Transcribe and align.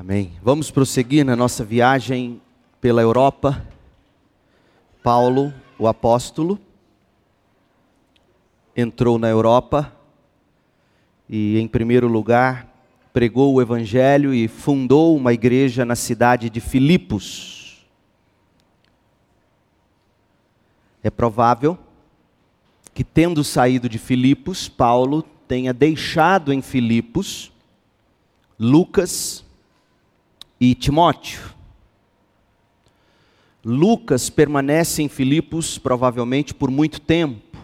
Amém. 0.00 0.30
Vamos 0.40 0.70
prosseguir 0.70 1.24
na 1.24 1.34
nossa 1.34 1.64
viagem 1.64 2.40
pela 2.80 3.02
Europa. 3.02 3.66
Paulo, 5.02 5.52
o 5.76 5.88
apóstolo, 5.88 6.56
entrou 8.76 9.18
na 9.18 9.28
Europa 9.28 9.92
e, 11.28 11.58
em 11.58 11.66
primeiro 11.66 12.06
lugar, 12.06 12.72
pregou 13.12 13.52
o 13.52 13.60
Evangelho 13.60 14.32
e 14.32 14.46
fundou 14.46 15.16
uma 15.16 15.32
igreja 15.32 15.84
na 15.84 15.96
cidade 15.96 16.48
de 16.48 16.60
Filipos. 16.60 17.84
É 21.02 21.10
provável 21.10 21.76
que, 22.94 23.02
tendo 23.02 23.42
saído 23.42 23.88
de 23.88 23.98
Filipos, 23.98 24.68
Paulo 24.68 25.24
tenha 25.48 25.72
deixado 25.74 26.52
em 26.52 26.62
Filipos 26.62 27.50
Lucas 28.56 29.44
e 30.60 30.74
Timóteo. 30.74 31.40
Lucas 33.64 34.30
permanece 34.30 35.02
em 35.02 35.08
Filipos 35.08 35.78
provavelmente 35.78 36.54
por 36.54 36.70
muito 36.70 37.00
tempo. 37.00 37.58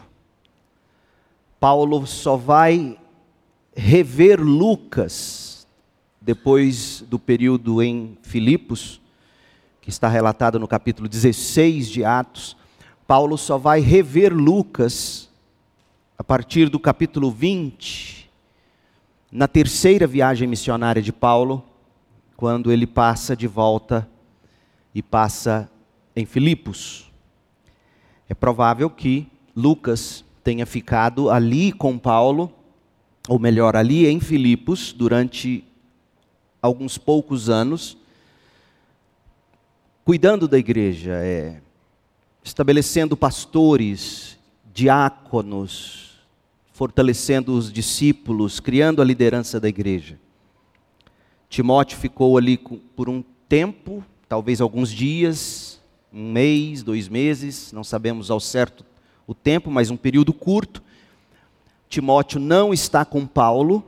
Paulo 1.59 2.07
só 2.07 2.37
vai 2.37 2.99
rever 3.75 4.41
Lucas 4.41 5.66
depois 6.21 7.02
do 7.09 7.19
período 7.19 7.83
em 7.83 8.16
Filipos, 8.23 9.01
que 9.80 9.91
está 9.91 10.09
relatado 10.09 10.59
no 10.59 10.66
capítulo 10.66 11.09
16 11.09 11.88
de 11.88 12.05
Atos. 12.05 12.57
Paulo 13.07 13.37
só 13.37 13.59
vai 13.59 13.80
rever 13.80 14.33
Lucas 14.33 15.29
a 16.16 16.24
partir 16.24 16.69
do 16.69 16.79
capítulo 16.79 17.30
20, 17.30 18.30
na 19.30 19.49
terceira 19.49 20.07
viagem 20.07 20.47
missionária 20.47 21.02
de 21.02 21.13
Paulo, 21.13 21.65
quando 22.37 22.73
ele 22.73 22.87
passa 22.87 23.37
de 23.37 23.47
volta 23.47 24.09
e 24.95 25.02
passa 25.02 25.70
em 26.15 26.24
Filipos. 26.24 27.10
É 28.29 28.35
provável 28.35 28.88
que 28.88 29.29
Lucas 29.54 30.24
tenha 30.43 30.66
ficado 30.66 31.30
ali 31.30 31.73
com 31.73 31.99
Paulo, 31.99 32.52
ou 33.29 33.38
melhor, 33.38 33.77
ali 33.77 34.07
em 34.07 34.21
Filipos, 34.21 34.93
durante 34.93 35.65
alguns 36.60 36.99
poucos 36.99 37.49
anos, 37.49 37.96
cuidando 40.05 40.46
da 40.46 40.59
igreja, 40.59 41.12
é, 41.23 41.60
estabelecendo 42.43 43.16
pastores, 43.16 44.38
diáconos, 44.73 46.21
fortalecendo 46.73 47.57
os 47.57 47.73
discípulos, 47.73 48.60
criando 48.60 49.01
a 49.01 49.05
liderança 49.05 49.60
da 49.60 49.68
igreja. 49.68 50.18
Timóteo 51.55 51.97
ficou 51.97 52.37
ali 52.37 52.59
por 52.59 53.09
um 53.09 53.23
tempo, 53.49 54.02
talvez 54.29 54.60
alguns 54.60 54.91
dias, 54.91 55.80
um 56.13 56.33
mês, 56.33 56.83
dois 56.83 57.09
meses, 57.09 57.71
não 57.71 57.85
sabemos 57.85 58.29
ao 58.29 58.41
certo 58.41 58.85
o 59.24 59.33
tempo, 59.33 59.71
mas 59.71 59.88
um 59.88 59.96
período 59.96 60.33
curto. 60.33 60.83
Timóteo 61.88 62.41
não 62.41 62.74
está 62.74 63.05
com 63.05 63.24
Paulo 63.24 63.85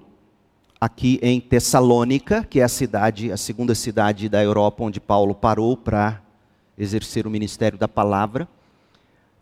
aqui 0.80 1.18
em 1.20 1.40
Tessalônica, 1.40 2.44
que 2.44 2.60
é 2.60 2.62
a 2.62 2.68
cidade, 2.68 3.32
a 3.32 3.36
segunda 3.36 3.74
cidade 3.74 4.28
da 4.28 4.40
Europa 4.40 4.84
onde 4.84 5.00
Paulo 5.00 5.34
parou 5.34 5.76
para 5.76 6.22
exercer 6.78 7.26
o 7.26 7.30
ministério 7.30 7.76
da 7.76 7.88
palavra. 7.88 8.46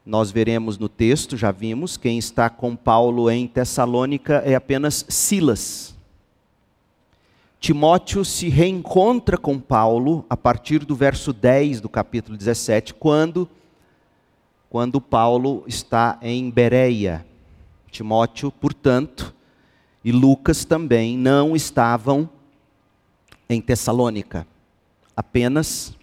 Nós 0.06 0.30
veremos 0.30 0.78
no 0.78 0.88
texto, 0.88 1.36
já 1.36 1.52
vimos, 1.52 1.98
quem 1.98 2.16
está 2.16 2.48
com 2.48 2.74
Paulo 2.74 3.30
em 3.30 3.46
Tessalônica 3.46 4.36
é 4.46 4.54
apenas 4.54 5.04
Silas. 5.10 5.93
Timóteo 7.64 8.26
se 8.26 8.50
reencontra 8.50 9.38
com 9.38 9.58
Paulo 9.58 10.26
a 10.28 10.36
partir 10.36 10.80
do 10.84 10.94
verso 10.94 11.32
10 11.32 11.80
do 11.80 11.88
capítulo 11.88 12.36
17, 12.36 12.92
quando, 12.92 13.48
quando 14.68 15.00
Paulo 15.00 15.64
está 15.66 16.18
em 16.20 16.50
Bereia. 16.50 17.24
Timóteo, 17.90 18.52
portanto, 18.52 19.34
e 20.04 20.12
Lucas 20.12 20.66
também 20.66 21.16
não 21.16 21.56
estavam 21.56 22.28
em 23.48 23.62
Tessalônica, 23.62 24.46
apenas 25.16 25.94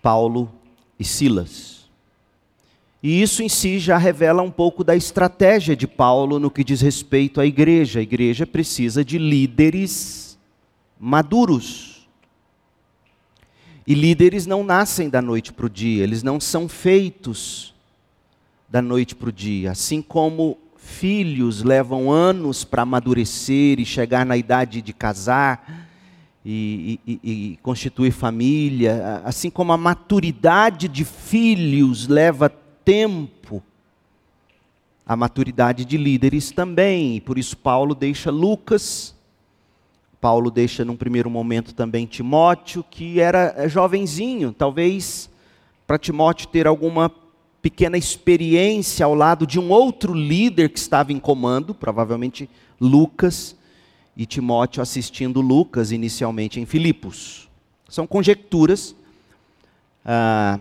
Paulo 0.00 0.48
e 0.96 1.02
Silas. 1.04 1.90
E 3.02 3.20
isso 3.20 3.42
em 3.42 3.48
si 3.48 3.80
já 3.80 3.98
revela 3.98 4.40
um 4.40 4.52
pouco 4.52 4.84
da 4.84 4.94
estratégia 4.94 5.74
de 5.74 5.88
Paulo 5.88 6.38
no 6.38 6.48
que 6.48 6.62
diz 6.62 6.80
respeito 6.80 7.40
à 7.40 7.44
igreja. 7.44 7.98
A 7.98 8.04
igreja 8.04 8.46
precisa 8.46 9.04
de 9.04 9.18
líderes 9.18 10.25
maduros. 10.98 12.08
E 13.86 13.94
líderes 13.94 14.46
não 14.46 14.64
nascem 14.64 15.08
da 15.08 15.22
noite 15.22 15.52
para 15.52 15.66
o 15.66 15.70
dia, 15.70 16.02
eles 16.02 16.22
não 16.22 16.40
são 16.40 16.68
feitos 16.68 17.74
da 18.68 18.82
noite 18.82 19.14
para 19.14 19.28
o 19.28 19.32
dia. 19.32 19.70
Assim 19.70 20.02
como 20.02 20.58
filhos 20.76 21.62
levam 21.62 22.10
anos 22.10 22.64
para 22.64 22.82
amadurecer 22.82 23.80
e 23.80 23.84
chegar 23.84 24.24
na 24.24 24.36
idade 24.36 24.80
de 24.80 24.92
casar 24.92 25.88
e, 26.44 27.00
e, 27.04 27.20
e, 27.24 27.58
constituir 27.60 28.12
família, 28.12 29.20
assim 29.24 29.50
como 29.50 29.72
a 29.72 29.76
maturidade 29.76 30.86
de 30.86 31.04
filhos 31.04 32.06
leva 32.06 32.48
tempo, 32.48 33.60
a 35.04 35.16
maturidade 35.16 35.84
de 35.84 35.96
líderes 35.96 36.52
também. 36.52 37.20
Por 37.20 37.36
isso 37.36 37.56
Paulo 37.56 37.96
deixa 37.96 38.30
Lucas 38.30 39.15
Paulo 40.20 40.50
deixa 40.50 40.84
num 40.84 40.96
primeiro 40.96 41.30
momento 41.30 41.74
também 41.74 42.06
Timóteo, 42.06 42.84
que 42.90 43.20
era 43.20 43.54
é, 43.56 43.68
jovenzinho, 43.68 44.52
talvez 44.52 45.30
para 45.86 45.98
Timóteo 45.98 46.48
ter 46.48 46.66
alguma 46.66 47.10
pequena 47.62 47.96
experiência 47.98 49.04
ao 49.04 49.14
lado 49.14 49.46
de 49.46 49.58
um 49.58 49.70
outro 49.70 50.14
líder 50.14 50.70
que 50.70 50.78
estava 50.78 51.12
em 51.12 51.18
comando, 51.18 51.74
provavelmente 51.74 52.48
Lucas, 52.80 53.56
e 54.16 54.24
Timóteo 54.24 54.80
assistindo 54.80 55.40
Lucas 55.40 55.92
inicialmente 55.92 56.58
em 56.58 56.64
Filipos. 56.64 57.48
São 57.88 58.06
conjecturas, 58.06 58.94
ah, 60.04 60.58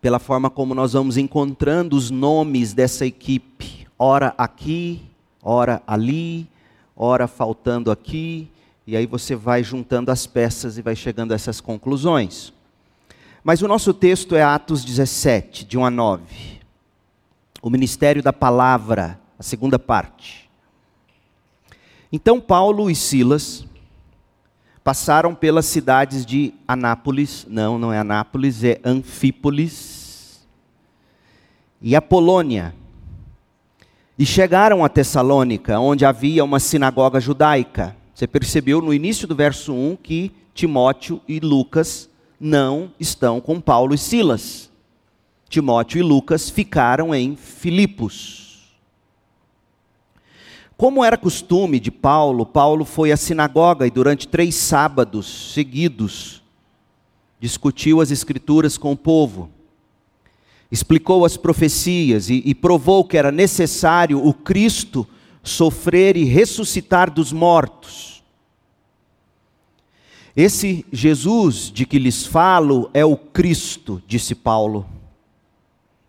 pela 0.00 0.18
forma 0.18 0.50
como 0.50 0.74
nós 0.74 0.94
vamos 0.94 1.16
encontrando 1.16 1.96
os 1.96 2.10
nomes 2.10 2.72
dessa 2.72 3.06
equipe, 3.06 3.86
ora 3.98 4.34
aqui, 4.36 5.02
ora 5.42 5.82
ali, 5.86 6.48
ora 7.02 7.26
faltando 7.26 7.90
aqui, 7.90 8.50
e 8.86 8.94
aí 8.94 9.06
você 9.06 9.34
vai 9.34 9.64
juntando 9.64 10.10
as 10.10 10.26
peças 10.26 10.76
e 10.76 10.82
vai 10.82 10.94
chegando 10.94 11.32
a 11.32 11.34
essas 11.34 11.58
conclusões. 11.58 12.52
Mas 13.42 13.62
o 13.62 13.68
nosso 13.68 13.94
texto 13.94 14.36
é 14.36 14.42
Atos 14.42 14.84
17, 14.84 15.64
de 15.64 15.78
1 15.78 15.86
a 15.86 15.90
9. 15.90 16.60
O 17.62 17.70
ministério 17.70 18.22
da 18.22 18.34
palavra, 18.34 19.18
a 19.38 19.42
segunda 19.42 19.78
parte. 19.78 20.50
Então 22.12 22.38
Paulo 22.38 22.90
e 22.90 22.94
Silas 22.94 23.64
passaram 24.84 25.34
pelas 25.34 25.64
cidades 25.64 26.26
de 26.26 26.52
Anápolis, 26.68 27.46
não, 27.48 27.78
não 27.78 27.90
é 27.90 27.98
Anápolis, 27.98 28.62
é 28.62 28.78
Anfípolis, 28.84 30.46
e 31.80 31.96
Apolônia 31.96 32.74
e 34.20 34.26
chegaram 34.26 34.84
a 34.84 34.88
Tessalônica, 34.90 35.80
onde 35.80 36.04
havia 36.04 36.44
uma 36.44 36.60
sinagoga 36.60 37.18
judaica. 37.18 37.96
Você 38.14 38.26
percebeu 38.26 38.82
no 38.82 38.92
início 38.92 39.26
do 39.26 39.34
verso 39.34 39.72
1 39.72 39.96
que 39.96 40.30
Timóteo 40.52 41.22
e 41.26 41.40
Lucas 41.40 42.06
não 42.38 42.92
estão 43.00 43.40
com 43.40 43.58
Paulo 43.58 43.94
e 43.94 43.98
Silas. 43.98 44.70
Timóteo 45.48 46.00
e 46.00 46.02
Lucas 46.02 46.50
ficaram 46.50 47.14
em 47.14 47.34
Filipos. 47.34 48.76
Como 50.76 51.02
era 51.02 51.16
costume 51.16 51.80
de 51.80 51.90
Paulo, 51.90 52.44
Paulo 52.44 52.84
foi 52.84 53.12
à 53.12 53.16
sinagoga 53.16 53.86
e 53.86 53.90
durante 53.90 54.28
três 54.28 54.54
sábados 54.54 55.54
seguidos 55.54 56.42
discutiu 57.40 58.02
as 58.02 58.10
Escrituras 58.10 58.76
com 58.76 58.92
o 58.92 58.98
povo 58.98 59.50
explicou 60.70 61.24
as 61.24 61.36
profecias 61.36 62.30
e, 62.30 62.42
e 62.44 62.54
provou 62.54 63.04
que 63.04 63.16
era 63.16 63.32
necessário 63.32 64.24
o 64.24 64.32
Cristo 64.32 65.06
sofrer 65.42 66.16
e 66.16 66.24
ressuscitar 66.24 67.10
dos 67.10 67.32
mortos. 67.32 68.22
Esse 70.36 70.86
Jesus 70.92 71.72
de 71.72 71.84
que 71.84 71.98
lhes 71.98 72.24
falo 72.24 72.88
é 72.94 73.04
o 73.04 73.16
Cristo, 73.16 74.00
disse 74.06 74.34
Paulo. 74.34 74.86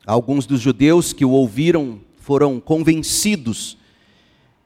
Alguns 0.06 0.46
dos 0.46 0.62
judeus 0.62 1.12
que 1.12 1.26
o 1.26 1.32
ouviram 1.32 2.00
foram 2.20 2.60
convencidos 2.60 3.78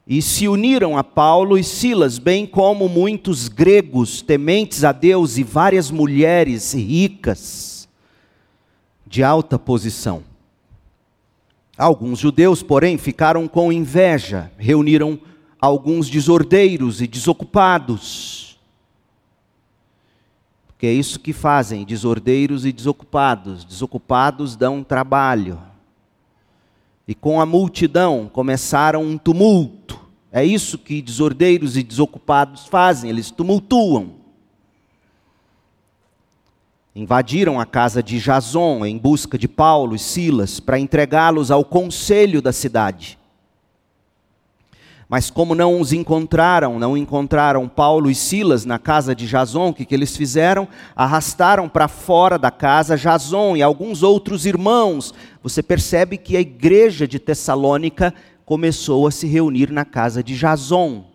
e 0.05 0.21
se 0.21 0.47
uniram 0.47 0.97
a 0.97 1.03
Paulo 1.03 1.57
e 1.57 1.63
Silas, 1.63 2.19
bem 2.19 2.45
como 2.45 2.89
muitos 2.89 3.47
gregos 3.47 4.21
tementes 4.21 4.83
a 4.83 4.91
Deus 4.91 5.37
e 5.37 5.43
várias 5.43 5.89
mulheres 5.89 6.73
ricas 6.73 7.74
de 9.15 9.23
alta 9.23 9.57
posição. 9.57 10.25
Alguns 11.77 12.19
judeus, 12.19 12.61
porém, 12.61 12.97
ficaram 12.97 13.47
com 13.47 13.71
inveja, 13.71 14.51
reuniram 14.57 15.17
alguns 15.57 16.09
desordeiros 16.09 17.01
e 17.01 17.07
desocupados. 17.07 18.59
Porque 20.67 20.85
é 20.85 20.91
isso 20.91 21.17
que 21.17 21.31
fazem 21.31 21.85
desordeiros 21.85 22.65
e 22.65 22.73
desocupados. 22.73 23.63
Desocupados 23.63 24.57
dão 24.57 24.83
trabalho. 24.83 25.61
E 27.07 27.15
com 27.15 27.39
a 27.39 27.45
multidão 27.45 28.29
começaram 28.29 29.01
um 29.01 29.17
tumulto. 29.17 29.97
É 30.29 30.43
isso 30.43 30.77
que 30.77 31.01
desordeiros 31.01 31.77
e 31.77 31.83
desocupados 31.83 32.67
fazem, 32.67 33.09
eles 33.09 33.31
tumultuam. 33.31 34.14
Invadiram 36.95 37.59
a 37.59 37.65
casa 37.65 38.01
de 38.01 38.17
Jason 38.19 38.85
em 38.85 38.97
busca 38.97 39.37
de 39.37 39.49
Paulo 39.49 39.97
e 39.97 39.99
Silas 39.99 40.61
para 40.61 40.79
entregá-los 40.79 41.51
ao 41.51 41.65
conselho 41.65 42.41
da 42.41 42.53
cidade. 42.53 43.19
Mas 45.09 45.29
como 45.29 45.53
não 45.53 45.81
os 45.81 45.91
encontraram, 45.91 46.79
não 46.79 46.95
encontraram 46.95 47.67
Paulo 47.67 48.09
e 48.09 48.15
Silas 48.15 48.63
na 48.63 48.79
casa 48.79 49.13
de 49.13 49.27
Jason, 49.27 49.67
o 49.69 49.73
que, 49.73 49.83
que 49.83 49.93
eles 49.93 50.15
fizeram? 50.15 50.69
Arrastaram 50.95 51.67
para 51.67 51.89
fora 51.89 52.39
da 52.39 52.49
casa 52.49 52.95
Jason 52.95 53.57
e 53.57 53.61
alguns 53.61 54.01
outros 54.01 54.45
irmãos. 54.45 55.13
Você 55.43 55.61
percebe 55.61 56.17
que 56.17 56.37
a 56.37 56.41
igreja 56.41 57.05
de 57.05 57.19
Tessalônica 57.19 58.13
começou 58.45 59.05
a 59.05 59.11
se 59.11 59.27
reunir 59.27 59.69
na 59.69 59.83
casa 59.83 60.23
de 60.23 60.33
Jason. 60.33 61.14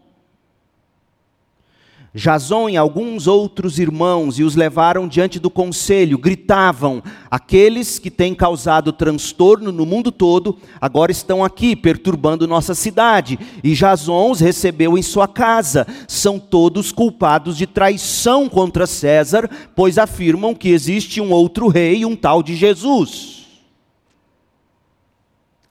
Jason 2.12 2.68
e 2.68 2.76
alguns 2.76 3.28
outros 3.28 3.78
irmãos 3.78 4.36
e 4.36 4.42
os 4.42 4.56
levaram 4.56 5.06
diante 5.06 5.38
do 5.38 5.48
conselho, 5.48 6.18
gritavam: 6.18 7.00
Aqueles 7.30 8.00
que 8.00 8.10
têm 8.10 8.34
causado 8.34 8.92
transtorno 8.92 9.70
no 9.70 9.86
mundo 9.86 10.10
todo, 10.10 10.58
agora 10.80 11.12
estão 11.12 11.44
aqui 11.44 11.76
perturbando 11.76 12.48
nossa 12.48 12.74
cidade. 12.74 13.38
E 13.62 13.74
Jason 13.74 14.32
os 14.32 14.40
recebeu 14.40 14.98
em 14.98 15.02
sua 15.02 15.28
casa. 15.28 15.86
São 16.08 16.40
todos 16.40 16.90
culpados 16.90 17.56
de 17.56 17.66
traição 17.66 18.48
contra 18.48 18.88
César, 18.88 19.48
pois 19.76 19.96
afirmam 19.96 20.52
que 20.52 20.70
existe 20.70 21.20
um 21.20 21.30
outro 21.30 21.68
rei, 21.68 22.04
um 22.04 22.16
tal 22.16 22.42
de 22.42 22.56
Jesus. 22.56 23.46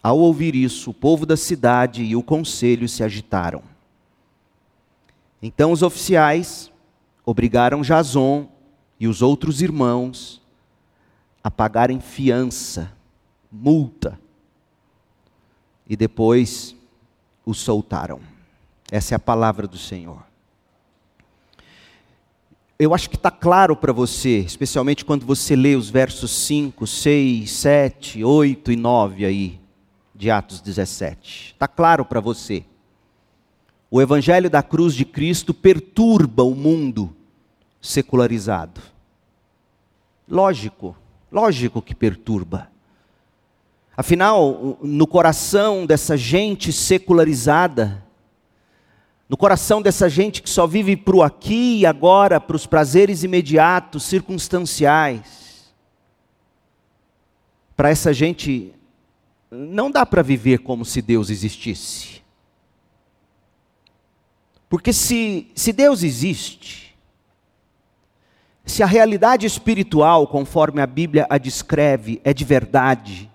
Ao 0.01 0.17
ouvir 0.17 0.55
isso, 0.55 0.91
o 0.91 0.93
povo 0.93 1.25
da 1.25 1.35
cidade 1.35 2.01
e 2.01 2.15
o 2.15 2.23
conselho 2.23 2.87
se 2.87 3.03
agitaram. 3.03 3.68
Então 5.41 5.71
os 5.71 5.81
oficiais 5.81 6.71
obrigaram 7.25 7.81
Jason 7.81 8.49
e 8.99 9.07
os 9.07 9.21
outros 9.21 9.61
irmãos 9.61 10.41
a 11.43 11.49
pagarem 11.49 12.01
fiança, 12.01 12.91
multa, 13.49 14.19
e 15.87 15.95
depois 15.95 16.75
os 17.45 17.59
soltaram. 17.59 18.19
Essa 18.91 19.15
é 19.15 19.17
a 19.17 19.19
palavra 19.19 19.67
do 19.67 19.77
Senhor. 19.77 20.23
Eu 22.77 22.93
acho 22.93 23.09
que 23.09 23.15
está 23.15 23.31
claro 23.31 23.75
para 23.75 23.91
você, 23.91 24.39
especialmente 24.39 25.03
quando 25.03 25.25
você 25.25 25.55
lê 25.55 25.75
os 25.75 25.89
versos 25.89 26.31
5, 26.31 26.85
6, 26.87 27.51
7, 27.51 28.23
8 28.23 28.71
e 28.71 28.75
9 28.75 29.25
aí, 29.25 29.59
de 30.13 30.29
Atos 30.29 30.61
17. 30.61 31.53
Está 31.53 31.67
claro 31.67 32.05
para 32.05 32.19
você 32.19 32.65
o 33.91 34.01
evangelho 34.01 34.49
da 34.49 34.61
cruz 34.61 34.93
de 34.93 35.03
Cristo 35.03 35.53
perturba 35.53 36.43
o 36.43 36.53
mundo 36.53 37.15
secularizado. 37.81 38.81
Lógico, 40.27 40.95
lógico 41.31 41.81
que 41.81 41.95
perturba. 41.95 42.69
Afinal, 43.97 44.77
no 44.81 45.07
coração 45.07 45.85
dessa 45.85 46.15
gente 46.15 46.71
secularizada, 46.71 48.03
no 49.27 49.35
coração 49.35 49.81
dessa 49.81 50.07
gente 50.07 50.41
que 50.41 50.49
só 50.49 50.65
vive 50.65 50.95
para 50.95 51.15
o 51.15 51.23
aqui 51.23 51.79
e 51.79 51.85
agora, 51.85 52.39
para 52.39 52.55
os 52.55 52.65
prazeres 52.65 53.23
imediatos, 53.23 54.03
circunstanciais, 54.03 55.73
para 57.75 57.89
essa 57.89 58.13
gente, 58.13 58.73
não 59.51 59.89
dá 59.89 60.05
para 60.05 60.21
viver 60.21 60.59
como 60.59 60.85
se 60.85 61.01
Deus 61.01 61.29
existisse. 61.29 62.21
Porque 64.69 64.93
se, 64.93 65.47
se 65.55 65.73
Deus 65.73 66.03
existe, 66.03 66.95
se 68.63 68.83
a 68.83 68.85
realidade 68.85 69.47
espiritual, 69.47 70.27
conforme 70.27 70.79
a 70.79 70.85
Bíblia 70.85 71.25
a 71.27 71.39
descreve, 71.39 72.21
é 72.23 72.31
de 72.31 72.45
verdade, 72.45 73.29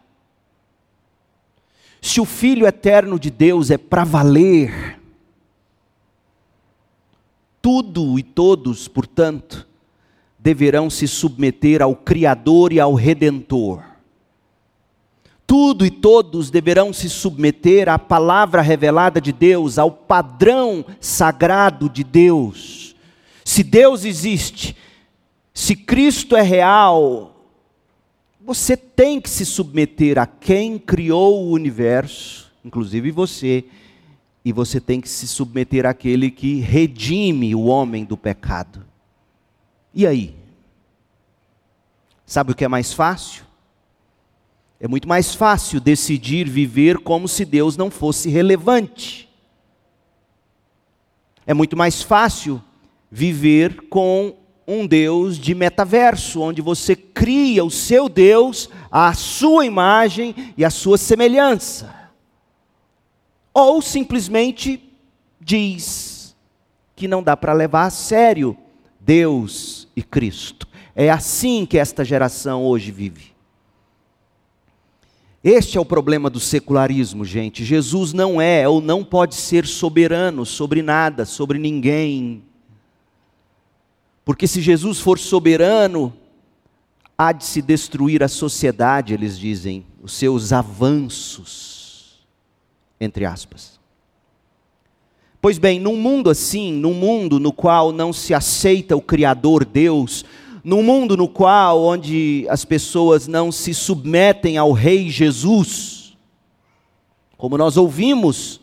se 2.00 2.20
o 2.20 2.25
Filho 2.25 2.66
eterno 2.66 3.19
de 3.19 3.31
Deus 3.31 3.70
é 3.70 3.76
para 3.76 4.04
valer, 4.04 5.00
tudo 7.60 8.16
e 8.19 8.22
todos, 8.22 8.87
portanto, 8.87 9.66
deverão 10.38 10.88
se 10.88 11.08
submeter 11.08 11.82
ao 11.82 11.96
Criador 11.96 12.72
e 12.72 12.78
ao 12.78 12.94
Redentor 12.94 13.94
tudo 15.54 15.86
e 15.86 15.90
todos 15.90 16.50
deverão 16.50 16.92
se 16.92 17.08
submeter 17.08 17.88
à 17.88 17.96
palavra 17.96 18.60
revelada 18.60 19.20
de 19.20 19.30
Deus, 19.30 19.78
ao 19.78 19.88
padrão 19.88 20.84
sagrado 20.98 21.88
de 21.88 22.02
Deus. 22.02 22.96
Se 23.44 23.62
Deus 23.62 24.04
existe, 24.04 24.76
se 25.54 25.76
Cristo 25.76 26.34
é 26.34 26.42
real, 26.42 27.36
você 28.44 28.76
tem 28.76 29.20
que 29.20 29.30
se 29.30 29.46
submeter 29.46 30.18
a 30.18 30.26
quem 30.26 30.76
criou 30.76 31.44
o 31.44 31.52
universo, 31.52 32.50
inclusive 32.64 33.12
você, 33.12 33.64
e 34.44 34.52
você 34.52 34.80
tem 34.80 35.00
que 35.00 35.08
se 35.08 35.28
submeter 35.28 35.86
àquele 35.86 36.32
que 36.32 36.58
redime 36.58 37.54
o 37.54 37.66
homem 37.66 38.04
do 38.04 38.16
pecado. 38.16 38.84
E 39.94 40.04
aí? 40.04 40.34
Sabe 42.26 42.50
o 42.50 42.56
que 42.56 42.64
é 42.64 42.68
mais 42.68 42.92
fácil? 42.92 43.44
É 44.84 44.86
muito 44.86 45.08
mais 45.08 45.34
fácil 45.34 45.81
decidir 45.81 46.46
viver 46.46 46.98
como 46.98 47.26
se 47.26 47.46
Deus 47.46 47.75
não 47.75 47.90
fosse 47.90 48.28
relevante. 48.28 49.26
É 51.46 51.54
muito 51.54 51.75
mais 51.75 52.02
fácil 52.02 52.62
viver 53.10 53.88
com 53.88 54.36
um 54.69 54.86
Deus 54.86 55.38
de 55.38 55.54
metaverso, 55.54 56.42
onde 56.42 56.60
você 56.60 56.94
cria 56.94 57.64
o 57.64 57.70
seu 57.70 58.10
Deus 58.10 58.69
à 58.90 59.14
sua 59.14 59.64
imagem 59.64 60.52
e 60.54 60.62
à 60.62 60.69
sua 60.69 60.98
semelhança. 60.98 62.10
Ou 63.54 63.80
simplesmente 63.80 64.87
diz 65.40 66.37
que 66.94 67.08
não 67.08 67.22
dá 67.22 67.34
para 67.34 67.54
levar 67.54 67.87
a 67.87 67.90
sério 67.90 68.54
Deus 69.00 69.88
e 69.96 70.02
Cristo. 70.02 70.69
É 70.94 71.08
assim 71.08 71.64
que 71.64 71.78
esta 71.78 72.04
geração 72.04 72.62
hoje 72.62 72.90
vive. 72.90 73.34
Este 75.44 75.76
é 75.76 75.80
o 75.80 75.84
problema 75.84 76.30
do 76.30 76.40
secularismo, 76.40 77.22
gente. 77.22 77.66
Jesus 77.66 78.14
não 78.14 78.40
é 78.40 78.66
ou 78.66 78.80
não 78.80 79.04
pode 79.04 79.34
ser 79.34 79.66
soberano 79.66 80.46
sobre 80.46 80.80
nada, 80.80 81.26
sobre 81.26 81.58
ninguém. 81.58 82.42
Porque 84.24 84.46
se 84.46 84.62
Jesus 84.62 85.00
for 85.00 85.18
soberano, 85.18 86.14
há 87.18 87.30
de 87.30 87.44
se 87.44 87.60
destruir 87.60 88.22
a 88.22 88.28
sociedade, 88.28 89.12
eles 89.12 89.38
dizem, 89.38 89.84
os 90.02 90.14
seus 90.14 90.50
avanços, 90.50 92.26
entre 92.98 93.26
aspas. 93.26 93.78
Pois 95.42 95.58
bem, 95.58 95.78
num 95.78 95.96
mundo 95.96 96.30
assim, 96.30 96.72
num 96.72 96.94
mundo 96.94 97.38
no 97.38 97.52
qual 97.52 97.92
não 97.92 98.14
se 98.14 98.32
aceita 98.32 98.96
o 98.96 99.02
Criador 99.02 99.66
Deus, 99.66 100.24
num 100.64 100.83
mundo 100.83 101.14
no 101.14 101.28
qual 101.28 101.85
onde 101.85 102.47
as 102.49 102.64
pessoas 102.64 103.28
não 103.28 103.52
se 103.52 103.75
submetem 103.75 104.56
ao 104.56 104.73
rei 104.73 105.11
Jesus, 105.11 106.16
como 107.37 107.59
nós 107.59 107.76
ouvimos, 107.76 108.61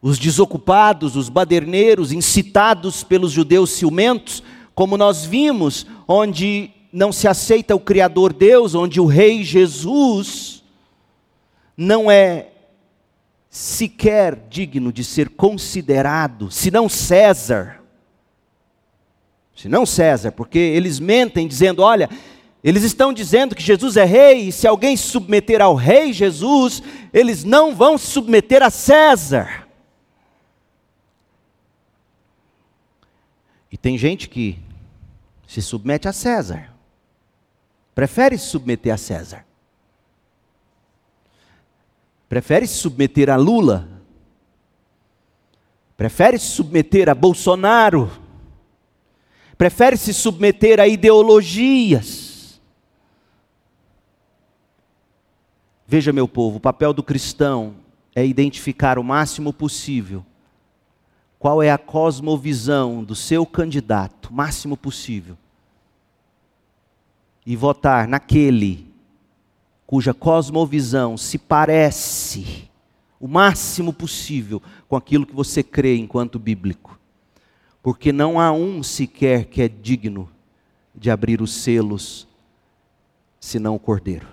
os 0.00 0.18
desocupados, 0.18 1.14
os 1.14 1.28
baderneiros, 1.28 2.10
incitados 2.10 3.04
pelos 3.04 3.32
judeus 3.32 3.70
ciumentos, 3.70 4.42
como 4.74 4.96
nós 4.96 5.26
vimos, 5.26 5.86
onde 6.08 6.70
não 6.92 7.12
se 7.12 7.28
aceita 7.28 7.74
o 7.74 7.80
Criador 7.80 8.32
Deus, 8.32 8.74
onde 8.74 9.00
o 9.00 9.06
Rei 9.06 9.44
Jesus 9.44 10.62
não 11.76 12.10
é 12.10 12.48
sequer 13.50 14.46
digno 14.48 14.92
de 14.92 15.04
ser 15.04 15.30
considerado, 15.30 16.50
senão 16.50 16.88
César, 16.88 17.82
se 19.56 19.70
não 19.70 19.86
César, 19.86 20.32
porque 20.32 20.58
eles 20.58 21.00
mentem 21.00 21.48
dizendo: 21.48 21.82
olha, 21.82 22.10
eles 22.62 22.82
estão 22.82 23.12
dizendo 23.12 23.54
que 23.54 23.62
Jesus 23.62 23.96
é 23.96 24.04
rei, 24.04 24.48
e 24.48 24.52
se 24.52 24.68
alguém 24.68 24.96
se 24.96 25.04
submeter 25.04 25.62
ao 25.62 25.74
rei 25.74 26.12
Jesus, 26.12 26.82
eles 27.12 27.42
não 27.42 27.74
vão 27.74 27.96
se 27.96 28.06
submeter 28.06 28.62
a 28.62 28.68
César. 28.68 29.66
E 33.72 33.78
tem 33.78 33.96
gente 33.96 34.28
que 34.28 34.58
se 35.46 35.62
submete 35.62 36.06
a 36.06 36.12
César, 36.12 36.70
prefere 37.94 38.36
se 38.36 38.46
submeter 38.46 38.92
a 38.92 38.98
César, 38.98 39.46
prefere 42.28 42.66
se 42.66 42.74
submeter 42.74 43.30
a 43.30 43.36
Lula, 43.36 43.88
prefere 45.96 46.38
se 46.38 46.46
submeter 46.46 47.08
a 47.08 47.14
Bolsonaro 47.14 48.25
prefere 49.56 49.96
se 49.96 50.12
submeter 50.12 50.80
a 50.80 50.86
ideologias. 50.86 52.60
Veja, 55.86 56.12
meu 56.12 56.26
povo, 56.26 56.56
o 56.56 56.60
papel 56.60 56.92
do 56.92 57.02
cristão 57.02 57.76
é 58.14 58.26
identificar 58.26 58.98
o 58.98 59.04
máximo 59.04 59.52
possível 59.52 60.24
qual 61.38 61.62
é 61.62 61.70
a 61.70 61.78
cosmovisão 61.78 63.04
do 63.04 63.14
seu 63.14 63.46
candidato, 63.46 64.32
máximo 64.32 64.76
possível, 64.76 65.36
e 67.44 67.54
votar 67.54 68.08
naquele 68.08 68.86
cuja 69.86 70.12
cosmovisão 70.12 71.16
se 71.16 71.38
parece 71.38 72.68
o 73.20 73.28
máximo 73.28 73.92
possível 73.92 74.60
com 74.88 74.96
aquilo 74.96 75.24
que 75.24 75.34
você 75.34 75.62
crê 75.62 75.96
enquanto 75.96 76.38
bíblico. 76.38 76.98
Porque 77.86 78.12
não 78.12 78.40
há 78.40 78.50
um 78.50 78.82
sequer 78.82 79.44
que 79.44 79.62
é 79.62 79.68
digno 79.68 80.28
de 80.92 81.08
abrir 81.08 81.40
os 81.40 81.52
selos, 81.52 82.26
senão 83.38 83.76
o 83.76 83.78
Cordeiro. 83.78 84.26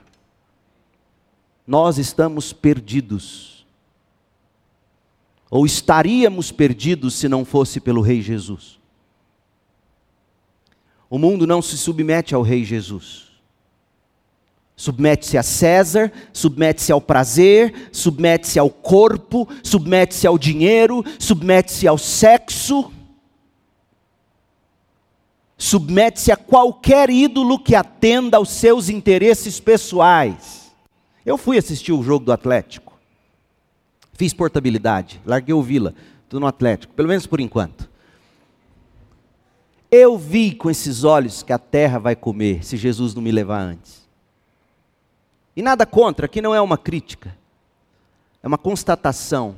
Nós 1.67 1.99
estamos 1.99 2.51
perdidos. 2.51 3.63
Ou 5.51 5.67
estaríamos 5.67 6.51
perdidos 6.51 7.13
se 7.13 7.29
não 7.29 7.45
fosse 7.45 7.79
pelo 7.79 8.01
Rei 8.01 8.23
Jesus. 8.23 8.79
O 11.07 11.19
mundo 11.19 11.45
não 11.45 11.61
se 11.61 11.77
submete 11.77 12.33
ao 12.33 12.41
Rei 12.41 12.63
Jesus. 12.63 13.27
Submete-se 14.75 15.37
a 15.37 15.43
César, 15.43 16.11
submete-se 16.33 16.91
ao 16.91 16.99
prazer, 16.99 17.89
submete-se 17.91 18.57
ao 18.57 18.71
corpo, 18.71 19.47
submete-se 19.61 20.25
ao 20.25 20.39
dinheiro, 20.39 21.05
submete-se 21.19 21.87
ao 21.87 21.99
sexo, 21.99 22.91
submete-se 25.63 26.29
a 26.29 26.35
qualquer 26.35 27.09
ídolo 27.09 27.57
que 27.57 27.73
atenda 27.73 28.35
aos 28.35 28.49
seus 28.49 28.89
interesses 28.89 29.61
pessoais. 29.61 30.73
Eu 31.25 31.37
fui 31.37 31.57
assistir 31.57 31.93
o 31.93 32.03
jogo 32.03 32.25
do 32.25 32.33
Atlético, 32.33 32.91
fiz 34.11 34.33
portabilidade, 34.33 35.21
larguei 35.25 35.53
o 35.53 35.63
Vila, 35.63 35.95
estou 36.25 36.37
no 36.37 36.47
Atlético, 36.47 36.93
pelo 36.93 37.07
menos 37.07 37.25
por 37.25 37.39
enquanto. 37.39 37.89
Eu 39.89 40.17
vi 40.17 40.53
com 40.53 40.69
esses 40.69 41.05
olhos 41.05 41.41
que 41.43 41.53
a 41.53 41.57
terra 41.57 41.97
vai 41.97 42.13
comer 42.13 42.65
se 42.65 42.75
Jesus 42.75 43.15
não 43.15 43.21
me 43.21 43.31
levar 43.31 43.61
antes. 43.61 44.03
E 45.55 45.61
nada 45.61 45.85
contra, 45.85 46.25
aqui 46.25 46.41
não 46.41 46.53
é 46.53 46.59
uma 46.59 46.77
crítica, 46.77 47.37
é 48.41 48.47
uma 48.47 48.57
constatação. 48.57 49.55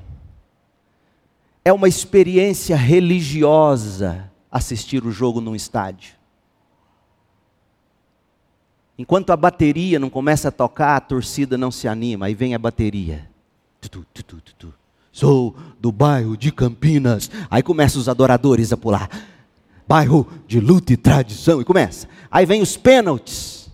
É 1.63 1.73
uma 1.73 1.87
experiência 1.87 2.75
religiosa 2.75 4.31
assistir 4.55 5.05
o 5.05 5.11
jogo 5.11 5.41
num 5.41 5.53
estádio. 5.53 6.13
Enquanto 8.97 9.31
a 9.31 9.35
bateria 9.35 9.99
não 9.99 10.09
começa 10.09 10.47
a 10.47 10.51
tocar, 10.51 10.95
a 10.95 11.01
torcida 11.01 11.57
não 11.57 11.69
se 11.69 11.89
anima, 11.89 12.27
aí 12.27 12.33
vem 12.33 12.55
a 12.55 12.59
bateria. 12.59 13.29
Sou 15.11 15.53
do 15.77 15.91
bairro 15.91 16.37
de 16.37 16.53
Campinas. 16.53 17.29
Aí 17.51 17.61
começam 17.61 17.99
os 17.99 18.07
adoradores 18.07 18.71
a 18.71 18.77
pular. 18.77 19.09
Bairro 19.85 20.25
de 20.47 20.61
luta 20.61 20.93
e 20.93 20.97
tradição. 20.97 21.59
E 21.59 21.65
começa. 21.65 22.07
Aí 22.31 22.45
vem 22.45 22.61
os 22.61 22.77
pênaltis. 22.77 23.69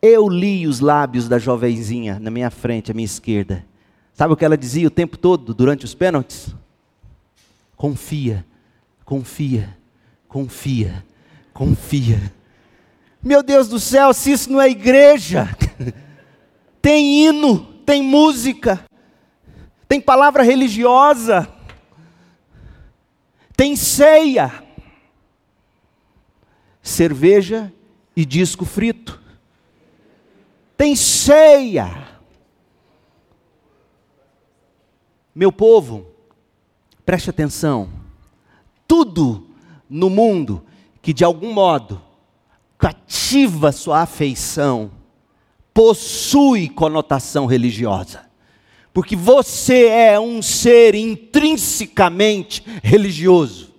Eu 0.00 0.28
li 0.28 0.68
os 0.68 0.78
lábios 0.78 1.28
da 1.28 1.38
jovenzinha 1.38 2.20
na 2.20 2.30
minha 2.30 2.50
frente, 2.50 2.92
à 2.92 2.94
minha 2.94 3.04
esquerda. 3.04 3.64
Sabe 4.14 4.32
o 4.32 4.36
que 4.36 4.44
ela 4.44 4.56
dizia 4.56 4.86
o 4.86 4.90
tempo 4.90 5.18
todo 5.18 5.52
durante 5.52 5.84
os 5.84 5.94
pênaltis? 5.94 6.54
Confia, 7.76 8.44
confia, 9.04 9.76
confia, 10.28 11.04
confia. 11.52 12.32
Meu 13.22 13.42
Deus 13.42 13.68
do 13.68 13.78
céu, 13.78 14.12
se 14.12 14.32
isso 14.32 14.50
não 14.50 14.60
é 14.60 14.68
igreja, 14.68 15.48
tem 16.82 17.26
hino, 17.26 17.60
tem 17.84 18.02
música, 18.02 18.84
tem 19.88 20.00
palavra 20.00 20.42
religiosa, 20.42 21.48
tem 23.56 23.76
ceia, 23.76 24.62
cerveja 26.82 27.72
e 28.16 28.24
disco 28.24 28.64
frito 28.64 29.22
tem 30.82 30.96
ceia. 30.96 32.08
Meu 35.32 35.52
povo, 35.52 36.04
preste 37.06 37.30
atenção. 37.30 37.88
Tudo 38.92 39.48
no 39.88 40.10
mundo 40.10 40.62
que 41.00 41.14
de 41.14 41.24
algum 41.24 41.50
modo 41.50 41.98
cativa 42.76 43.72
sua 43.72 44.02
afeição 44.02 44.90
possui 45.72 46.68
conotação 46.68 47.46
religiosa. 47.46 48.28
Porque 48.92 49.16
você 49.16 49.86
é 49.86 50.20
um 50.20 50.42
ser 50.42 50.94
intrinsecamente 50.94 52.62
religioso. 52.82 53.72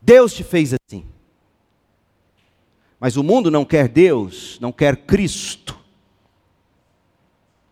Deus 0.00 0.34
te 0.34 0.44
fez 0.44 0.72
assim. 0.72 1.04
Mas 3.00 3.16
o 3.16 3.24
mundo 3.24 3.50
não 3.50 3.64
quer 3.64 3.88
Deus, 3.88 4.56
não 4.60 4.70
quer 4.70 4.98
Cristo. 4.98 5.76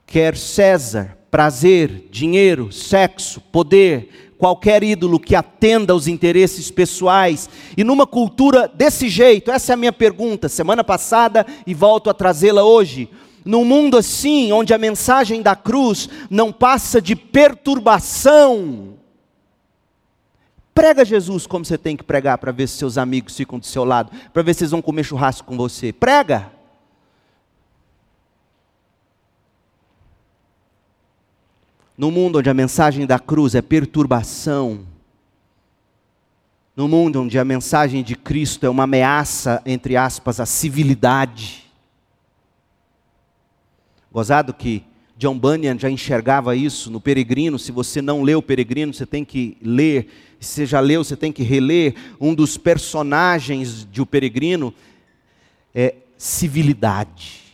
Quer 0.04 0.36
César, 0.36 1.16
prazer, 1.30 2.08
dinheiro, 2.10 2.72
sexo, 2.72 3.40
poder, 3.40 4.25
qualquer 4.38 4.82
ídolo 4.82 5.18
que 5.18 5.34
atenda 5.34 5.92
aos 5.92 6.06
interesses 6.06 6.70
pessoais. 6.70 7.48
E 7.76 7.82
numa 7.82 8.06
cultura 8.06 8.70
desse 8.72 9.08
jeito, 9.08 9.50
essa 9.50 9.72
é 9.72 9.74
a 9.74 9.76
minha 9.76 9.92
pergunta, 9.92 10.48
semana 10.48 10.84
passada 10.84 11.46
e 11.66 11.74
volto 11.74 12.10
a 12.10 12.14
trazê-la 12.14 12.64
hoje. 12.64 13.08
Num 13.44 13.64
mundo 13.64 13.96
assim, 13.96 14.52
onde 14.52 14.74
a 14.74 14.78
mensagem 14.78 15.40
da 15.40 15.54
cruz 15.54 16.08
não 16.28 16.52
passa 16.52 17.00
de 17.00 17.14
perturbação, 17.14 18.96
Prega 20.76 21.06
Jesus 21.06 21.46
como 21.46 21.64
você 21.64 21.78
tem 21.78 21.96
que 21.96 22.04
pregar 22.04 22.36
para 22.36 22.52
ver 22.52 22.68
se 22.68 22.76
seus 22.76 22.98
amigos 22.98 23.34
ficam 23.34 23.58
do 23.58 23.64
seu 23.64 23.82
lado, 23.82 24.12
para 24.30 24.42
ver 24.42 24.52
se 24.52 24.62
eles 24.62 24.72
vão 24.72 24.82
comer 24.82 25.04
churrasco 25.04 25.48
com 25.48 25.56
você. 25.56 25.90
Prega. 25.90 26.52
No 31.96 32.10
mundo 32.10 32.38
onde 32.38 32.50
a 32.50 32.54
mensagem 32.54 33.06
da 33.06 33.18
cruz 33.18 33.54
é 33.54 33.62
perturbação, 33.62 34.86
no 36.76 36.86
mundo 36.86 37.22
onde 37.22 37.38
a 37.38 37.44
mensagem 37.44 38.02
de 38.02 38.14
Cristo 38.14 38.66
é 38.66 38.68
uma 38.68 38.84
ameaça, 38.84 39.62
entre 39.64 39.96
aspas, 39.96 40.38
à 40.38 40.44
civilidade. 40.44 41.64
Gozado 44.12 44.52
que 44.52 44.84
John 45.16 45.38
Bunyan 45.38 45.78
já 45.78 45.88
enxergava 45.88 46.54
isso 46.54 46.90
no 46.90 47.00
Peregrino. 47.00 47.58
Se 47.58 47.72
você 47.72 48.02
não 48.02 48.22
leu 48.22 48.40
o 48.40 48.42
Peregrino, 48.42 48.92
você 48.92 49.06
tem 49.06 49.24
que 49.24 49.56
ler. 49.62 50.36
Se 50.38 50.48
você 50.48 50.66
já 50.66 50.80
leu, 50.80 51.02
você 51.02 51.16
tem 51.16 51.32
que 51.32 51.42
reler. 51.42 51.94
Um 52.20 52.34
dos 52.34 52.58
personagens 52.58 53.88
de 53.90 54.02
O 54.02 54.06
Peregrino 54.06 54.74
é 55.74 55.94
civilidade. 56.18 57.45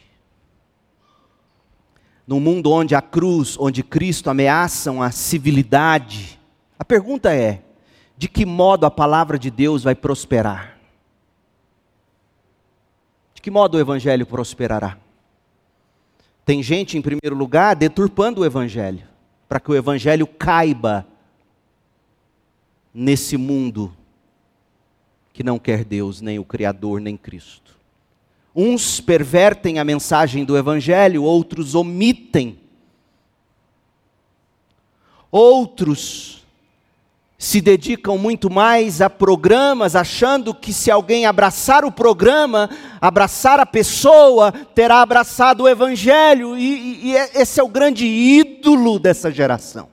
Num 2.26 2.40
mundo 2.40 2.70
onde 2.70 2.94
a 2.94 3.02
cruz, 3.02 3.56
onde 3.58 3.82
Cristo 3.82 4.30
ameaçam 4.30 5.02
a 5.02 5.10
civilidade, 5.10 6.38
a 6.78 6.84
pergunta 6.84 7.34
é: 7.34 7.62
de 8.16 8.28
que 8.28 8.46
modo 8.46 8.86
a 8.86 8.90
palavra 8.90 9.38
de 9.38 9.50
Deus 9.50 9.82
vai 9.82 9.94
prosperar? 9.94 10.78
De 13.34 13.42
que 13.42 13.50
modo 13.50 13.76
o 13.76 13.80
evangelho 13.80 14.24
prosperará? 14.24 14.96
Tem 16.44 16.62
gente, 16.62 16.98
em 16.98 17.02
primeiro 17.02 17.36
lugar, 17.36 17.76
deturpando 17.76 18.40
o 18.40 18.44
Evangelho, 18.44 19.06
para 19.48 19.60
que 19.60 19.70
o 19.70 19.76
Evangelho 19.76 20.26
caiba 20.26 21.06
nesse 22.92 23.36
mundo 23.36 23.96
que 25.32 25.42
não 25.42 25.58
quer 25.58 25.84
Deus, 25.84 26.20
nem 26.20 26.38
o 26.38 26.44
Criador, 26.44 27.00
nem 27.00 27.16
Cristo. 27.16 27.78
Uns 28.54 29.00
pervertem 29.00 29.78
a 29.78 29.84
mensagem 29.84 30.44
do 30.44 30.56
Evangelho, 30.56 31.22
outros 31.22 31.74
omitem. 31.74 32.58
Outros 35.30 36.42
se 37.42 37.60
dedicam 37.60 38.16
muito 38.16 38.48
mais 38.48 39.00
a 39.00 39.10
programas, 39.10 39.96
achando 39.96 40.54
que 40.54 40.72
se 40.72 40.92
alguém 40.92 41.26
abraçar 41.26 41.84
o 41.84 41.90
programa, 41.90 42.70
abraçar 43.00 43.58
a 43.58 43.66
pessoa, 43.66 44.52
terá 44.52 45.02
abraçado 45.02 45.64
o 45.64 45.68
Evangelho, 45.68 46.56
e, 46.56 47.08
e 47.08 47.16
é, 47.16 47.42
esse 47.42 47.58
é 47.58 47.62
o 47.64 47.68
grande 47.68 48.06
ídolo 48.06 48.96
dessa 48.96 49.28
geração. 49.28 49.88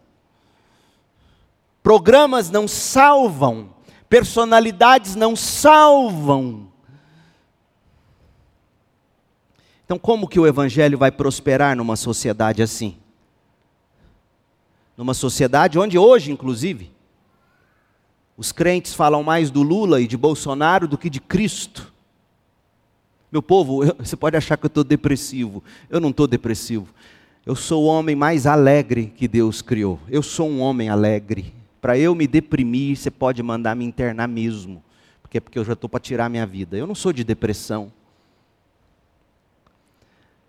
Programas 1.81 2.51
não 2.51 2.67
salvam, 2.67 3.71
personalidades 4.07 5.15
não 5.15 5.35
salvam. 5.35 6.68
Então, 9.89 9.97
como 9.97 10.27
que 10.27 10.39
o 10.39 10.45
Evangelho 10.45 10.99
vai 10.99 11.11
prosperar 11.11 11.75
numa 11.75 11.95
sociedade 11.95 12.61
assim? 12.61 12.95
Numa 14.95 15.15
sociedade 15.15 15.79
onde 15.79 15.97
hoje, 15.97 16.31
inclusive, 16.31 16.91
Os 18.37 18.51
crentes 18.51 18.93
falam 18.93 19.23
mais 19.23 19.49
do 19.49 19.63
Lula 19.63 19.99
e 19.99 20.05
de 20.05 20.15
Bolsonaro 20.15 20.87
do 20.87 20.95
que 20.95 21.09
de 21.09 21.19
Cristo. 21.19 21.91
Meu 23.31 23.41
povo, 23.41 23.83
eu, 23.83 23.95
você 23.97 24.15
pode 24.15 24.37
achar 24.37 24.57
que 24.57 24.65
eu 24.65 24.67
estou 24.67 24.83
depressivo. 24.83 25.63
Eu 25.89 25.99
não 25.99 26.11
estou 26.11 26.27
depressivo. 26.27 26.93
Eu 27.43 27.55
sou 27.55 27.85
o 27.85 27.87
homem 27.87 28.15
mais 28.15 28.45
alegre 28.45 29.11
que 29.17 29.27
Deus 29.27 29.59
criou. 29.59 29.99
Eu 30.07 30.21
sou 30.21 30.47
um 30.47 30.61
homem 30.61 30.87
alegre. 30.87 31.51
Para 31.81 31.97
eu 31.97 32.13
me 32.13 32.27
deprimir, 32.27 32.95
você 32.95 33.09
pode 33.09 33.41
mandar 33.41 33.75
me 33.75 33.85
internar 33.85 34.27
mesmo. 34.27 34.83
Porque 35.19 35.39
é 35.39 35.41
porque 35.41 35.57
eu 35.57 35.65
já 35.65 35.73
estou 35.73 35.89
para 35.89 35.99
tirar 35.99 36.29
minha 36.29 36.45
vida. 36.45 36.77
Eu 36.77 36.85
não 36.85 36.95
sou 36.95 37.11
de 37.11 37.23
depressão. 37.23 37.91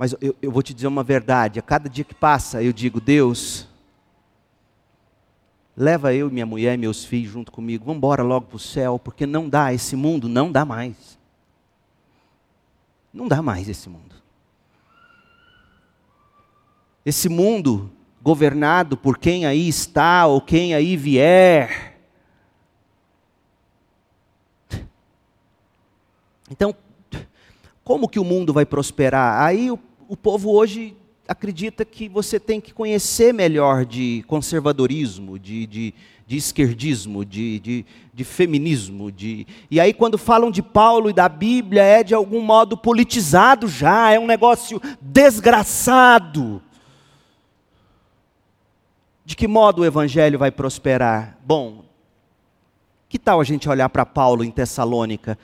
Mas 0.00 0.16
eu, 0.18 0.34
eu 0.40 0.50
vou 0.50 0.62
te 0.62 0.72
dizer 0.72 0.86
uma 0.86 1.04
verdade: 1.04 1.58
a 1.58 1.62
cada 1.62 1.86
dia 1.86 2.04
que 2.04 2.14
passa, 2.14 2.62
eu 2.62 2.72
digo, 2.72 3.02
Deus, 3.02 3.68
leva 5.76 6.14
eu, 6.14 6.30
minha 6.30 6.46
mulher 6.46 6.72
e 6.72 6.78
meus 6.78 7.04
filhos 7.04 7.30
junto 7.30 7.52
comigo, 7.52 7.84
vamos 7.84 7.98
embora 7.98 8.22
logo 8.22 8.46
para 8.46 8.56
o 8.56 8.58
céu, 8.58 8.98
porque 8.98 9.26
não 9.26 9.46
dá, 9.46 9.74
esse 9.74 9.94
mundo 9.94 10.26
não 10.26 10.50
dá 10.50 10.64
mais. 10.64 11.18
Não 13.12 13.28
dá 13.28 13.42
mais 13.42 13.68
esse 13.68 13.90
mundo. 13.90 14.14
Esse 17.04 17.28
mundo 17.28 17.92
governado 18.22 18.96
por 18.96 19.18
quem 19.18 19.44
aí 19.44 19.68
está 19.68 20.24
ou 20.26 20.40
quem 20.40 20.72
aí 20.72 20.96
vier. 20.96 22.00
Então, 26.50 26.74
como 27.84 28.08
que 28.08 28.18
o 28.18 28.24
mundo 28.24 28.50
vai 28.50 28.64
prosperar? 28.64 29.42
Aí 29.42 29.70
o, 29.70 29.78
o 30.10 30.16
povo 30.16 30.50
hoje 30.50 30.96
acredita 31.28 31.84
que 31.84 32.08
você 32.08 32.40
tem 32.40 32.60
que 32.60 32.74
conhecer 32.74 33.32
melhor 33.32 33.86
de 33.86 34.24
conservadorismo, 34.26 35.38
de, 35.38 35.68
de, 35.68 35.94
de 36.26 36.36
esquerdismo, 36.36 37.24
de, 37.24 37.60
de, 37.60 37.86
de, 38.12 38.24
feminismo. 38.24 39.12
De... 39.12 39.46
E 39.70 39.78
aí, 39.78 39.94
quando 39.94 40.18
falam 40.18 40.50
de 40.50 40.62
Paulo 40.62 41.10
e 41.10 41.12
da 41.12 41.28
Bíblia, 41.28 41.84
é 41.84 42.02
de 42.02 42.12
algum 42.12 42.40
modo 42.40 42.76
politizado 42.76 43.68
já, 43.68 44.10
é 44.10 44.18
um 44.18 44.26
negócio 44.26 44.82
desgraçado. 45.00 46.60
De 49.24 49.36
que 49.36 49.46
modo 49.46 49.82
o 49.82 49.86
evangelho 49.86 50.40
vai 50.40 50.50
prosperar? 50.50 51.38
Bom, 51.46 51.84
que 53.08 53.16
tal 53.16 53.40
a 53.40 53.44
gente 53.44 53.68
olhar 53.68 53.88
para 53.88 54.04
Paulo 54.04 54.42
em 54.42 54.50
Tessalônica, 54.50 55.38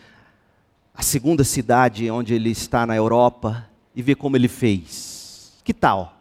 a 0.92 1.02
segunda 1.02 1.44
cidade 1.44 2.10
onde 2.10 2.34
ele 2.34 2.50
está 2.50 2.84
na 2.84 2.96
Europa, 2.96 3.64
e 3.96 4.02
ver 4.02 4.16
como 4.16 4.36
ele 4.36 4.46
fez? 4.46 5.54
Que 5.64 5.72
tal? 5.72 6.14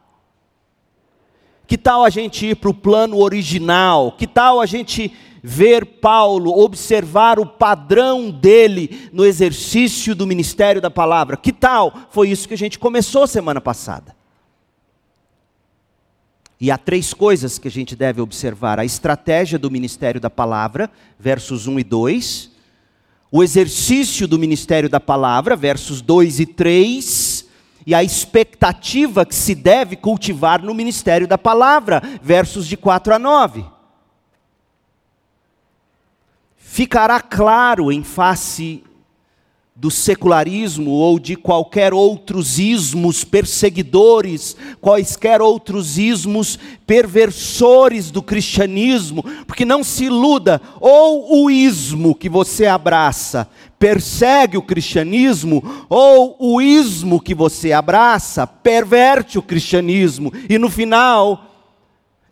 Que 1.67 1.77
tal 1.77 2.05
a 2.05 2.09
gente 2.09 2.45
ir 2.45 2.55
para 2.55 2.69
o 2.69 2.73
plano 2.73 3.17
original? 3.17 4.13
Que 4.13 4.25
tal 4.25 4.61
a 4.61 4.65
gente 4.65 5.13
ver 5.43 5.85
Paulo, 5.85 6.57
observar 6.57 7.37
o 7.37 7.45
padrão 7.45 8.31
dele 8.31 9.09
no 9.11 9.25
exercício 9.25 10.15
do 10.15 10.25
ministério 10.25 10.81
da 10.81 10.89
palavra? 10.89 11.35
Que 11.35 11.51
tal? 11.51 11.93
Foi 12.09 12.29
isso 12.29 12.47
que 12.47 12.53
a 12.53 12.57
gente 12.57 12.79
começou 12.79 13.27
semana 13.27 13.59
passada. 13.59 14.15
E 16.59 16.71
há 16.71 16.77
três 16.77 17.13
coisas 17.13 17.59
que 17.59 17.67
a 17.67 17.71
gente 17.71 17.95
deve 17.95 18.21
observar: 18.21 18.79
a 18.79 18.85
estratégia 18.85 19.59
do 19.59 19.69
ministério 19.69 20.21
da 20.21 20.29
palavra, 20.29 20.89
versos 21.19 21.67
1 21.67 21.79
e 21.79 21.83
2, 21.83 22.51
o 23.31 23.43
exercício 23.43 24.27
do 24.27 24.39
ministério 24.39 24.87
da 24.87 24.99
palavra, 24.99 25.55
versos 25.55 26.01
2 26.01 26.39
e 26.39 26.45
3 26.45 27.34
e 27.85 27.93
a 27.93 28.03
expectativa 28.03 29.25
que 29.25 29.35
se 29.35 29.53
deve 29.53 29.95
cultivar 29.95 30.61
no 30.61 30.73
ministério 30.73 31.27
da 31.27 31.37
palavra, 31.37 32.01
versos 32.21 32.67
de 32.67 32.75
4 32.75 33.13
a 33.13 33.19
9. 33.19 33.65
Ficará 36.57 37.21
claro 37.21 37.91
em 37.91 38.03
face 38.03 38.83
do 39.77 39.91
secularismo 39.91 40.91
ou 40.91 41.19
de 41.19 41.35
qualquer 41.35 41.93
outros 41.93 42.57
ismos 42.59 43.25
perseguidores, 43.25 44.55
quaisquer 44.79 45.41
outros 45.41 45.97
ismos 45.97 46.57
perversores 46.87 48.09
do 48.09 48.23
cristianismo, 48.23 49.21
porque 49.45 49.65
não 49.65 49.83
se 49.83 50.05
iluda, 50.05 50.61
ou 50.79 51.43
o 51.43 51.51
ismo 51.51 52.15
que 52.15 52.29
você 52.29 52.65
abraça 52.65 53.49
persegue 53.85 54.57
o 54.57 54.63
cristianismo, 54.63 55.63
ou 55.87 56.35
o 56.39 56.59
ismo 56.59 57.21
que 57.21 57.35
você 57.35 57.71
abraça 57.71 58.47
perverte 58.47 59.37
o 59.37 59.43
cristianismo, 59.43 60.33
e 60.49 60.57
no 60.57 60.71
final 60.71 61.69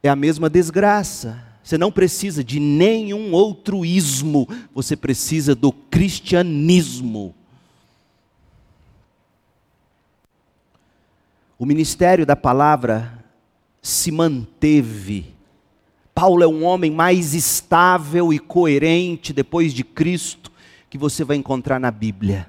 é 0.01 0.09
a 0.09 0.15
mesma 0.15 0.49
desgraça. 0.49 1.39
Você 1.63 1.77
não 1.77 1.91
precisa 1.91 2.43
de 2.43 2.59
nenhum 2.59 3.33
outro 3.33 3.85
ismo, 3.85 4.49
você 4.73 4.95
precisa 4.95 5.53
do 5.53 5.71
cristianismo. 5.71 7.35
O 11.59 11.67
ministério 11.67 12.25
da 12.25 12.35
palavra 12.35 13.23
se 13.79 14.09
manteve. 14.11 15.27
Paulo 16.15 16.41
é 16.41 16.47
um 16.47 16.63
homem 16.63 16.89
mais 16.89 17.35
estável 17.35 18.33
e 18.33 18.39
coerente 18.39 19.31
depois 19.31 19.71
de 19.71 19.83
Cristo 19.83 20.51
que 20.93 20.97
você 20.99 21.23
vai 21.23 21.37
encontrar 21.37 21.79
na 21.79 21.89
Bíblia. 21.89 22.45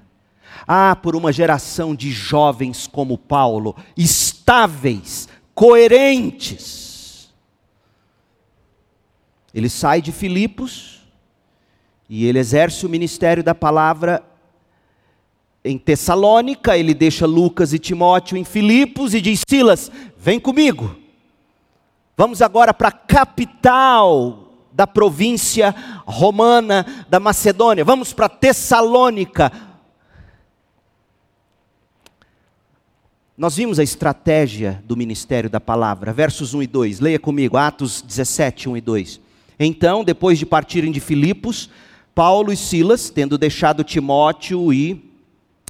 Ah, 0.69 0.95
por 0.95 1.17
uma 1.17 1.33
geração 1.33 1.95
de 1.95 2.11
jovens 2.11 2.87
como 2.87 3.17
Paulo, 3.17 3.75
estáveis, 3.97 5.27
coerentes 5.55 7.33
ele 9.55 9.71
sai 9.71 10.03
de 10.03 10.13
Filipos 10.13 11.01
e 12.07 12.27
ele 12.27 12.39
exerce 12.39 12.85
o 12.85 12.89
ministério 12.91 13.43
da 13.43 13.55
palavra 13.55 14.23
em 15.65 15.79
Tessalônica, 15.79 16.77
ele 16.77 16.93
deixa 16.93 17.25
Lucas 17.25 17.73
e 17.73 17.79
Timóteo 17.79 18.37
em 18.37 18.45
Filipos 18.45 19.15
e 19.15 19.23
diz: 19.23 19.41
Silas, 19.49 19.91
vem 20.19 20.39
comigo. 20.39 20.95
Vamos 22.15 22.43
agora 22.43 22.75
para 22.75 22.89
a 22.89 22.93
capital 22.93 24.44
da 24.75 24.89
província 24.89 25.73
romana 26.05 26.85
da 27.09 27.21
Macedônia. 27.21 27.85
Vamos 27.85 28.13
para 28.13 28.29
Tessalônica. 28.29 29.53
Nós 33.39 33.57
vimos 33.57 33.79
a 33.79 33.85
estratégia 33.85 34.83
do 34.85 34.97
ministério 34.97 35.49
da 35.49 35.61
palavra, 35.61 36.13
versos 36.13 36.55
1 36.55 36.63
e 36.63 36.67
2. 36.67 37.01
Leia 37.01 37.19
comigo, 37.21 37.57
Atos 37.57 38.03
17, 38.03 38.69
1 38.69 38.77
e 38.77 38.81
2. 38.81 39.21
Então, 39.61 40.03
depois 40.03 40.39
de 40.39 40.47
partirem 40.47 40.91
de 40.91 40.99
Filipos, 40.99 41.71
Paulo 42.13 42.53
e 42.53 42.57
Silas, 42.57 43.11
tendo 43.11 43.39
deixado 43.39 43.85
Timóteo 43.85 44.73
e, 44.73 45.09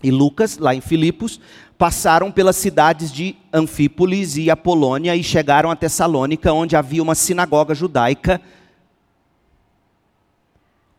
e 0.03 0.11
Lucas 0.11 0.57
lá 0.57 0.75
em 0.75 0.81
Filipos, 0.81 1.41
passaram 1.77 2.33
pelas 2.33 2.57
cidades 2.57 3.13
de 3.13 3.37
Anfípolis 3.53 4.37
e 4.39 4.51
Apolônia 4.51 5.15
e 5.15 5.23
chegaram 5.23 5.71
a 5.71 5.77
Tessalônica, 5.77 6.53
onde 6.53 6.77
havia 6.77 7.03
uma 7.03 7.15
sinagoga 7.15 7.75
judaica. 7.75 8.41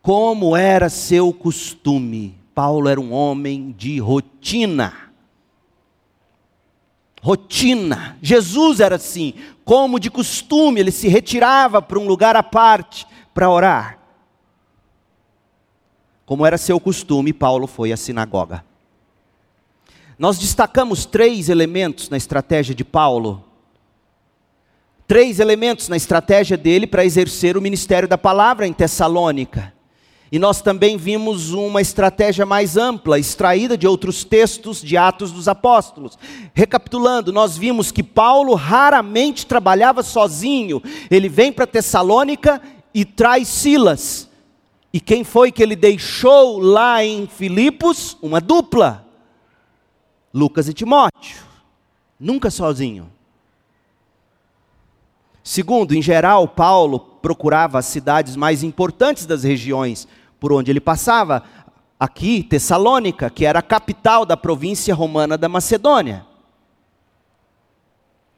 Como 0.05 0.55
era 0.55 0.87
seu 0.87 1.33
costume, 1.33 2.37
Paulo 2.53 2.87
era 2.87 3.01
um 3.01 3.11
homem 3.11 3.73
de 3.75 3.97
rotina 3.97 5.05
rotina. 7.25 8.15
Jesus 8.21 8.79
era 8.79 8.97
assim, 8.97 9.33
como 9.63 9.99
de 9.99 10.11
costume, 10.11 10.79
ele 10.79 10.91
se 10.91 11.07
retirava 11.07 11.81
para 11.81 11.97
um 11.97 12.05
lugar 12.05 12.35
à 12.35 12.43
parte 12.43 13.07
para 13.33 13.49
orar. 13.49 13.97
Como 16.23 16.45
era 16.45 16.55
seu 16.55 16.79
costume, 16.79 17.33
Paulo 17.33 17.65
foi 17.65 17.91
à 17.91 17.97
sinagoga. 17.97 18.63
Nós 20.19 20.37
destacamos 20.37 21.03
três 21.07 21.49
elementos 21.49 22.11
na 22.11 22.17
estratégia 22.17 22.75
de 22.75 22.85
Paulo. 22.85 23.43
Três 25.07 25.39
elementos 25.39 25.89
na 25.89 25.97
estratégia 25.97 26.55
dele 26.55 26.85
para 26.85 27.03
exercer 27.03 27.57
o 27.57 27.61
ministério 27.61 28.07
da 28.07 28.19
palavra 28.19 28.67
em 28.67 28.73
Tessalônica. 28.73 29.73
E 30.31 30.39
nós 30.39 30.61
também 30.61 30.97
vimos 30.97 31.51
uma 31.53 31.81
estratégia 31.81 32.45
mais 32.45 32.77
ampla, 32.77 33.19
extraída 33.19 33.77
de 33.77 33.87
outros 33.87 34.23
textos 34.23 34.81
de 34.81 34.97
Atos 34.97 35.31
dos 35.31 35.47
Apóstolos. 35.47 36.17
Recapitulando, 36.53 37.31
nós 37.31 37.57
vimos 37.57 37.91
que 37.91 38.01
Paulo 38.01 38.55
raramente 38.55 39.45
trabalhava 39.45 40.01
sozinho. 40.01 40.81
Ele 41.11 41.29
vem 41.29 41.51
para 41.51 41.67
Tessalônica 41.67 42.61
e 42.93 43.05
traz 43.05 43.47
Silas. 43.47 44.29
E 44.91 44.99
quem 44.99 45.23
foi 45.23 45.51
que 45.51 45.61
ele 45.61 45.75
deixou 45.75 46.57
lá 46.57 47.03
em 47.03 47.27
Filipos? 47.27 48.17
Uma 48.21 48.41
dupla: 48.41 49.05
Lucas 50.33 50.67
e 50.67 50.73
Timóteo. 50.73 51.43
Nunca 52.19 52.49
sozinho. 52.49 53.11
Segundo, 55.43 55.93
em 55.93 56.01
geral, 56.01 56.47
Paulo 56.47 57.14
procurava 57.25 57.79
as 57.79 57.87
cidades 57.87 58.35
mais 58.35 58.61
importantes 58.61 59.25
das 59.25 59.43
regiões 59.43 60.07
por 60.39 60.53
onde 60.53 60.69
ele 60.69 60.79
passava. 60.79 61.41
Aqui, 61.99 62.43
Tessalônica, 62.43 63.31
que 63.31 63.47
era 63.47 63.57
a 63.57 63.63
capital 63.63 64.27
da 64.27 64.37
província 64.37 64.93
romana 64.93 65.35
da 65.35 65.49
Macedônia. 65.49 66.23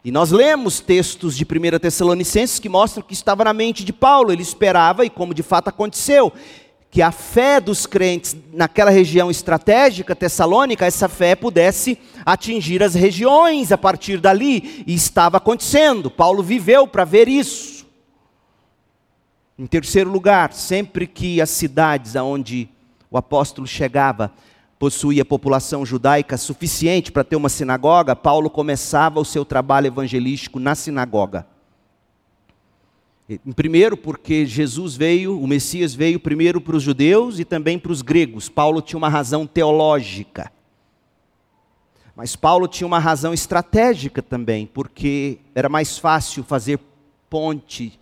E 0.06 0.10
nós 0.10 0.32
lemos 0.32 0.80
textos 0.80 1.36
de 1.36 1.44
1 1.44 1.80
Tessalonicenses 1.80 2.60
que 2.60 2.70
mostram 2.70 3.04
que 3.04 3.14
estava 3.14 3.44
na 3.44 3.52
mente 3.52 3.84
de 3.84 3.92
Paulo, 3.92 4.32
ele 4.32 4.42
esperava, 4.42 5.04
e 5.04 5.10
como 5.10 5.34
de 5.34 5.44
fato 5.44 5.68
aconteceu, 5.68 6.32
que 6.90 7.02
a 7.02 7.12
fé 7.12 7.60
dos 7.60 7.86
crentes 7.86 8.38
naquela 8.54 8.90
região 8.90 9.30
estratégica 9.30 10.16
tessalônica, 10.16 10.86
essa 10.86 11.10
fé 11.10 11.36
pudesse 11.36 12.00
atingir 12.26 12.82
as 12.82 12.96
regiões 12.96 13.74
a 13.74 13.78
partir 13.78 14.22
dali, 14.22 14.86
e 14.88 14.94
estava 14.94 15.36
acontecendo. 15.36 16.10
Paulo 16.10 16.42
viveu 16.42 16.88
para 16.88 17.04
ver 17.04 17.28
isso. 17.28 17.77
Em 19.60 19.66
terceiro 19.66 20.12
lugar, 20.12 20.54
sempre 20.54 21.08
que 21.08 21.42
as 21.42 21.50
cidades 21.50 22.16
aonde 22.16 22.70
o 23.10 23.18
apóstolo 23.18 23.66
chegava 23.66 24.32
possuía 24.78 25.26
população 25.26 25.84
judaica 25.84 26.38
suficiente 26.38 27.12
para 27.12 27.24
ter 27.24 27.36
uma 27.36 27.50
sinagoga, 27.50 28.16
Paulo 28.16 28.52
começava 28.52 29.20
o 29.20 29.26
seu 29.26 29.44
trabalho 29.44 29.88
evangelístico 29.88 30.60
na 30.60 30.76
sinagoga. 30.76 31.48
Primeiro, 33.56 33.98
porque 33.98 34.46
Jesus 34.46 34.96
veio, 34.96 35.42
o 35.42 35.48
Messias 35.48 35.96
veio 35.96 36.20
primeiro 36.20 36.62
para 36.62 36.76
os 36.76 36.84
judeus 36.84 37.40
e 37.40 37.44
também 37.44 37.80
para 37.80 37.92
os 37.92 38.04
gregos. 38.04 38.48
Paulo 38.48 38.80
tinha 38.80 38.98
uma 38.98 39.10
razão 39.10 39.48
teológica. 39.48 40.52
Mas 42.16 42.36
Paulo 42.36 42.68
tinha 42.68 42.86
uma 42.86 43.00
razão 43.00 43.34
estratégica 43.34 44.22
também, 44.22 44.68
porque 44.68 45.40
era 45.56 45.68
mais 45.68 45.98
fácil 45.98 46.44
fazer 46.44 46.80
ponte 47.28 48.00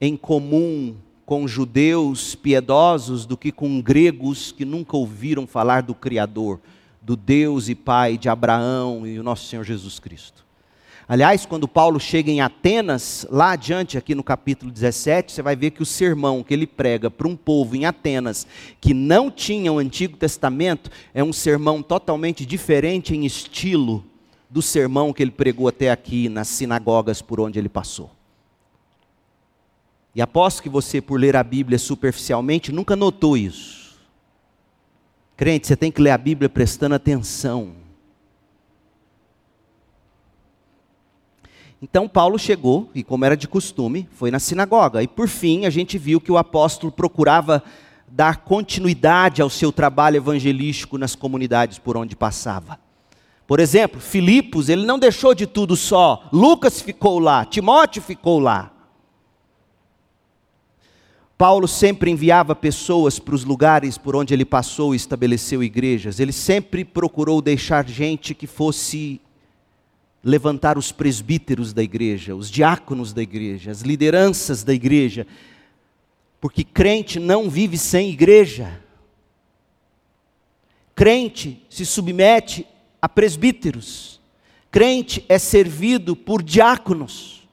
em 0.00 0.16
comum 0.16 0.96
com 1.26 1.46
judeus 1.46 2.34
piedosos 2.34 3.26
do 3.26 3.36
que 3.36 3.52
com 3.52 3.80
gregos 3.80 4.50
que 4.50 4.64
nunca 4.64 4.96
ouviram 4.96 5.46
falar 5.46 5.82
do 5.82 5.94
Criador, 5.94 6.58
do 7.00 7.16
Deus 7.16 7.68
e 7.68 7.74
Pai 7.74 8.18
de 8.18 8.28
Abraão 8.28 9.06
e 9.06 9.18
o 9.18 9.22
nosso 9.22 9.46
Senhor 9.46 9.64
Jesus 9.64 9.98
Cristo. 9.98 10.44
Aliás, 11.08 11.44
quando 11.44 11.66
Paulo 11.66 11.98
chega 11.98 12.30
em 12.30 12.40
Atenas, 12.40 13.26
lá 13.28 13.50
adiante, 13.50 13.98
aqui 13.98 14.14
no 14.14 14.22
capítulo 14.22 14.70
17, 14.70 15.32
você 15.32 15.42
vai 15.42 15.56
ver 15.56 15.72
que 15.72 15.82
o 15.82 15.86
sermão 15.86 16.42
que 16.42 16.54
ele 16.54 16.68
prega 16.68 17.10
para 17.10 17.26
um 17.26 17.34
povo 17.34 17.74
em 17.74 17.84
Atenas 17.84 18.46
que 18.80 18.94
não 18.94 19.28
tinha 19.28 19.72
o 19.72 19.78
Antigo 19.78 20.16
Testamento 20.16 20.88
é 21.12 21.22
um 21.24 21.32
sermão 21.32 21.82
totalmente 21.82 22.46
diferente 22.46 23.14
em 23.14 23.26
estilo 23.26 24.04
do 24.48 24.62
sermão 24.62 25.12
que 25.12 25.22
ele 25.22 25.32
pregou 25.32 25.66
até 25.66 25.90
aqui 25.90 26.28
nas 26.28 26.46
sinagogas 26.46 27.20
por 27.20 27.40
onde 27.40 27.58
ele 27.58 27.68
passou. 27.68 28.10
E 30.14 30.20
aposto 30.20 30.62
que 30.62 30.68
você, 30.68 31.00
por 31.00 31.20
ler 31.20 31.36
a 31.36 31.42
Bíblia 31.42 31.78
superficialmente, 31.78 32.72
nunca 32.72 32.96
notou 32.96 33.36
isso. 33.36 33.98
Crente, 35.36 35.66
você 35.66 35.76
tem 35.76 35.90
que 35.90 36.02
ler 36.02 36.10
a 36.10 36.18
Bíblia 36.18 36.48
prestando 36.48 36.94
atenção. 36.94 37.74
Então 41.82 42.06
Paulo 42.06 42.38
chegou, 42.38 42.90
e 42.94 43.02
como 43.02 43.24
era 43.24 43.36
de 43.36 43.48
costume, 43.48 44.06
foi 44.12 44.30
na 44.30 44.38
sinagoga. 44.38 45.02
E 45.02 45.08
por 45.08 45.28
fim, 45.28 45.64
a 45.64 45.70
gente 45.70 45.96
viu 45.96 46.20
que 46.20 46.30
o 46.30 46.36
apóstolo 46.36 46.92
procurava 46.92 47.62
dar 48.06 48.38
continuidade 48.38 49.40
ao 49.40 49.48
seu 49.48 49.72
trabalho 49.72 50.16
evangelístico 50.16 50.98
nas 50.98 51.14
comunidades 51.14 51.78
por 51.78 51.96
onde 51.96 52.16
passava. 52.16 52.78
Por 53.46 53.60
exemplo, 53.60 54.00
Filipos, 54.00 54.68
ele 54.68 54.84
não 54.84 54.98
deixou 54.98 55.34
de 55.34 55.46
tudo 55.46 55.74
só. 55.74 56.28
Lucas 56.32 56.82
ficou 56.82 57.18
lá, 57.18 57.44
Timóteo 57.44 58.02
ficou 58.02 58.38
lá. 58.38 58.69
Paulo 61.40 61.66
sempre 61.66 62.10
enviava 62.10 62.54
pessoas 62.54 63.18
para 63.18 63.34
os 63.34 63.46
lugares 63.46 63.96
por 63.96 64.14
onde 64.14 64.34
ele 64.34 64.44
passou 64.44 64.92
e 64.92 64.96
estabeleceu 64.98 65.64
igrejas. 65.64 66.20
Ele 66.20 66.32
sempre 66.32 66.84
procurou 66.84 67.40
deixar 67.40 67.88
gente 67.88 68.34
que 68.34 68.46
fosse 68.46 69.22
levantar 70.22 70.76
os 70.76 70.92
presbíteros 70.92 71.72
da 71.72 71.82
igreja, 71.82 72.36
os 72.36 72.50
diáconos 72.50 73.14
da 73.14 73.22
igreja, 73.22 73.70
as 73.70 73.80
lideranças 73.80 74.62
da 74.62 74.74
igreja, 74.74 75.26
porque 76.42 76.62
crente 76.62 77.18
não 77.18 77.48
vive 77.48 77.78
sem 77.78 78.10
igreja. 78.10 78.78
Crente 80.94 81.64
se 81.70 81.86
submete 81.86 82.66
a 83.00 83.08
presbíteros. 83.08 84.20
Crente 84.70 85.24
é 85.26 85.38
servido 85.38 86.14
por 86.14 86.42
diáconos. 86.42 87.48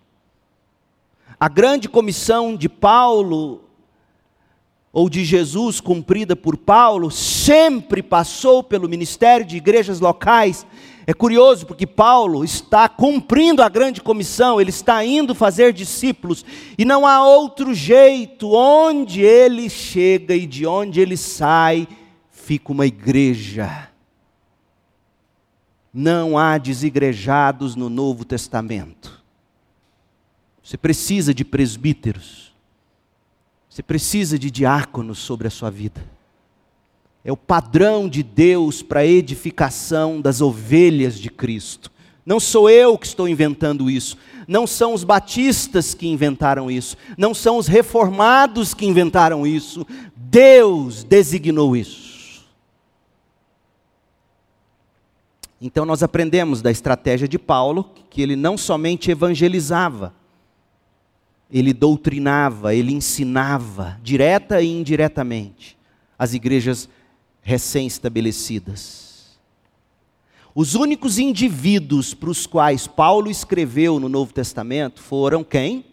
A 1.40 1.48
grande 1.48 1.88
comissão 1.88 2.54
de 2.54 2.68
Paulo 2.68 3.64
ou 4.92 5.10
de 5.10 5.24
Jesus 5.24 5.80
cumprida 5.80 6.36
por 6.36 6.58
Paulo 6.58 7.12
sempre 7.12 8.02
passou 8.02 8.64
pelo 8.64 8.90
ministério 8.90 9.46
de 9.46 9.58
igrejas 9.58 10.00
locais 10.00 10.66
é 11.10 11.14
curioso 11.14 11.66
porque 11.66 11.88
Paulo 11.88 12.44
está 12.44 12.90
cumprindo 12.90 13.64
a 13.64 13.70
grande 13.70 14.02
comissão, 14.02 14.60
ele 14.60 14.72
está 14.72 15.06
indo 15.06 15.34
fazer 15.34 15.72
discípulos, 15.72 16.44
e 16.78 16.84
não 16.84 17.08
há 17.08 17.26
outro 17.26 17.74
jeito, 17.74 18.52
onde 18.52 19.22
ele 19.22 19.70
chega 19.70 20.36
e 20.36 20.46
de 20.46 20.68
onde 20.68 21.00
ele 21.00 21.16
sai, 21.16 21.88
fica 22.30 22.74
uma 22.74 22.86
igreja. 22.86 23.88
Não 25.94 26.38
há 26.38 26.58
desigrejados 26.58 27.74
no 27.74 27.90
Novo 27.90 28.26
Testamento. 28.26 29.24
Você 30.62 30.76
precisa 30.76 31.34
de 31.34 31.46
presbíteros, 31.46 32.47
você 33.78 33.84
precisa 33.84 34.40
de 34.40 34.50
diáconos 34.50 35.20
sobre 35.20 35.48
a 35.48 35.52
sua 35.52 35.70
vida 35.70 36.04
é 37.24 37.32
o 37.32 37.38
padrão 37.38 38.10
de 38.10 38.24
Deus 38.24 38.82
para 38.82 39.02
a 39.02 39.06
edificação 39.06 40.20
das 40.20 40.42
ovelhas 40.42 41.20
de 41.20 41.30
Cristo. 41.30 41.92
Não 42.26 42.40
sou 42.40 42.72
eu 42.72 42.98
que 42.98 43.06
estou 43.06 43.28
inventando 43.28 43.88
isso, 43.88 44.18
não 44.48 44.66
são 44.66 44.96
os 44.96 45.04
batistas 45.04 45.94
que 45.94 46.08
inventaram 46.08 46.72
isso, 46.72 46.98
não 47.16 47.36
são 47.36 47.58
os 47.58 47.68
reformados 47.68 48.74
que 48.74 48.88
inventaram 48.88 49.46
isso, 49.46 49.86
Deus 50.16 51.04
designou 51.04 51.78
isso. 51.78 52.48
Então 55.62 55.86
nós 55.86 56.02
aprendemos 56.02 56.64
da 56.64 56.72
estratégia 56.72 57.28
de 57.28 57.38
Paulo 57.38 57.92
que 58.10 58.24
ele 58.24 58.36
não 58.36 58.58
somente 58.58 59.12
evangelizava, 59.12 60.16
ele 61.52 61.74
doutrinava, 61.74 62.76
ele 62.76 62.94
ensinava, 62.94 64.00
direta 64.04 64.62
e 64.62 64.68
indiretamente, 64.68 65.78
as 66.18 66.34
igrejas 66.34 66.90
recém-estabelecidas. 67.42 69.38
Os 70.54 70.76
únicos 70.76 71.20
indivíduos 71.20 72.14
para 72.14 72.30
os 72.30 72.48
quais 72.48 72.88
Paulo 72.88 73.30
escreveu 73.30 74.00
no 74.00 74.10
Novo 74.10 74.34
Testamento 74.34 75.02
foram 75.02 75.44
quem? 75.44 75.86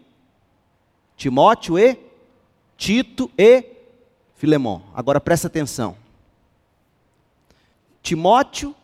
Timóteo 1.16 1.78
e 1.78 1.98
Tito 2.76 3.30
e 3.38 3.64
Filemão. 4.34 4.82
Agora 4.94 5.20
presta 5.20 5.46
atenção. 5.46 5.96
Timóteo 8.02 8.74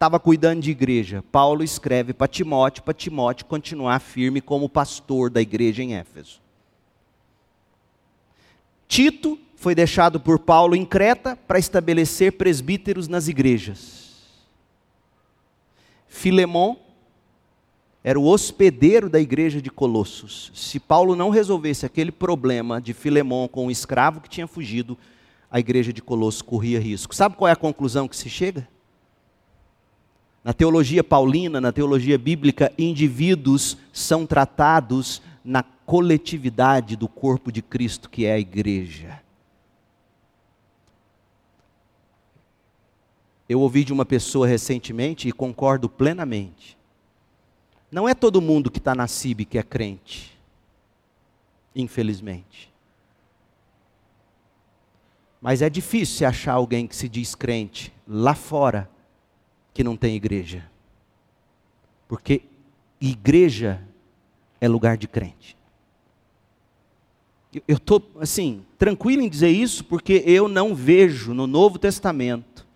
estava 0.00 0.18
cuidando 0.18 0.62
de 0.62 0.70
igreja. 0.70 1.22
Paulo 1.30 1.62
escreve 1.62 2.14
para 2.14 2.26
Timóteo, 2.26 2.82
para 2.82 2.94
Timóteo 2.94 3.44
continuar 3.44 4.00
firme 4.00 4.40
como 4.40 4.66
pastor 4.66 5.28
da 5.28 5.42
igreja 5.42 5.82
em 5.82 5.94
Éfeso. 5.94 6.40
Tito 8.88 9.38
foi 9.56 9.74
deixado 9.74 10.18
por 10.18 10.38
Paulo 10.38 10.74
em 10.74 10.86
Creta 10.86 11.36
para 11.36 11.58
estabelecer 11.58 12.32
presbíteros 12.32 13.08
nas 13.08 13.28
igrejas. 13.28 14.24
Filemon 16.08 16.76
era 18.02 18.18
o 18.18 18.24
hospedeiro 18.24 19.06
da 19.06 19.20
igreja 19.20 19.60
de 19.60 19.68
Colossos. 19.68 20.50
Se 20.54 20.80
Paulo 20.80 21.14
não 21.14 21.28
resolvesse 21.28 21.84
aquele 21.84 22.10
problema 22.10 22.80
de 22.80 22.94
Filemon 22.94 23.46
com 23.46 23.66
o 23.66 23.70
escravo 23.70 24.22
que 24.22 24.30
tinha 24.30 24.46
fugido, 24.46 24.96
a 25.50 25.60
igreja 25.60 25.92
de 25.92 26.00
Colossos 26.00 26.40
corria 26.40 26.80
risco. 26.80 27.14
Sabe 27.14 27.36
qual 27.36 27.50
é 27.50 27.52
a 27.52 27.56
conclusão 27.56 28.08
que 28.08 28.16
se 28.16 28.30
chega? 28.30 28.66
Na 30.42 30.54
teologia 30.54 31.04
paulina, 31.04 31.60
na 31.60 31.70
teologia 31.70 32.16
bíblica, 32.16 32.72
indivíduos 32.78 33.76
são 33.92 34.26
tratados 34.26 35.20
na 35.44 35.62
coletividade 35.62 36.96
do 36.96 37.06
corpo 37.06 37.52
de 37.52 37.60
Cristo, 37.60 38.08
que 38.08 38.24
é 38.24 38.32
a 38.32 38.38
igreja. 38.38 39.20
Eu 43.46 43.60
ouvi 43.60 43.84
de 43.84 43.92
uma 43.92 44.06
pessoa 44.06 44.46
recentemente 44.46 45.28
e 45.28 45.32
concordo 45.32 45.88
plenamente. 45.88 46.78
Não 47.90 48.08
é 48.08 48.14
todo 48.14 48.40
mundo 48.40 48.70
que 48.70 48.78
está 48.78 48.94
na 48.94 49.08
CIB 49.08 49.44
que 49.44 49.58
é 49.58 49.62
crente, 49.62 50.38
infelizmente. 51.74 52.72
Mas 55.42 55.60
é 55.60 55.68
difícil 55.68 56.26
achar 56.26 56.52
alguém 56.52 56.86
que 56.86 56.94
se 56.94 57.08
diz 57.08 57.34
crente 57.34 57.92
lá 58.06 58.34
fora 58.34 58.88
que 59.72 59.84
não 59.84 59.96
tem 59.96 60.16
igreja. 60.16 60.68
Porque 62.08 62.42
igreja 63.00 63.82
é 64.60 64.68
lugar 64.68 64.96
de 64.96 65.08
crente. 65.08 65.56
Eu 67.66 67.76
estou, 67.76 68.02
assim, 68.20 68.64
tranquilo 68.78 69.22
em 69.22 69.28
dizer 69.28 69.48
isso, 69.48 69.84
porque 69.84 70.22
eu 70.24 70.48
não 70.48 70.74
vejo 70.74 71.34
no 71.34 71.46
Novo 71.46 71.78
Testamento 71.78 72.66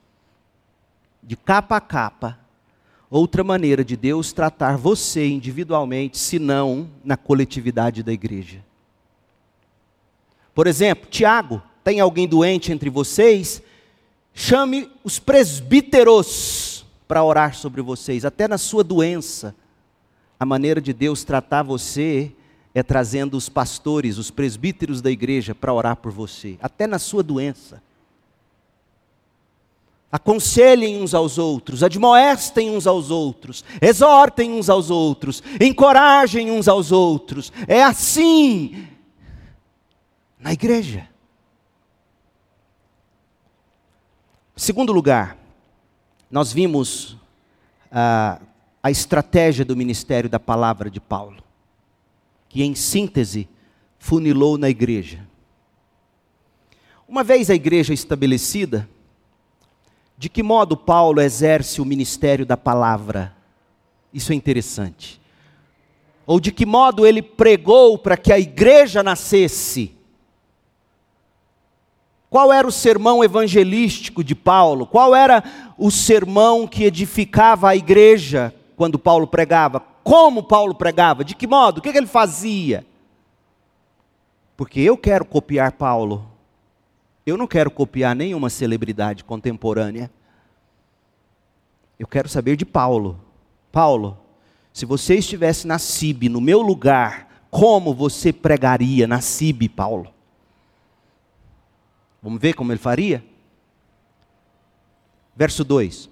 de 1.23 1.37
capa 1.37 1.77
a 1.77 1.81
capa, 1.81 2.39
outra 3.09 3.45
maneira 3.45 3.85
de 3.85 3.97
Deus 3.97 4.33
tratar 4.33 4.77
você 4.77 5.27
individualmente, 5.27 6.19
senão 6.19 6.91
na 7.05 7.17
coletividade 7.17 8.03
da 8.03 8.13
igreja. 8.13 8.65
Por 10.55 10.67
exemplo, 10.67 11.09
Tiago, 11.09 11.63
tem 11.83 12.01
alguém 12.01 12.27
doente 12.27 12.73
entre 12.73 12.91
vocês? 12.91 13.63
Chame 14.33 14.91
os 15.05 15.19
presbíteros 15.19 16.74
para 17.07 17.23
orar 17.23 17.55
sobre 17.55 17.83
vocês, 17.83 18.25
até 18.25 18.49
na 18.49 18.59
sua 18.59 18.83
doença. 18.83 19.55
A 20.39 20.47
maneira 20.47 20.81
de 20.81 20.93
Deus 20.93 21.25
tratar 21.25 21.63
você 21.63 22.33
é 22.75 22.83
trazendo 22.83 23.37
os 23.37 23.49
pastores, 23.49 24.19
os 24.19 24.31
presbíteros 24.31 25.01
da 25.01 25.11
igreja 25.11 25.55
para 25.55 25.73
orar 25.73 25.97
por 25.97 26.11
você, 26.11 26.59
até 26.61 26.87
na 26.87 26.99
sua 26.99 27.23
doença. 27.23 27.83
Aconselhem 30.11 31.03
uns 31.03 31.13
aos 31.13 31.39
outros, 31.39 31.83
admoestem 31.83 32.71
uns 32.71 32.87
aos 32.87 33.11
outros, 33.11 33.65
exortem 33.81 34.53
uns 34.53 34.69
aos 34.69 34.91
outros, 34.91 35.43
encorajem 35.61 36.51
uns 36.51 36.69
aos 36.69 36.93
outros. 36.93 37.53
É 37.67 37.83
assim 37.83 38.89
na 40.39 40.53
igreja. 40.53 41.09
Segundo 44.57 44.93
lugar, 44.93 45.37
nós 46.35 46.53
vimos 46.53 47.17
ah, 47.93 48.41
a 48.83 48.91
estratégia 48.91 49.65
do 49.65 49.77
ministério 49.77 50.29
da 50.29 50.41
palavra 50.41 50.91
de 50.91 50.99
Paulo, 51.01 51.37
que 52.49 52.65
em 52.65 52.75
síntese 52.75 53.49
funilou 54.01 54.59
na 54.59 54.69
igreja. 54.69 55.25
Uma 57.07 57.23
vez 57.23 57.51
a 57.51 57.55
igreja 57.55 57.95
estabelecida, 57.95 58.89
de 60.19 60.29
que 60.29 60.43
modo 60.43 60.77
Paulo 60.77 61.21
exerce 61.21 61.81
o 61.81 61.85
ministério 61.85 62.45
da 62.45 62.57
palavra? 62.57 63.33
Isso 64.13 64.33
é 64.33 64.35
interessante. 64.35 65.21
Ou 66.27 66.41
de 66.41 66.51
que 66.51 66.67
modo 66.67 67.07
ele 67.07 67.23
pregou 67.23 67.97
para 67.97 68.17
que 68.17 68.33
a 68.33 68.41
igreja 68.41 69.05
nascesse? 69.05 69.95
Qual 72.35 72.53
era 72.53 72.67
o 72.67 72.73
sermão 72.73 73.23
evangelístico 73.23 74.25
de 74.25 74.35
Paulo? 74.35 74.89
Qual 74.89 75.15
era 75.15 75.45
o 75.79 75.89
sermão 75.89 76.67
que 76.67 76.83
edificava 76.83 77.69
a 77.69 77.77
igreja 77.77 78.53
quando 78.75 78.99
Paulo 78.99 79.25
pregava? 79.25 79.79
Como 80.03 80.43
Paulo 80.43 80.75
pregava? 80.75 81.23
De 81.23 81.37
que 81.37 81.47
modo? 81.47 81.79
O 81.79 81.81
que 81.81 81.91
ele 81.91 82.09
fazia? 82.09 82.85
Porque 84.57 84.81
eu 84.81 84.97
quero 84.97 85.25
copiar 85.25 85.71
Paulo. 85.75 86.29
Eu 87.25 87.37
não 87.37 87.47
quero 87.47 87.71
copiar 87.71 88.17
nenhuma 88.17 88.51
celebridade 88.51 89.23
contemporânea. 89.23 90.11
Eu 91.97 92.09
quero 92.09 92.29
saber 92.29 92.57
de 92.57 92.67
Paulo. 92.67 93.21
Paulo, 93.71 94.19
se 94.73 94.85
você 94.85 95.15
estivesse 95.15 95.69
na 95.69 95.79
CIB, 95.79 96.29
no 96.29 96.41
meu 96.41 96.63
lugar, 96.63 97.47
como 97.49 97.95
você 97.95 98.33
pregaria 98.33 99.07
na 99.07 99.21
CIB, 99.21 99.69
Paulo? 99.69 100.14
Vamos 102.25 102.41
ver 102.41 102.55
como 102.55 102.73
ele 102.73 102.79
faria? 102.79 103.23
Verso 105.37 105.63
2. 105.63 106.09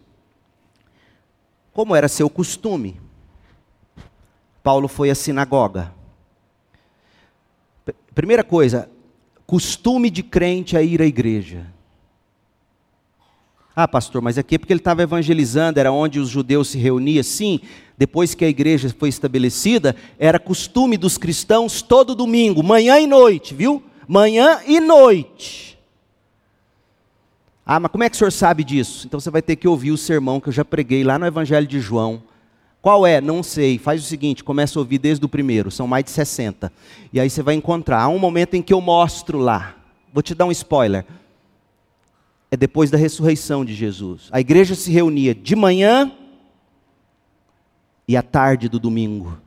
Como 1.73 1.97
era 1.97 2.07
seu 2.07 2.29
costume, 2.29 3.01
Paulo 4.63 4.89
foi 4.89 5.09
à 5.09 5.15
sinagoga. 5.15 5.91
Primeira 8.15 8.45
coisa, 8.45 8.91
costume 9.47 10.11
de 10.11 10.23
crente 10.23 10.77
é 10.77 10.85
ir 10.85 11.01
à 11.01 11.07
igreja. 11.07 11.67
Ah, 13.75 13.89
pastor, 13.89 14.21
mas 14.21 14.37
aqui 14.37 14.57
é 14.57 14.59
porque 14.59 14.75
ele 14.75 14.81
estava 14.81 15.03
evangelizando, 15.03 15.81
era 15.81 15.91
onde 15.91 16.21
os 16.21 16.29
judeus 16.29 16.69
se 16.69 16.77
reuniam. 16.77 17.23
Sim, 17.23 17.59
depois 17.97 18.35
que 18.35 18.45
a 18.45 18.49
igreja 18.51 18.95
foi 18.99 19.09
estabelecida, 19.09 19.97
era 20.19 20.39
costume 20.39 20.99
dos 20.99 21.17
cristãos 21.17 21.81
todo 21.81 22.15
domingo, 22.15 22.63
manhã 22.63 23.01
e 23.01 23.07
noite, 23.07 23.55
viu? 23.55 23.83
Manhã 24.07 24.61
e 24.67 24.79
noite. 24.79 25.72
Ah, 27.65 27.79
mas 27.79 27.93
como 27.93 28.03
é 28.03 28.11
que 28.11 28.17
o 28.17 28.19
senhor 28.19 28.33
sabe 28.33 28.65
disso? 28.65 29.07
Então 29.07 29.21
você 29.21 29.31
vai 29.31 29.41
ter 29.41 29.57
que 29.57 29.69
ouvir 29.69 29.93
o 29.93 29.97
sermão 29.97 30.41
que 30.41 30.49
eu 30.49 30.53
já 30.53 30.65
preguei 30.65 31.05
lá 31.05 31.19
no 31.19 31.27
Evangelho 31.27 31.67
de 31.67 31.81
João. 31.81 32.23
Qual 32.81 33.07
é? 33.07 33.21
Não 33.21 33.43
sei. 33.43 33.79
Faz 33.79 34.03
o 34.03 34.07
seguinte, 34.07 34.43
começa 34.43 34.77
a 34.79 34.81
ouvir 34.81 34.99
desde 34.99 35.25
o 35.25 35.29
primeiro, 35.29 35.71
são 35.71 35.87
mais 35.87 36.05
de 36.05 36.11
60. 36.11 36.73
E 37.13 37.21
aí 37.21 37.31
você 37.31 37.43
vai 37.43 37.55
encontrar. 37.55 38.03
Há 38.03 38.09
um 38.09 38.19
momento 38.19 38.55
em 38.55 38.63
que 38.63 38.75
eu 38.75 38.81
mostro 38.81 39.39
lá. 39.39 39.77
Vou 40.13 40.23
te 40.23 40.35
dar 40.35 40.47
um 40.47 40.51
spoiler. 40.51 41.07
É 42.51 42.57
depois 42.57 42.91
da 42.91 42.99
ressurreição 42.99 43.65
de 43.65 43.73
Jesus. 43.73 44.29
A 44.33 44.41
igreja 44.41 44.75
se 44.75 44.91
reunia 44.91 45.35
de 45.35 45.55
manhã 45.55 46.13
e 48.07 48.17
à 48.17 48.23
tarde 48.23 48.69
do 48.69 48.81
domingo. 48.81 49.39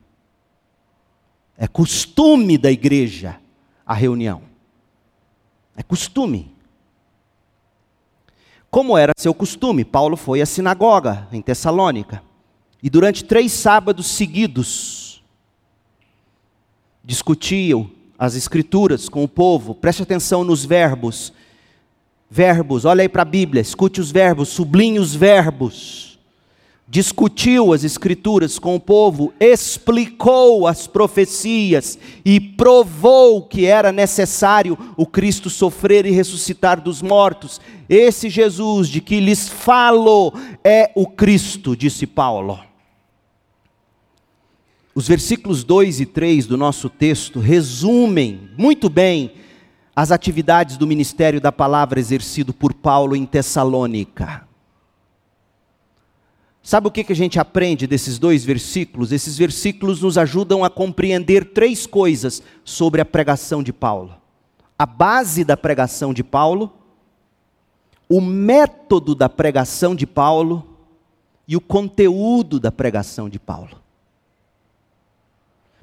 É 1.58 1.68
costume 1.68 2.56
da 2.56 2.72
igreja 2.72 3.36
a 3.86 3.94
reunião. 3.94 4.42
É 5.76 5.82
costume. 5.82 6.55
Como 8.76 8.98
era 8.98 9.14
seu 9.16 9.32
costume, 9.32 9.86
Paulo 9.86 10.18
foi 10.18 10.42
à 10.42 10.44
sinagoga 10.44 11.26
em 11.32 11.40
Tessalônica. 11.40 12.22
E 12.82 12.90
durante 12.90 13.24
três 13.24 13.50
sábados 13.50 14.06
seguidos, 14.06 15.24
discutiam 17.02 17.90
as 18.18 18.34
escrituras 18.34 19.08
com 19.08 19.24
o 19.24 19.28
povo, 19.28 19.74
preste 19.74 20.02
atenção 20.02 20.44
nos 20.44 20.62
verbos. 20.62 21.32
Verbos, 22.28 22.84
olha 22.84 23.00
aí 23.00 23.08
para 23.08 23.22
a 23.22 23.24
Bíblia, 23.24 23.62
escute 23.62 23.98
os 23.98 24.12
verbos, 24.12 24.50
sublinhe 24.50 24.98
os 24.98 25.14
verbos 25.14 26.15
discutiu 26.88 27.72
as 27.72 27.82
Escrituras 27.82 28.58
com 28.58 28.76
o 28.76 28.80
povo, 28.80 29.32
explicou 29.40 30.66
as 30.66 30.86
profecias 30.86 31.98
e 32.24 32.38
provou 32.38 33.42
que 33.42 33.66
era 33.66 33.90
necessário 33.90 34.78
o 34.96 35.04
Cristo 35.04 35.50
sofrer 35.50 36.06
e 36.06 36.10
ressuscitar 36.10 36.80
dos 36.80 37.02
mortos. 37.02 37.60
Esse 37.88 38.30
Jesus 38.30 38.88
de 38.88 39.00
que 39.00 39.18
lhes 39.18 39.48
falo 39.48 40.32
é 40.62 40.92
o 40.94 41.06
Cristo, 41.06 41.76
disse 41.76 42.06
Paulo. 42.06 42.60
Os 44.94 45.06
versículos 45.06 45.62
2 45.62 46.00
e 46.00 46.06
3 46.06 46.46
do 46.46 46.56
nosso 46.56 46.88
texto 46.88 47.38
resumem 47.38 48.48
muito 48.56 48.88
bem 48.88 49.32
as 49.94 50.10
atividades 50.10 50.76
do 50.76 50.86
ministério 50.86 51.40
da 51.40 51.52
palavra 51.52 52.00
exercido 52.00 52.54
por 52.54 52.72
Paulo 52.72 53.14
em 53.14 53.26
Tessalônica. 53.26 54.45
Sabe 56.66 56.88
o 56.88 56.90
que, 56.90 57.04
que 57.04 57.12
a 57.12 57.16
gente 57.16 57.38
aprende 57.38 57.86
desses 57.86 58.18
dois 58.18 58.44
versículos? 58.44 59.12
Esses 59.12 59.38
versículos 59.38 60.02
nos 60.02 60.18
ajudam 60.18 60.64
a 60.64 60.68
compreender 60.68 61.52
três 61.52 61.86
coisas 61.86 62.42
sobre 62.64 63.00
a 63.00 63.04
pregação 63.04 63.62
de 63.62 63.72
Paulo: 63.72 64.16
a 64.76 64.84
base 64.84 65.44
da 65.44 65.56
pregação 65.56 66.12
de 66.12 66.24
Paulo, 66.24 66.72
o 68.08 68.20
método 68.20 69.14
da 69.14 69.28
pregação 69.28 69.94
de 69.94 70.08
Paulo 70.08 70.66
e 71.46 71.56
o 71.56 71.60
conteúdo 71.60 72.58
da 72.58 72.72
pregação 72.72 73.28
de 73.28 73.38
Paulo. 73.38 73.80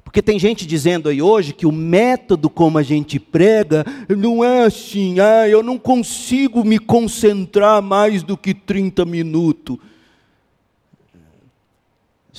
Porque 0.04 0.20
tem 0.20 0.38
gente 0.38 0.66
dizendo 0.66 1.08
aí 1.08 1.22
hoje 1.22 1.54
que 1.54 1.64
o 1.64 1.72
método 1.72 2.50
como 2.50 2.76
a 2.76 2.82
gente 2.82 3.18
prega 3.18 3.86
não 4.06 4.44
é 4.44 4.64
assim, 4.64 5.18
ah, 5.18 5.48
eu 5.48 5.62
não 5.62 5.78
consigo 5.78 6.62
me 6.62 6.78
concentrar 6.78 7.80
mais 7.80 8.22
do 8.22 8.36
que 8.36 8.52
30 8.52 9.06
minutos. 9.06 9.78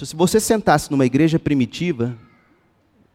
Se 0.04 0.14
você 0.14 0.42
sentasse 0.42 0.92
numa 0.92 1.06
igreja 1.06 1.40
primitiva, 1.40 2.18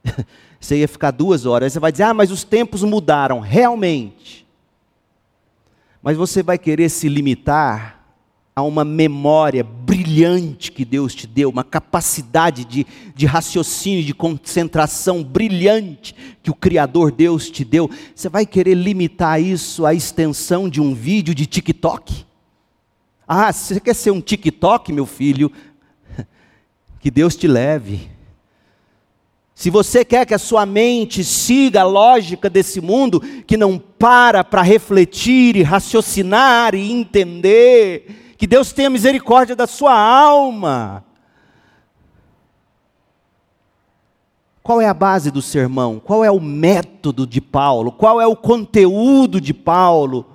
você 0.58 0.78
ia 0.78 0.88
ficar 0.88 1.10
duas 1.10 1.44
horas, 1.44 1.74
você 1.74 1.78
vai 1.78 1.92
dizer, 1.92 2.04
ah, 2.04 2.14
mas 2.14 2.30
os 2.30 2.42
tempos 2.42 2.82
mudaram. 2.82 3.38
Realmente. 3.40 4.46
Mas 6.02 6.16
você 6.16 6.42
vai 6.42 6.56
querer 6.56 6.88
se 6.88 7.06
limitar 7.06 8.00
a 8.56 8.62
uma 8.62 8.82
memória 8.82 9.62
brilhante 9.62 10.72
que 10.72 10.84
Deus 10.84 11.14
te 11.14 11.26
deu, 11.26 11.50
uma 11.50 11.62
capacidade 11.62 12.64
de, 12.64 12.86
de 13.14 13.26
raciocínio, 13.26 14.02
de 14.02 14.14
concentração 14.14 15.22
brilhante 15.22 16.14
que 16.42 16.50
o 16.50 16.54
Criador 16.54 17.12
Deus 17.12 17.50
te 17.50 17.62
deu. 17.62 17.90
Você 18.14 18.30
vai 18.30 18.46
querer 18.46 18.74
limitar 18.74 19.40
isso 19.40 19.84
à 19.84 19.92
extensão 19.92 20.66
de 20.68 20.80
um 20.80 20.94
vídeo 20.94 21.34
de 21.34 21.44
TikTok? 21.44 22.24
Ah, 23.28 23.52
você 23.52 23.78
quer 23.78 23.94
ser 23.94 24.10
um 24.10 24.20
TikTok, 24.20 24.92
meu 24.92 25.06
filho? 25.06 25.52
Que 27.00 27.10
Deus 27.10 27.34
te 27.34 27.48
leve. 27.48 28.10
Se 29.54 29.68
você 29.68 30.04
quer 30.04 30.24
que 30.24 30.34
a 30.34 30.38
sua 30.38 30.64
mente 30.64 31.24
siga 31.24 31.80
a 31.80 31.84
lógica 31.84 32.48
desse 32.48 32.80
mundo, 32.80 33.20
que 33.46 33.56
não 33.56 33.78
para 33.78 34.44
para 34.44 34.62
refletir 34.62 35.56
e 35.56 35.62
raciocinar 35.62 36.74
e 36.74 36.92
entender, 36.92 38.34
que 38.38 38.46
Deus 38.46 38.72
tenha 38.72 38.88
misericórdia 38.88 39.56
da 39.56 39.66
sua 39.66 39.94
alma. 39.98 41.04
Qual 44.62 44.80
é 44.80 44.86
a 44.86 44.94
base 44.94 45.30
do 45.30 45.42
sermão? 45.42 45.98
Qual 45.98 46.24
é 46.24 46.30
o 46.30 46.40
método 46.40 47.26
de 47.26 47.40
Paulo? 47.40 47.92
Qual 47.92 48.20
é 48.20 48.26
o 48.26 48.36
conteúdo 48.36 49.40
de 49.40 49.52
Paulo? 49.52 50.26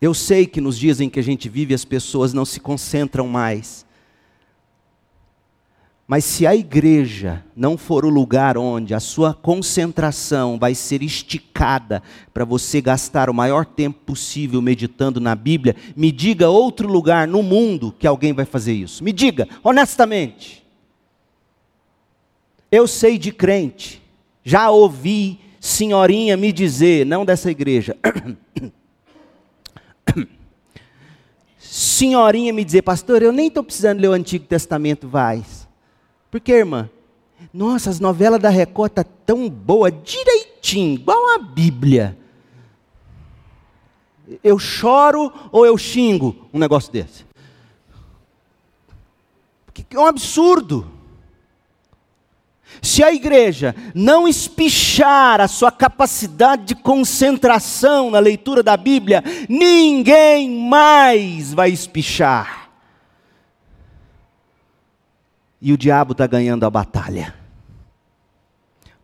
Eu 0.00 0.12
sei 0.12 0.46
que 0.46 0.60
nos 0.60 0.78
dias 0.78 1.00
em 1.00 1.08
que 1.08 1.20
a 1.20 1.22
gente 1.22 1.48
vive 1.48 1.74
as 1.74 1.84
pessoas 1.84 2.32
não 2.32 2.44
se 2.44 2.60
concentram 2.60 3.26
mais. 3.26 3.87
Mas 6.10 6.24
se 6.24 6.46
a 6.46 6.56
igreja 6.56 7.44
não 7.54 7.76
for 7.76 8.02
o 8.02 8.08
lugar 8.08 8.56
onde 8.56 8.94
a 8.94 9.00
sua 9.00 9.34
concentração 9.34 10.58
vai 10.58 10.74
ser 10.74 11.02
esticada 11.02 12.02
para 12.32 12.46
você 12.46 12.80
gastar 12.80 13.28
o 13.28 13.34
maior 13.34 13.66
tempo 13.66 13.98
possível 14.06 14.62
meditando 14.62 15.20
na 15.20 15.34
Bíblia, 15.34 15.76
me 15.94 16.10
diga 16.10 16.48
outro 16.48 16.88
lugar 16.88 17.28
no 17.28 17.42
mundo 17.42 17.94
que 17.98 18.06
alguém 18.06 18.32
vai 18.32 18.46
fazer 18.46 18.72
isso. 18.72 19.04
Me 19.04 19.12
diga, 19.12 19.46
honestamente. 19.62 20.66
Eu 22.72 22.86
sei 22.86 23.18
de 23.18 23.30
crente, 23.30 24.00
já 24.42 24.70
ouvi 24.70 25.38
senhorinha 25.60 26.38
me 26.38 26.52
dizer, 26.52 27.04
não 27.04 27.22
dessa 27.22 27.50
igreja, 27.50 27.94
senhorinha 31.58 32.50
me 32.50 32.64
dizer, 32.64 32.80
pastor, 32.80 33.22
eu 33.22 33.32
nem 33.32 33.48
estou 33.48 33.62
precisando 33.62 34.00
ler 34.00 34.08
o 34.08 34.12
Antigo 34.12 34.46
Testamento 34.46 35.06
mais. 35.06 35.57
Por 36.30 36.40
quê, 36.40 36.52
irmã? 36.52 36.90
Nossa, 37.52 37.88
as 37.88 38.00
novelas 38.00 38.40
da 38.40 38.50
Record 38.50 38.92
tá 38.92 39.04
tão 39.04 39.48
boa, 39.48 39.90
direitinho, 39.90 40.94
igual 40.94 41.34
a 41.34 41.38
Bíblia. 41.38 42.16
Eu 44.42 44.58
choro 44.58 45.32
ou 45.50 45.64
eu 45.64 45.78
xingo 45.78 46.48
um 46.52 46.58
negócio 46.58 46.92
desse? 46.92 47.26
É 49.90 49.98
um 49.98 50.06
absurdo. 50.06 50.90
Se 52.82 53.02
a 53.02 53.12
igreja 53.12 53.74
não 53.94 54.28
espichar 54.28 55.40
a 55.40 55.48
sua 55.48 55.72
capacidade 55.72 56.66
de 56.66 56.74
concentração 56.74 58.10
na 58.10 58.18
leitura 58.18 58.62
da 58.62 58.76
Bíblia, 58.76 59.24
ninguém 59.48 60.68
mais 60.68 61.54
vai 61.54 61.70
espichar 61.70 62.67
e 65.60 65.72
o 65.72 65.78
diabo 65.78 66.12
está 66.12 66.26
ganhando 66.26 66.64
a 66.64 66.70
batalha. 66.70 67.34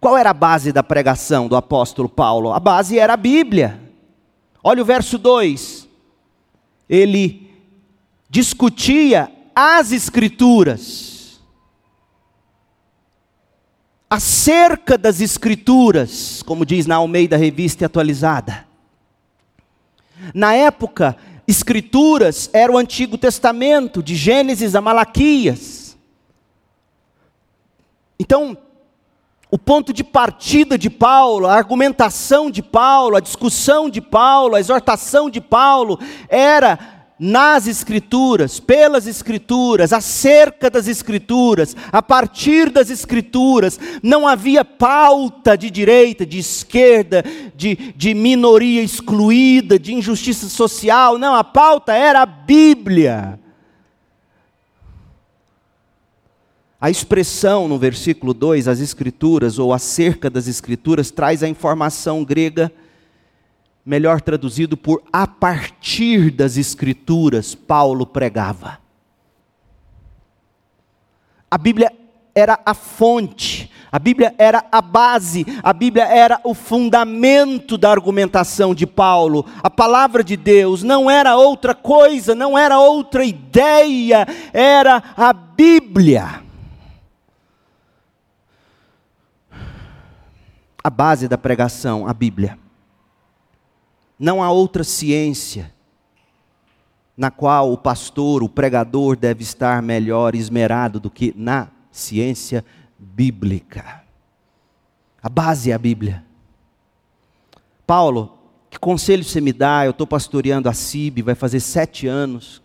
Qual 0.00 0.16
era 0.16 0.30
a 0.30 0.34
base 0.34 0.70
da 0.70 0.82
pregação 0.82 1.48
do 1.48 1.56
apóstolo 1.56 2.08
Paulo? 2.08 2.52
A 2.52 2.60
base 2.60 2.98
era 2.98 3.14
a 3.14 3.16
Bíblia. 3.16 3.80
Olha 4.62 4.82
o 4.82 4.84
verso 4.84 5.16
2. 5.18 5.88
Ele 6.88 7.50
discutia 8.28 9.30
as 9.54 9.92
Escrituras, 9.92 11.40
acerca 14.10 14.98
das 14.98 15.20
Escrituras, 15.20 16.42
como 16.42 16.66
diz 16.66 16.86
na 16.86 16.96
Almeida 16.96 17.36
Revista 17.36 17.86
Atualizada. 17.86 18.66
Na 20.34 20.54
época, 20.54 21.16
Escrituras 21.46 22.48
era 22.52 22.72
o 22.72 22.78
Antigo 22.78 23.18
Testamento, 23.18 24.02
de 24.02 24.14
Gênesis 24.14 24.74
a 24.74 24.80
Malaquias. 24.80 25.83
Então, 28.18 28.56
o 29.50 29.58
ponto 29.58 29.92
de 29.92 30.02
partida 30.02 30.76
de 30.76 30.90
Paulo, 30.90 31.46
a 31.46 31.54
argumentação 31.54 32.50
de 32.50 32.62
Paulo, 32.62 33.16
a 33.16 33.20
discussão 33.20 33.88
de 33.88 34.00
Paulo, 34.00 34.56
a 34.56 34.60
exortação 34.60 35.30
de 35.30 35.40
Paulo 35.40 35.98
era 36.28 36.94
nas 37.18 37.68
Escrituras, 37.68 38.58
pelas 38.58 39.06
Escrituras, 39.06 39.92
acerca 39.92 40.68
das 40.68 40.88
Escrituras, 40.88 41.76
a 41.92 42.02
partir 42.02 42.70
das 42.70 42.90
Escrituras, 42.90 43.78
não 44.02 44.26
havia 44.26 44.64
pauta 44.64 45.56
de 45.56 45.70
direita, 45.70 46.26
de 46.26 46.38
esquerda, 46.38 47.24
de, 47.54 47.94
de 47.94 48.12
minoria 48.14 48.82
excluída, 48.82 49.78
de 49.78 49.94
injustiça 49.94 50.48
social, 50.48 51.16
não, 51.16 51.34
a 51.34 51.44
pauta 51.44 51.94
era 51.94 52.22
a 52.22 52.26
Bíblia. 52.26 53.38
A 56.84 56.90
expressão 56.90 57.66
no 57.66 57.78
versículo 57.78 58.34
2, 58.34 58.68
as 58.68 58.78
escrituras 58.78 59.58
ou 59.58 59.72
acerca 59.72 60.28
das 60.28 60.46
escrituras, 60.46 61.10
traz 61.10 61.42
a 61.42 61.48
informação 61.48 62.22
grega, 62.22 62.70
melhor 63.86 64.20
traduzido 64.20 64.76
por 64.76 65.02
a 65.10 65.26
partir 65.26 66.30
das 66.30 66.58
escrituras, 66.58 67.54
Paulo 67.54 68.04
pregava. 68.04 68.78
A 71.50 71.56
Bíblia 71.56 71.90
era 72.34 72.60
a 72.66 72.74
fonte, 72.74 73.70
a 73.90 73.98
Bíblia 73.98 74.34
era 74.36 74.62
a 74.70 74.82
base, 74.82 75.46
a 75.62 75.72
Bíblia 75.72 76.04
era 76.04 76.38
o 76.44 76.52
fundamento 76.52 77.78
da 77.78 77.90
argumentação 77.90 78.74
de 78.74 78.86
Paulo. 78.86 79.46
A 79.62 79.70
palavra 79.70 80.22
de 80.22 80.36
Deus 80.36 80.82
não 80.82 81.10
era 81.10 81.34
outra 81.34 81.74
coisa, 81.74 82.34
não 82.34 82.58
era 82.58 82.78
outra 82.78 83.24
ideia, 83.24 84.26
era 84.52 85.02
a 85.16 85.32
Bíblia. 85.32 86.43
A 90.84 90.90
base 90.90 91.26
da 91.26 91.38
pregação, 91.38 92.06
a 92.06 92.12
Bíblia. 92.12 92.58
Não 94.18 94.42
há 94.42 94.50
outra 94.50 94.84
ciência 94.84 95.72
na 97.16 97.30
qual 97.30 97.72
o 97.72 97.78
pastor, 97.78 98.42
o 98.42 98.48
pregador 98.48 99.16
deve 99.16 99.42
estar 99.42 99.80
melhor 99.80 100.34
esmerado 100.34 101.00
do 101.00 101.10
que 101.10 101.32
na 101.36 101.68
ciência 101.90 102.62
bíblica. 102.98 104.02
A 105.22 105.28
base 105.30 105.70
é 105.70 105.74
a 105.74 105.78
Bíblia. 105.78 106.24
Paulo, 107.86 108.36
que 108.68 108.78
conselho 108.78 109.24
você 109.24 109.40
me 109.40 109.52
dá? 109.52 109.86
Eu 109.86 109.92
estou 109.92 110.06
pastoreando 110.06 110.68
a 110.68 110.72
CIB, 110.74 111.22
vai 111.22 111.34
fazer 111.34 111.60
sete 111.60 112.06
anos 112.06 112.63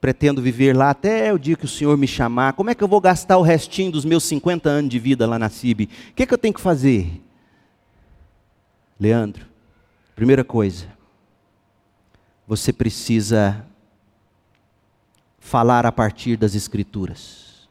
pretendo 0.00 0.40
viver 0.40 0.76
lá 0.76 0.90
até 0.90 1.32
o 1.32 1.38
dia 1.38 1.56
que 1.56 1.64
o 1.64 1.68
Senhor 1.68 1.96
me 1.96 2.06
chamar. 2.06 2.52
Como 2.52 2.70
é 2.70 2.74
que 2.74 2.82
eu 2.82 2.88
vou 2.88 3.00
gastar 3.00 3.36
o 3.38 3.42
restinho 3.42 3.90
dos 3.90 4.04
meus 4.04 4.24
50 4.24 4.68
anos 4.68 4.90
de 4.90 4.98
vida 4.98 5.26
lá 5.26 5.38
na 5.38 5.48
CIB? 5.48 5.88
O 6.10 6.14
que, 6.14 6.22
é 6.22 6.26
que 6.26 6.34
eu 6.34 6.38
tenho 6.38 6.54
que 6.54 6.60
fazer? 6.60 7.20
Leandro, 8.98 9.46
primeira 10.14 10.44
coisa, 10.44 10.86
você 12.46 12.72
precisa 12.72 13.64
falar 15.38 15.86
a 15.86 15.92
partir 15.92 16.36
das 16.36 16.54
Escrituras. 16.54 17.68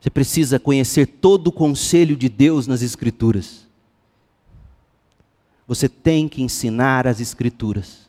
Você 0.00 0.10
precisa 0.10 0.58
conhecer 0.58 1.06
todo 1.06 1.48
o 1.48 1.52
conselho 1.52 2.16
de 2.16 2.28
Deus 2.28 2.66
nas 2.66 2.82
Escrituras. 2.82 3.66
Você 5.66 5.88
tem 5.88 6.28
que 6.28 6.42
ensinar 6.42 7.06
as 7.06 7.20
Escrituras. 7.20 8.07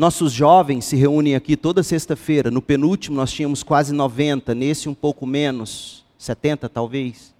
Nossos 0.00 0.32
jovens 0.32 0.86
se 0.86 0.96
reúnem 0.96 1.34
aqui 1.34 1.54
toda 1.58 1.82
sexta-feira. 1.82 2.50
No 2.50 2.62
penúltimo 2.62 3.16
nós 3.16 3.30
tínhamos 3.30 3.62
quase 3.62 3.92
90, 3.92 4.54
nesse 4.54 4.88
um 4.88 4.94
pouco 4.94 5.26
menos, 5.26 6.06
70 6.16 6.70
talvez. 6.70 7.34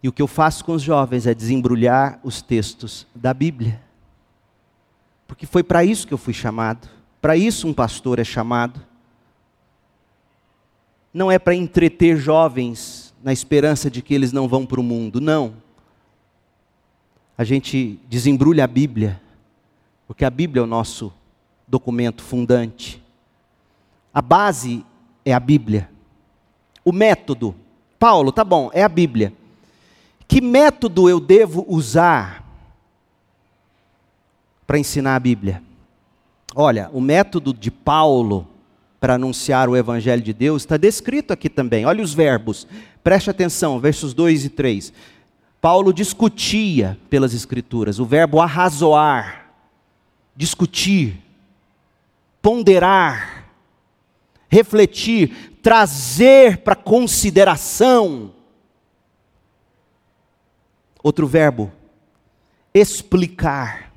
E 0.00 0.08
o 0.08 0.12
que 0.12 0.22
eu 0.22 0.28
faço 0.28 0.64
com 0.64 0.74
os 0.74 0.82
jovens 0.82 1.26
é 1.26 1.34
desembrulhar 1.34 2.20
os 2.22 2.40
textos 2.40 3.04
da 3.12 3.34
Bíblia. 3.34 3.82
Porque 5.26 5.44
foi 5.44 5.64
para 5.64 5.84
isso 5.84 6.06
que 6.06 6.14
eu 6.14 6.18
fui 6.18 6.32
chamado. 6.32 6.88
Para 7.20 7.36
isso 7.36 7.66
um 7.66 7.74
pastor 7.74 8.20
é 8.20 8.24
chamado. 8.24 8.80
Não 11.12 11.32
é 11.32 11.38
para 11.40 11.56
entreter 11.56 12.16
jovens 12.16 13.12
na 13.24 13.32
esperança 13.32 13.90
de 13.90 14.00
que 14.00 14.14
eles 14.14 14.30
não 14.30 14.46
vão 14.46 14.66
para 14.66 14.78
o 14.78 14.84
mundo, 14.84 15.20
não. 15.20 15.52
A 17.36 17.42
gente 17.42 17.98
desembrulha 18.08 18.62
a 18.62 18.68
Bíblia 18.68 19.20
porque 20.06 20.24
a 20.24 20.30
Bíblia 20.30 20.60
é 20.60 20.64
o 20.64 20.66
nosso 20.66 21.12
documento 21.66 22.22
fundante. 22.22 23.02
A 24.12 24.20
base 24.20 24.84
é 25.24 25.32
a 25.32 25.40
Bíblia. 25.40 25.88
O 26.84 26.92
método, 26.92 27.54
Paulo, 27.98 28.32
tá 28.32 28.44
bom, 28.44 28.70
é 28.72 28.82
a 28.82 28.88
Bíblia. 28.88 29.32
Que 30.28 30.40
método 30.40 31.08
eu 31.08 31.20
devo 31.20 31.64
usar 31.68 32.44
para 34.66 34.78
ensinar 34.78 35.14
a 35.14 35.20
Bíblia? 35.20 35.62
Olha, 36.54 36.90
o 36.92 37.00
método 37.00 37.54
de 37.54 37.70
Paulo 37.70 38.46
para 39.00 39.14
anunciar 39.14 39.68
o 39.68 39.76
Evangelho 39.76 40.22
de 40.22 40.32
Deus 40.32 40.62
está 40.62 40.76
descrito 40.76 41.32
aqui 41.32 41.48
também. 41.48 41.86
Olha 41.86 42.04
os 42.04 42.14
verbos, 42.14 42.66
preste 43.02 43.30
atenção, 43.30 43.80
versos 43.80 44.14
2 44.14 44.44
e 44.44 44.48
3. 44.48 44.92
Paulo 45.60 45.92
discutia 45.92 46.98
pelas 47.08 47.34
Escrituras, 47.34 47.98
o 47.98 48.04
verbo 48.04 48.40
arrazoar 48.40 49.41
discutir, 50.36 51.22
ponderar, 52.40 53.46
refletir, 54.48 55.58
trazer 55.62 56.58
para 56.58 56.74
consideração. 56.74 58.32
Outro 61.02 61.26
verbo, 61.26 61.72
explicar. 62.74 63.92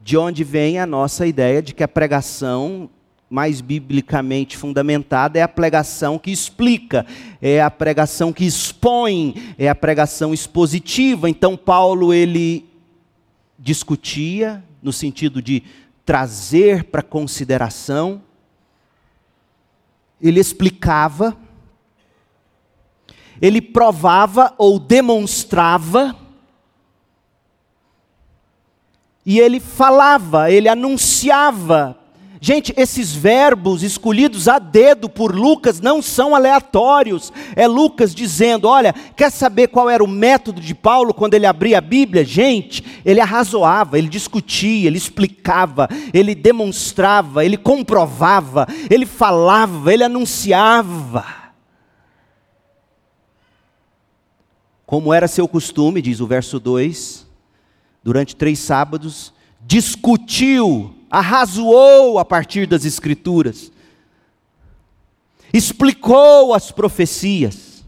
De 0.00 0.16
onde 0.16 0.42
vem 0.44 0.78
a 0.78 0.86
nossa 0.86 1.26
ideia 1.26 1.60
de 1.62 1.74
que 1.74 1.82
a 1.82 1.88
pregação 1.88 2.88
mais 3.28 3.60
biblicamente 3.60 4.56
fundamentada 4.56 5.38
é 5.38 5.42
a 5.42 5.48
pregação 5.48 6.18
que 6.18 6.32
explica, 6.32 7.06
é 7.40 7.62
a 7.62 7.70
pregação 7.70 8.32
que 8.32 8.44
expõe, 8.44 9.54
é 9.56 9.68
a 9.68 9.74
pregação 9.74 10.34
expositiva. 10.34 11.30
Então 11.30 11.56
Paulo 11.56 12.12
ele 12.12 12.69
discutia 13.60 14.64
no 14.82 14.92
sentido 14.92 15.42
de 15.42 15.62
trazer 16.04 16.84
para 16.84 17.02
consideração, 17.02 18.22
ele 20.20 20.40
explicava, 20.40 21.36
ele 23.40 23.60
provava 23.60 24.54
ou 24.58 24.78
demonstrava, 24.78 26.16
e 29.24 29.38
ele 29.38 29.60
falava, 29.60 30.50
ele 30.50 30.68
anunciava 30.68 31.99
Gente, 32.42 32.72
esses 32.74 33.14
verbos 33.14 33.82
escolhidos 33.82 34.48
a 34.48 34.58
dedo 34.58 35.10
por 35.10 35.34
Lucas 35.34 35.78
não 35.78 36.00
são 36.00 36.34
aleatórios. 36.34 37.30
É 37.54 37.66
Lucas 37.66 38.14
dizendo: 38.14 38.66
olha, 38.66 38.94
quer 39.14 39.30
saber 39.30 39.68
qual 39.68 39.90
era 39.90 40.02
o 40.02 40.08
método 40.08 40.58
de 40.58 40.74
Paulo 40.74 41.12
quando 41.12 41.34
ele 41.34 41.44
abria 41.44 41.76
a 41.76 41.82
Bíblia? 41.82 42.24
Gente, 42.24 42.82
ele 43.04 43.20
arrazoava, 43.20 43.98
ele 43.98 44.08
discutia, 44.08 44.86
ele 44.86 44.96
explicava, 44.96 45.86
ele 46.14 46.34
demonstrava, 46.34 47.44
ele 47.44 47.58
comprovava, 47.58 48.66
ele 48.88 49.04
falava, 49.04 49.92
ele 49.92 50.04
anunciava. 50.04 51.26
Como 54.86 55.12
era 55.12 55.28
seu 55.28 55.46
costume, 55.46 56.00
diz 56.00 56.20
o 56.20 56.26
verso 56.26 56.58
2, 56.58 57.26
durante 58.02 58.34
três 58.34 58.58
sábados, 58.58 59.30
discutiu 59.60 60.99
arrazoou 61.10 62.18
a 62.18 62.24
partir 62.24 62.66
das 62.66 62.84
Escrituras, 62.84 63.72
explicou 65.52 66.54
as 66.54 66.70
profecias, 66.70 67.84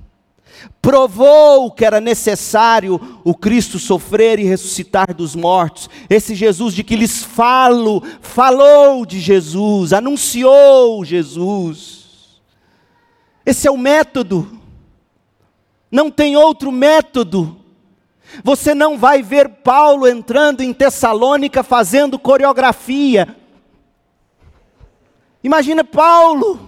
provou 0.80 1.70
que 1.70 1.84
era 1.84 2.00
necessário 2.00 3.20
o 3.22 3.34
Cristo 3.34 3.78
sofrer 3.78 4.40
e 4.40 4.44
ressuscitar 4.44 5.14
dos 5.14 5.36
mortos. 5.36 5.88
Esse 6.10 6.34
Jesus 6.34 6.74
de 6.74 6.82
que 6.82 6.96
lhes 6.96 7.22
falo, 7.22 8.02
falou 8.20 9.06
de 9.06 9.20
Jesus, 9.20 9.92
anunciou 9.92 11.04
Jesus. 11.04 12.40
Esse 13.46 13.68
é 13.68 13.70
o 13.70 13.78
método. 13.78 14.60
Não 15.90 16.10
tem 16.10 16.36
outro 16.36 16.72
método. 16.72 17.61
Você 18.42 18.74
não 18.74 18.96
vai 18.96 19.22
ver 19.22 19.48
Paulo 19.48 20.08
entrando 20.08 20.62
em 20.62 20.72
Tessalônica 20.72 21.62
fazendo 21.62 22.18
coreografia. 22.18 23.36
Imagina 25.42 25.84
Paulo. 25.84 26.58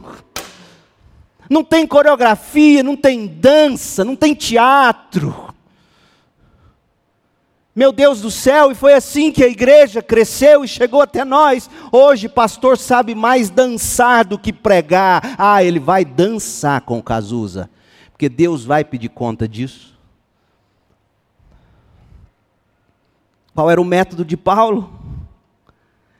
Não 1.48 1.62
tem 1.62 1.86
coreografia, 1.86 2.82
não 2.82 2.96
tem 2.96 3.26
dança, 3.26 4.04
não 4.04 4.16
tem 4.16 4.34
teatro. 4.34 5.54
Meu 7.76 7.90
Deus 7.90 8.20
do 8.20 8.30
céu, 8.30 8.70
e 8.70 8.74
foi 8.74 8.94
assim 8.94 9.32
que 9.32 9.42
a 9.42 9.48
igreja 9.48 10.00
cresceu 10.00 10.64
e 10.64 10.68
chegou 10.68 11.02
até 11.02 11.24
nós. 11.24 11.68
Hoje, 11.90 12.28
pastor 12.28 12.78
sabe 12.78 13.16
mais 13.16 13.50
dançar 13.50 14.24
do 14.24 14.38
que 14.38 14.52
pregar. 14.52 15.34
Ah, 15.36 15.62
ele 15.62 15.80
vai 15.80 16.04
dançar 16.04 16.82
com 16.82 16.98
o 16.98 17.02
Cazuza, 17.02 17.68
porque 18.12 18.28
Deus 18.28 18.64
vai 18.64 18.84
pedir 18.84 19.08
conta 19.08 19.48
disso. 19.48 19.93
Qual 23.54 23.70
era 23.70 23.80
o 23.80 23.84
método 23.84 24.24
de 24.24 24.36
Paulo? 24.36 24.92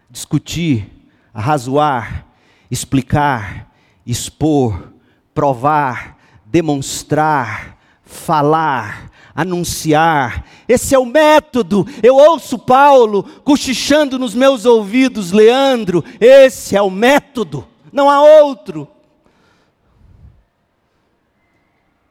Discutir, 0.09 1.11
arrazoar, 1.33 2.27
explicar, 2.71 3.69
expor, 4.07 4.93
provar, 5.35 6.17
demonstrar, 6.47 7.77
falar, 8.05 9.11
anunciar. 9.35 10.45
Esse 10.69 10.95
é 10.95 10.99
o 10.99 11.05
método. 11.05 11.85
Eu 12.01 12.15
ouço 12.15 12.57
Paulo 12.57 13.25
cochichando 13.43 14.17
nos 14.17 14.33
meus 14.33 14.65
ouvidos, 14.65 15.33
Leandro. 15.33 16.05
Esse 16.21 16.77
é 16.77 16.83
o 16.83 16.91
método. 16.91 17.67
Não 17.93 18.09
há 18.09 18.23
outro. 18.23 18.87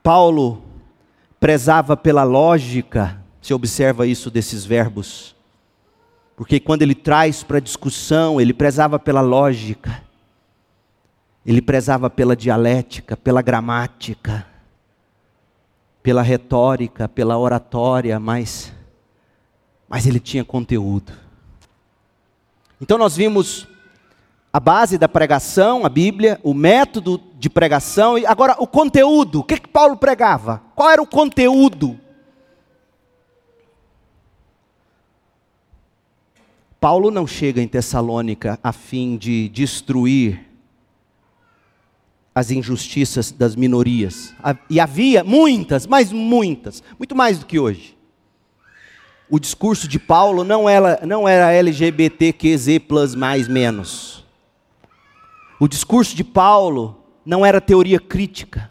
Paulo 0.03 0.61
prezava 1.39 1.95
pela 1.95 2.23
lógica 2.23 3.22
você 3.43 3.53
observa 3.53 4.07
isso 4.07 4.31
desses 4.31 4.63
verbos. 4.63 5.35
Porque 6.33 6.61
quando 6.61 6.81
ele 6.81 6.95
traz 6.95 7.43
para 7.43 7.59
discussão, 7.59 8.39
ele 8.39 8.53
prezava 8.53 8.97
pela 8.97 9.19
lógica, 9.19 10.01
ele 11.45 11.61
prezava 11.61 12.09
pela 12.09 12.37
dialética, 12.37 13.17
pela 13.17 13.41
gramática, 13.41 14.47
pela 16.01 16.21
retórica, 16.21 17.09
pela 17.09 17.37
oratória, 17.37 18.17
mas, 18.17 18.71
mas 19.89 20.07
ele 20.07 20.21
tinha 20.21 20.45
conteúdo. 20.45 21.11
Então 22.79 22.97
nós 22.97 23.17
vimos 23.17 23.67
a 24.53 24.59
base 24.59 24.97
da 24.97 25.09
pregação, 25.09 25.85
a 25.85 25.89
Bíblia, 25.89 26.39
o 26.43 26.53
método 26.53 27.19
de 27.37 27.49
pregação, 27.49 28.17
e 28.17 28.25
agora 28.25 28.55
o 28.57 28.65
conteúdo. 28.65 29.41
O 29.41 29.43
que, 29.43 29.59
que 29.59 29.67
Paulo 29.67 29.97
pregava? 29.97 30.61
Qual 30.73 30.89
era 30.89 31.01
o 31.01 31.07
conteúdo? 31.07 31.99
Paulo 36.83 37.09
não 37.09 37.25
chega 37.25 37.61
em 37.61 37.67
Tessalônica 37.69 38.59
a 38.61 38.73
fim 38.73 39.15
de 39.15 39.47
destruir 39.47 40.41
as 42.35 42.51
injustiças 42.51 43.31
das 43.31 43.55
minorias. 43.55 44.35
E 44.69 44.81
havia 44.81 45.23
muitas, 45.23 45.87
mas 45.87 46.11
muitas, 46.11 46.83
muito 46.99 47.15
mais 47.15 47.39
do 47.39 47.45
que 47.45 47.57
hoje. 47.57 47.97
O 49.29 49.39
discurso 49.39 49.87
de 49.87 49.97
Paulo 49.97 50.43
não 50.43 50.67
era, 50.67 50.99
não 51.05 51.25
era 51.25 51.53
LGBTQZ 51.53 53.15
mais 53.15 53.47
menos. 53.47 54.25
O 55.61 55.69
discurso 55.69 56.13
de 56.13 56.23
Paulo 56.25 57.01
não 57.25 57.45
era 57.45 57.61
teoria 57.61 57.97
crítica. 57.97 58.69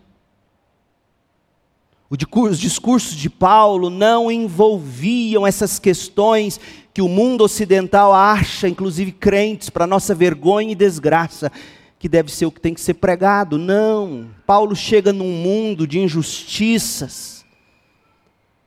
Os 2.30 2.58
discursos 2.58 3.16
de 3.16 3.30
Paulo 3.30 3.88
não 3.88 4.30
envolviam 4.30 5.46
essas 5.46 5.78
questões 5.78 6.60
que 6.94 7.00
o 7.00 7.08
mundo 7.08 7.42
ocidental 7.42 8.12
acha, 8.12 8.68
inclusive 8.68 9.12
crentes, 9.12 9.70
para 9.70 9.86
nossa 9.86 10.14
vergonha 10.14 10.72
e 10.72 10.76
desgraça, 10.76 11.50
que 11.98 12.08
deve 12.08 12.30
ser 12.30 12.46
o 12.46 12.52
que 12.52 12.60
tem 12.60 12.74
que 12.74 12.80
ser 12.80 12.94
pregado. 12.94 13.56
Não. 13.56 14.28
Paulo 14.46 14.76
chega 14.76 15.12
num 15.12 15.32
mundo 15.32 15.86
de 15.86 16.00
injustiças, 16.00 17.44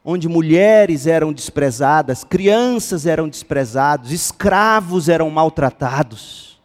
onde 0.04 0.28
mulheres 0.28 1.06
eram 1.06 1.32
desprezadas, 1.32 2.24
crianças 2.24 3.06
eram 3.06 3.30
desprezados, 3.30 4.12
escravos 4.12 5.08
eram 5.10 5.30
maltratados. 5.30 6.60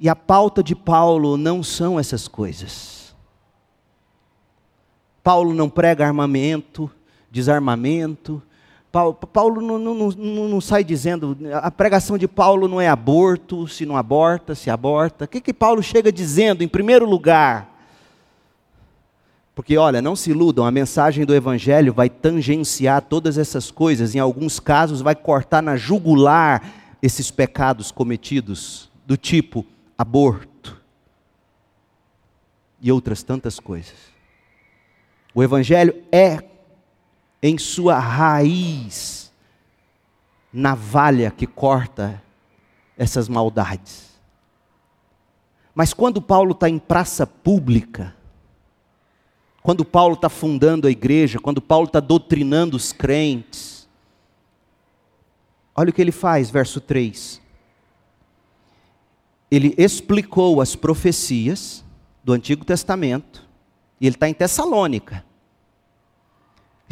E 0.00 0.08
a 0.08 0.16
pauta 0.16 0.64
de 0.64 0.74
Paulo 0.74 1.36
não 1.36 1.62
são 1.62 2.00
essas 2.00 2.26
coisas. 2.26 3.14
Paulo 5.22 5.54
não 5.54 5.70
prega 5.70 6.04
armamento, 6.04 6.90
desarmamento, 7.30 8.42
Paulo, 8.92 9.62
não, 9.62 9.78
não, 9.78 9.94
não, 9.94 10.48
não, 10.48 10.60
sai 10.60 10.84
dizendo, 10.84 11.34
a 11.54 11.70
pregação 11.70 12.18
de 12.18 12.28
Paulo 12.28 12.68
não 12.68 12.78
é 12.78 12.88
aborto, 12.88 13.66
se 13.66 13.86
não 13.86 13.96
aborta, 13.96 14.54
se 14.54 14.68
aborta. 14.68 15.24
O 15.24 15.28
que, 15.28 15.40
que 15.40 15.54
Paulo 15.54 15.82
chega 15.82 16.12
dizendo, 16.12 16.62
em 16.62 16.68
primeiro 16.68 17.08
lugar? 17.08 17.72
Porque, 19.54 19.78
olha, 19.78 20.02
não 20.02 20.14
se 20.14 20.30
iludam, 20.30 20.66
a 20.66 20.70
mensagem 20.70 21.24
do 21.24 21.34
Evangelho 21.34 21.94
vai 21.94 22.10
tangenciar 22.10 23.00
todas 23.00 23.38
essas 23.38 23.70
coisas, 23.70 24.14
em 24.14 24.18
alguns 24.18 24.60
casos, 24.60 25.00
vai 25.00 25.14
cortar 25.14 25.62
na 25.62 25.74
jugular 25.74 26.62
esses 27.00 27.30
pecados 27.30 27.90
cometidos, 27.90 28.90
do 29.06 29.16
tipo 29.16 29.64
aborto 29.96 30.78
e 32.78 32.92
outras 32.92 33.22
tantas 33.22 33.58
coisas. 33.58 33.94
O 35.34 35.42
Evangelho 35.42 35.94
é 36.12 36.51
em 37.42 37.58
sua 37.58 37.98
raiz 37.98 39.32
navalha 40.52 41.30
que 41.30 41.46
corta 41.46 42.22
essas 42.96 43.28
maldades. 43.28 44.12
Mas 45.74 45.92
quando 45.92 46.22
Paulo 46.22 46.52
está 46.52 46.68
em 46.68 46.78
praça 46.78 47.26
pública, 47.26 48.14
quando 49.62 49.84
Paulo 49.84 50.14
está 50.14 50.28
fundando 50.28 50.86
a 50.86 50.90
igreja, 50.90 51.40
quando 51.40 51.60
Paulo 51.60 51.86
está 51.86 51.98
doutrinando 51.98 52.76
os 52.76 52.92
crentes, 52.92 53.88
olha 55.74 55.90
o 55.90 55.92
que 55.92 56.02
ele 56.02 56.12
faz, 56.12 56.50
verso 56.50 56.80
3. 56.80 57.40
Ele 59.50 59.74
explicou 59.78 60.60
as 60.60 60.76
profecias 60.76 61.82
do 62.22 62.32
Antigo 62.32 62.64
Testamento, 62.64 63.48
e 64.00 64.06
ele 64.06 64.16
está 64.16 64.28
em 64.28 64.34
Tessalônica 64.34 65.24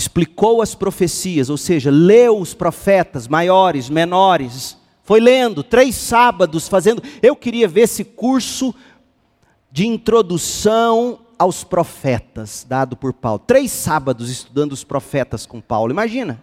explicou 0.00 0.62
as 0.62 0.74
profecias, 0.74 1.50
ou 1.50 1.56
seja, 1.58 1.90
leu 1.90 2.38
os 2.38 2.54
profetas 2.54 3.28
maiores, 3.28 3.90
menores, 3.90 4.76
Foi 5.02 5.20
lendo, 5.20 5.64
três 5.64 5.96
sábados 5.96 6.68
fazendo. 6.68 7.02
Eu 7.20 7.34
queria 7.34 7.66
ver 7.66 7.82
esse 7.82 8.04
curso 8.04 8.72
de 9.70 9.86
introdução 9.86 11.20
aos 11.36 11.64
profetas, 11.64 12.64
dado 12.68 12.96
por 12.96 13.12
Paulo. 13.12 13.40
Três 13.40 13.72
sábados 13.72 14.30
estudando 14.30 14.72
os 14.72 14.84
profetas 14.84 15.46
com 15.46 15.60
Paulo, 15.60 15.90
imagina. 15.90 16.40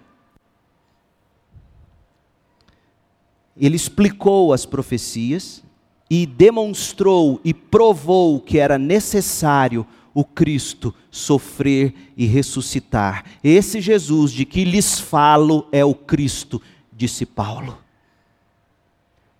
Ele 3.56 3.76
explicou 3.76 4.52
as 4.52 4.66
profecias 4.66 5.64
e 6.10 6.26
demonstrou 6.26 7.40
e 7.44 7.54
provou 7.54 8.40
que 8.42 8.60
era 8.60 8.78
necessário 8.78 9.88
o 10.18 10.26
Cristo 10.26 10.92
sofrer 11.12 11.94
e 12.18 12.26
ressuscitar. 12.26 13.24
Esse 13.44 13.80
Jesus 13.80 14.32
de 14.32 14.46
que 14.46 14.66
lhes 14.66 15.00
falo 15.00 15.68
é 15.72 15.86
o 15.86 15.94
Cristo, 15.94 16.60
disse 16.92 17.24
Paulo. 17.24 17.78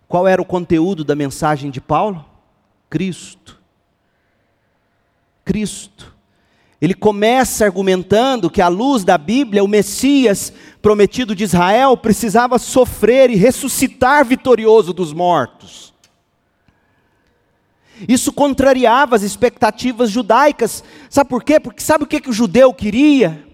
Qual 0.08 0.28
era 0.28 0.40
o 0.40 0.46
conteúdo 0.46 1.04
da 1.04 1.16
mensagem 1.16 1.72
de 1.72 1.82
Paulo? 1.82 2.24
Cristo. 2.92 3.60
Cristo. 5.44 6.16
Ele 6.80 6.94
começa 6.94 7.66
argumentando 7.66 8.48
que, 8.48 8.62
à 8.62 8.68
luz 8.68 9.04
da 9.04 9.18
Bíblia, 9.18 9.64
o 9.64 9.68
Messias 9.68 10.54
prometido 10.80 11.36
de 11.36 11.44
Israel 11.44 11.98
precisava 11.98 12.60
sofrer 12.60 13.32
e 13.32 13.36
ressuscitar 13.36 14.24
vitorioso 14.24 14.94
dos 14.94 15.12
mortos. 15.12 15.92
Isso 18.08 18.34
contrariava 18.34 19.16
as 19.16 19.24
expectativas 19.24 20.12
judaicas. 20.12 20.84
Sabe 21.10 21.30
por 21.30 21.44
quê? 21.44 21.60
Porque 21.60 21.82
sabe 21.82 22.04
o 22.04 22.08
que, 22.08 22.20
que 22.20 22.30
o 22.30 22.34
judeu 22.34 22.74
queria? 22.74 23.48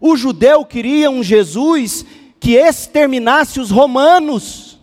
O 0.00 0.16
judeu 0.16 0.64
queria 0.64 1.10
um 1.10 1.22
Jesus 1.22 2.06
que 2.38 2.54
exterminasse 2.54 3.60
os 3.60 3.70
romanos. 3.70 4.78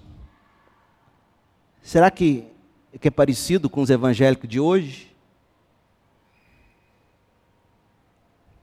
Será 1.81 2.11
que, 2.11 2.43
é 3.01 3.09
parecido 3.09 3.69
com 3.69 3.81
os 3.81 3.89
evangélicos 3.89 4.47
de 4.47 4.59
hoje? 4.59 5.07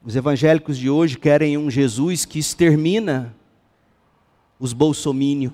Os 0.04 0.14
evangélicos 0.14 0.76
de 0.76 0.88
hoje 0.90 1.18
querem 1.18 1.56
um 1.56 1.70
Jesus 1.70 2.24
que 2.24 2.38
extermina 2.38 3.34
os 4.60 4.72
bolsomínios. 4.72 5.52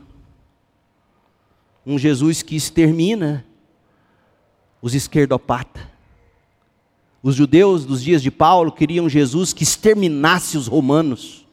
Um 1.86 1.96
Jesus 1.98 2.42
que 2.42 2.56
extermina 2.56 3.46
os 4.80 4.94
esquerdopatas. 4.94 5.82
Os 7.22 7.34
judeus 7.34 7.84
dos 7.84 8.02
dias 8.02 8.22
de 8.22 8.30
Paulo 8.30 8.72
queriam 8.72 9.08
Jesus 9.08 9.52
que 9.52 9.62
exterminasse 9.62 10.56
os 10.56 10.66
romanos 10.66 11.44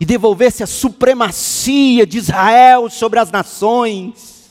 e 0.00 0.06
devolvesse 0.06 0.62
a 0.62 0.66
supremacia 0.66 2.06
de 2.06 2.18
Israel 2.18 2.88
sobre 2.88 3.18
as 3.18 3.30
nações. 3.30 4.50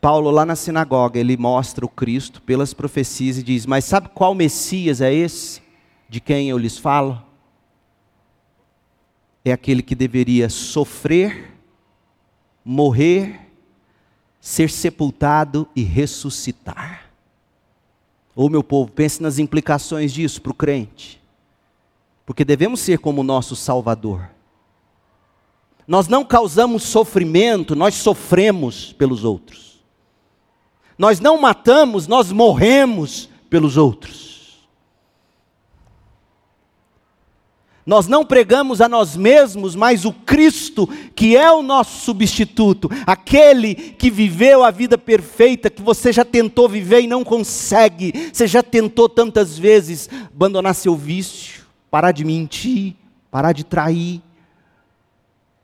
Paulo, 0.00 0.30
lá 0.30 0.44
na 0.44 0.56
sinagoga, 0.56 1.18
ele 1.18 1.36
mostra 1.36 1.84
o 1.84 1.88
Cristo 1.88 2.42
pelas 2.42 2.74
profecias 2.74 3.38
e 3.38 3.42
diz: 3.42 3.64
Mas 3.64 3.84
sabe 3.84 4.08
qual 4.12 4.34
Messias 4.34 5.00
é 5.00 5.12
esse 5.12 5.62
de 6.08 6.20
quem 6.20 6.50
eu 6.50 6.58
lhes 6.58 6.76
falo? 6.76 7.22
É 9.44 9.52
aquele 9.52 9.82
que 9.82 9.94
deveria 9.94 10.48
sofrer, 10.48 11.52
morrer 12.64 13.45
ser 14.46 14.70
sepultado 14.70 15.66
e 15.74 15.82
ressuscitar. 15.82 17.10
Ou, 18.32 18.48
meu 18.48 18.62
povo, 18.62 18.92
pense 18.92 19.20
nas 19.20 19.40
implicações 19.40 20.12
disso 20.12 20.40
para 20.40 20.52
o 20.52 20.54
crente. 20.54 21.20
Porque 22.24 22.44
devemos 22.44 22.78
ser 22.78 23.00
como 23.00 23.22
o 23.22 23.24
nosso 23.24 23.56
Salvador. 23.56 24.30
Nós 25.84 26.06
não 26.06 26.24
causamos 26.24 26.84
sofrimento, 26.84 27.74
nós 27.74 27.96
sofremos 27.96 28.92
pelos 28.92 29.24
outros. 29.24 29.80
Nós 30.96 31.18
não 31.18 31.40
matamos, 31.40 32.06
nós 32.06 32.30
morremos 32.30 33.28
pelos 33.50 33.76
outros. 33.76 34.35
Nós 37.86 38.08
não 38.08 38.24
pregamos 38.24 38.80
a 38.80 38.88
nós 38.88 39.16
mesmos, 39.16 39.76
mas 39.76 40.04
o 40.04 40.12
Cristo, 40.12 40.88
que 41.14 41.36
é 41.36 41.52
o 41.52 41.62
nosso 41.62 42.04
substituto, 42.04 42.90
aquele 43.06 43.76
que 43.76 44.10
viveu 44.10 44.64
a 44.64 44.72
vida 44.72 44.98
perfeita 44.98 45.70
que 45.70 45.80
você 45.80 46.12
já 46.12 46.24
tentou 46.24 46.68
viver 46.68 47.02
e 47.02 47.06
não 47.06 47.22
consegue. 47.22 48.30
Você 48.32 48.48
já 48.48 48.60
tentou 48.60 49.08
tantas 49.08 49.56
vezes 49.56 50.10
abandonar 50.34 50.74
seu 50.74 50.96
vício, 50.96 51.64
parar 51.88 52.10
de 52.10 52.24
mentir, 52.24 52.96
parar 53.30 53.52
de 53.52 53.62
trair, 53.62 54.20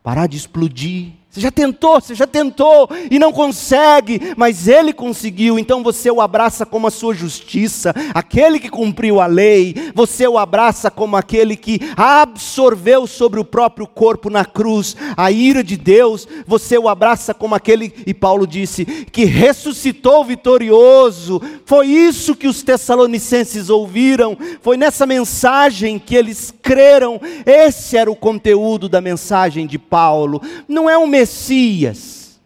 parar 0.01 0.29
de 0.29 0.37
explodir 0.37 1.15
você 1.33 1.41
já 1.41 1.51
tentou, 1.51 1.99
você 1.99 2.15
já 2.15 2.27
tentou 2.27 2.91
e 3.11 3.19
não 3.19 3.33
consegue, 3.33 4.35
mas 4.37 4.69
ele 4.69 4.93
conseguiu, 4.93 5.59
então 5.59 5.83
você 5.83 6.11
o 6.11 6.21
abraça 6.21 6.67
como 6.67 6.87
a 6.87 6.91
sua 6.91 7.15
justiça, 7.15 7.95
aquele 8.13 8.61
que 8.61 8.69
cumpriu 8.69 9.19
a 9.19 9.25
lei, 9.25 9.75
você 9.95 10.29
o 10.29 10.37
abraça 10.37 10.91
como 10.91 11.17
aquele 11.17 11.57
que 11.57 11.81
absorveu 11.97 13.07
sobre 13.07 13.41
o 13.41 13.47
próprio 13.47 13.87
corpo 13.87 14.29
na 14.29 14.45
cruz 14.45 14.95
a 15.17 15.33
ira 15.33 15.65
de 15.65 15.79
Deus, 15.79 16.29
você 16.53 16.77
o 16.77 16.87
abraça 16.87 17.33
como 17.33 17.55
aquele, 17.55 17.95
e 18.07 18.13
Paulo 18.13 18.47
disse, 18.47 18.85
que 18.85 19.25
ressuscitou 19.25 20.23
vitorioso. 20.23 21.41
Foi 21.65 21.87
isso 21.87 22.37
que 22.37 22.47
os 22.47 22.63
tessalonicenses 22.63 23.71
ouviram, 23.71 24.37
foi 24.61 24.77
nessa 24.77 25.07
mensagem 25.07 25.99
que 25.99 26.15
eles 26.15 26.53
creram, 26.61 27.19
esse 27.47 27.97
era 27.97 28.11
o 28.11 28.17
conteúdo 28.17 28.87
da 28.87 29.01
mensagem 29.01 29.67
de 29.67 29.79
Paulo. 29.79 30.43
Não 30.69 30.91
é 30.91 30.99
um 30.99 31.07
Messias 31.07 32.39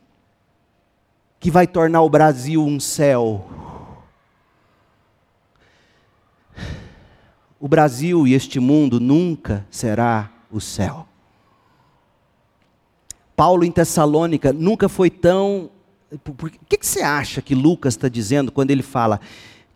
que 1.40 1.50
vai 1.50 1.66
tornar 1.66 2.02
o 2.02 2.10
Brasil 2.10 2.64
um 2.64 2.78
céu. 2.78 3.44
O 7.58 7.66
Brasil 7.66 8.24
e 8.24 8.34
este 8.34 8.60
mundo 8.60 9.00
nunca 9.00 9.66
será 9.68 10.30
o 10.48 10.60
céu. 10.60 11.08
Paulo 13.36 13.64
em 13.64 13.70
Tessalônica 13.70 14.52
nunca 14.52 14.88
foi 14.88 15.10
tão. 15.10 15.70
O 16.10 16.50
que, 16.66 16.78
que 16.78 16.86
você 16.86 17.02
acha 17.02 17.42
que 17.42 17.54
Lucas 17.54 17.94
está 17.94 18.08
dizendo 18.08 18.50
quando 18.50 18.70
ele 18.70 18.82
fala 18.82 19.20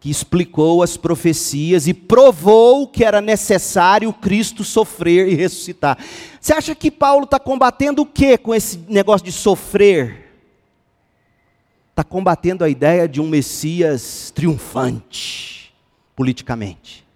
que 0.01 0.09
explicou 0.09 0.83
as 0.83 0.97
profecias 0.97 1.87
e 1.87 1.93
provou 1.93 2.89
que 2.89 3.05
era 3.05 3.21
necessário 3.21 4.11
Cristo 4.15 4.65
sofrer 4.65 5.29
e 5.29 5.35
ressuscitar. 5.35 5.99
Você 6.41 6.55
acha 6.55 6.75
que 6.75 6.91
Paulo 6.91 7.25
está 7.25 7.39
combatendo 7.39 8.01
o 8.01 8.07
que 8.07 8.39
com 8.39 8.55
esse 8.55 8.79
negócio 8.89 9.27
de 9.27 9.31
sofrer? 9.31 10.31
Está 11.91 12.03
combatendo 12.03 12.65
a 12.65 12.69
ideia 12.71 13.07
de 13.07 13.21
um 13.21 13.29
Messias 13.29 14.33
triunfante, 14.35 15.71
politicamente. 16.17 17.07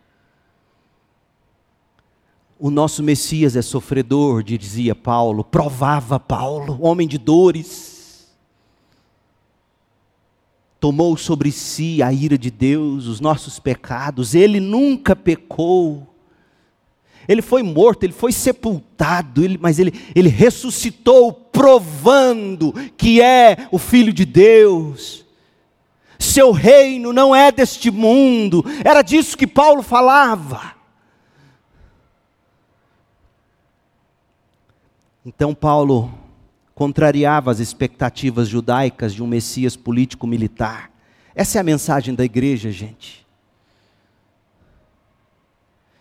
O 2.59 2.71
nosso 2.71 3.03
Messias 3.03 3.57
é 3.57 3.63
sofredor, 3.63 4.43
dizia 4.43 4.95
Paulo, 4.95 5.43
provava 5.45 6.21
Paulo, 6.21 6.79
homem 6.81 7.09
de 7.09 7.19
dores 7.19 7.95
tomou 10.85 11.17
sobre 11.17 11.51
si 11.51 12.03
a 12.03 12.13
ira 12.13 12.37
de 12.37 12.51
Deus, 12.51 13.07
os 13.07 13.19
nossos 13.19 13.59
pecados, 13.59 14.35
ele 14.35 14.61
nunca 14.61 15.17
pecou. 15.17 16.07
Ele 17.27 17.41
foi 17.41 17.63
morto, 17.63 18.05
ele 18.05 18.13
foi 18.13 18.33
sepultado, 18.33 19.43
ele, 19.43 19.57
mas 19.59 19.79
ele, 19.79 19.95
ele 20.15 20.29
ressuscitou, 20.29 21.33
provando 21.33 22.75
que 22.99 23.23
é 23.23 23.67
o 23.73 23.79
Filho 23.79 24.13
de 24.13 24.27
Deus. 24.27 25.25
Seu 26.19 26.53
reino 26.53 27.15
não 27.15 27.35
é 27.35 27.51
deste 27.51 27.91
mundo, 27.91 28.63
era 28.85 29.01
disso 29.01 29.39
que 29.39 29.47
Paulo 29.47 29.83
falava. 29.83 30.74
Então, 35.25 35.55
Paulo 35.55 36.13
contrariava 36.75 37.51
as 37.51 37.59
expectativas 37.59 38.49
judaicas 38.49 39.15
de 39.15 39.23
um 39.23 39.27
Messias 39.27 39.77
político-militar. 39.77 40.91
Essa 41.35 41.59
é 41.59 41.61
a 41.61 41.65
mensagem 41.65 42.15
da 42.15 42.25
igreja, 42.25 42.71
gente. 42.71 43.25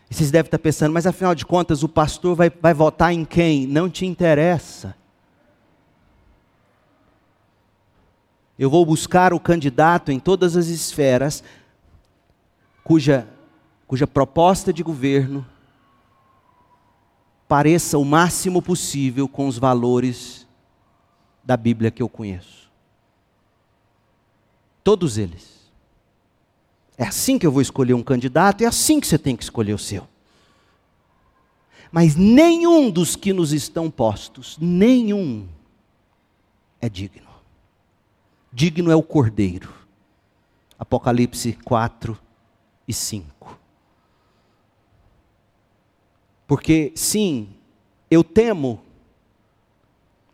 E 0.09 0.13
vocês 0.13 0.29
devem 0.29 0.47
estar 0.47 0.59
pensando, 0.59 0.91
mas 0.91 1.07
afinal 1.07 1.33
de 1.33 1.45
contas, 1.45 1.83
o 1.83 1.89
pastor 1.89 2.35
vai, 2.35 2.49
vai 2.49 2.73
votar 2.73 3.13
em 3.13 3.23
quem? 3.23 3.65
Não 3.65 3.89
te 3.89 4.05
interessa. 4.05 4.95
Eu 8.59 8.69
vou 8.69 8.85
buscar 8.85 9.33
o 9.33 9.39
candidato 9.39 10.11
em 10.11 10.19
todas 10.19 10.55
as 10.55 10.67
esferas 10.67 11.43
cuja, 12.83 13.27
cuja 13.87 14.05
proposta 14.05 14.71
de 14.71 14.83
governo 14.83 15.45
pareça 17.47 17.97
o 17.97 18.05
máximo 18.05 18.61
possível 18.61 19.27
com 19.27 19.47
os 19.47 19.57
valores 19.57 20.47
da 21.43 21.57
Bíblia 21.57 21.91
que 21.91 22.01
eu 22.01 22.09
conheço. 22.09 22.71
Todos 24.83 25.17
eles. 25.17 25.53
É 26.97 27.05
assim 27.05 27.39
que 27.39 27.45
eu 27.45 27.51
vou 27.51 27.61
escolher 27.61 27.93
um 27.93 28.03
candidato, 28.03 28.61
é 28.61 28.65
assim 28.65 28.99
que 28.99 29.07
você 29.07 29.17
tem 29.17 29.35
que 29.35 29.43
escolher 29.43 29.73
o 29.73 29.79
seu. 29.79 30.07
mas 31.91 32.15
nenhum 32.15 32.89
dos 32.89 33.15
que 33.15 33.31
nos 33.31 33.53
estão 33.53 33.89
postos, 33.89 34.57
nenhum 34.59 35.47
é 36.81 36.89
digno. 36.89 37.29
Digno 38.51 38.91
é 38.91 38.95
o 38.95 39.03
Cordeiro. 39.03 39.73
Apocalipse 40.77 41.53
4 41.63 42.19
e 42.87 42.93
5. 42.93 43.59
Porque, 46.53 46.91
sim, 46.93 47.49
eu 48.11 48.23
temo 48.23 48.79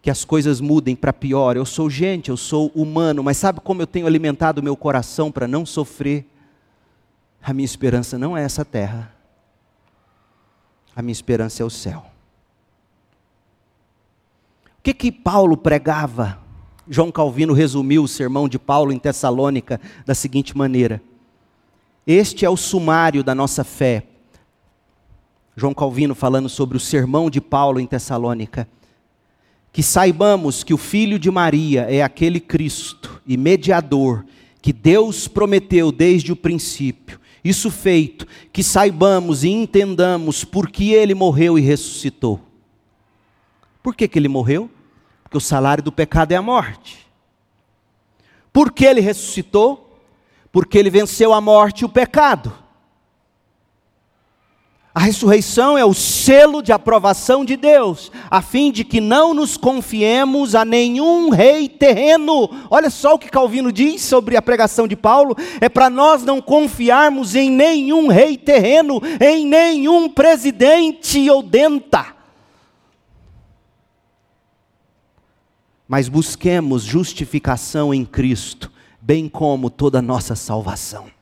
que 0.01 0.09
as 0.09 0.25
coisas 0.25 0.59
mudem 0.59 0.93
para 0.93 1.13
pior. 1.13 1.55
Eu 1.55 1.65
sou 1.65 1.89
gente, 1.89 2.27
eu 2.27 2.35
sou 2.35 2.69
humano, 2.75 3.23
mas 3.23 3.37
sabe 3.37 3.61
como 3.61 3.81
eu 3.81 3.87
tenho 3.87 4.05
alimentado 4.05 4.59
o 4.59 4.63
meu 4.63 4.75
coração 4.75 5.31
para 5.31 5.47
não 5.47 5.65
sofrer? 5.65 6.25
A 7.41 7.53
minha 7.53 7.63
esperança 7.63 8.17
não 8.17 8.35
é 8.35 8.43
essa 8.43 8.65
terra. 8.65 9.15
A 10.93 11.01
minha 11.01 11.13
esperança 11.13 11.63
é 11.63 11.65
o 11.65 11.69
céu. 11.69 12.05
O 14.77 14.81
que 14.83 14.93
que 14.93 15.13
Paulo 15.13 15.55
pregava? 15.55 16.37
João 16.85 17.13
Calvino 17.13 17.53
resumiu 17.53 18.03
o 18.03 18.09
sermão 18.09 18.49
de 18.49 18.59
Paulo 18.59 18.91
em 18.91 18.99
Tessalônica 18.99 19.79
da 20.05 20.13
seguinte 20.13 20.57
maneira: 20.57 21.01
Este 22.05 22.43
é 22.43 22.49
o 22.49 22.57
sumário 22.57 23.23
da 23.23 23.33
nossa 23.33 23.63
fé. 23.63 24.05
João 25.59 25.73
Calvino 25.73 26.15
falando 26.15 26.49
sobre 26.49 26.77
o 26.77 26.79
sermão 26.79 27.29
de 27.29 27.41
Paulo 27.41 27.79
em 27.79 27.85
Tessalônica 27.85 28.67
que 29.71 29.83
saibamos 29.83 30.63
que 30.63 30.73
o 30.73 30.77
Filho 30.77 31.19
de 31.19 31.29
Maria 31.29 31.81
é 31.89 32.01
aquele 32.01 32.39
Cristo 32.39 33.21
e 33.25 33.37
mediador 33.37 34.25
que 34.61 34.73
Deus 34.73 35.27
prometeu 35.27 35.91
desde 35.91 36.31
o 36.31 36.35
princípio. 36.35 37.19
Isso 37.43 37.71
feito, 37.71 38.27
que 38.51 38.61
saibamos 38.61 39.43
e 39.43 39.49
entendamos 39.49 40.43
por 40.43 40.69
que 40.69 40.91
ele 40.91 41.15
morreu 41.15 41.57
e 41.57 41.61
ressuscitou. 41.61 42.41
Por 43.81 43.95
que, 43.95 44.07
que 44.07 44.19
ele 44.19 44.27
morreu? 44.27 44.69
Porque 45.23 45.37
o 45.37 45.41
salário 45.41 45.83
do 45.83 45.91
pecado 45.91 46.33
é 46.33 46.35
a 46.35 46.41
morte. 46.41 47.07
Por 48.51 48.73
que 48.73 48.83
ele 48.83 48.99
ressuscitou? 48.99 50.01
Porque 50.51 50.77
ele 50.77 50.89
venceu 50.89 51.33
a 51.33 51.39
morte 51.39 51.81
e 51.81 51.85
o 51.85 51.89
pecado. 51.89 52.51
A 54.99 55.03
ressurreição 55.03 55.77
é 55.77 55.85
o 55.85 55.93
selo 55.93 56.61
de 56.61 56.73
aprovação 56.73 57.45
de 57.45 57.55
Deus, 57.55 58.11
a 58.29 58.41
fim 58.41 58.69
de 58.69 58.83
que 58.83 58.99
não 58.99 59.33
nos 59.33 59.55
confiemos 59.55 60.55
a 60.55 60.65
nenhum 60.65 61.29
rei 61.29 61.69
terreno. 61.69 62.49
Olha 62.69 62.89
só 62.89 63.13
o 63.13 63.17
que 63.17 63.29
Calvino 63.29 63.71
diz 63.71 64.01
sobre 64.01 64.35
a 64.35 64.41
pregação 64.41 64.85
de 64.89 64.97
Paulo: 64.97 65.37
é 65.61 65.69
para 65.69 65.89
nós 65.89 66.25
não 66.25 66.41
confiarmos 66.41 67.33
em 67.33 67.49
nenhum 67.49 68.09
rei 68.09 68.35
terreno, 68.35 69.01
em 69.21 69.45
nenhum 69.45 70.09
presidente 70.09 71.29
ou 71.29 71.41
denta. 71.41 72.07
Mas 75.87 76.09
busquemos 76.09 76.83
justificação 76.83 77.93
em 77.93 78.03
Cristo, 78.03 78.69
bem 78.99 79.29
como 79.29 79.69
toda 79.69 79.99
a 79.99 80.01
nossa 80.01 80.35
salvação. 80.35 81.18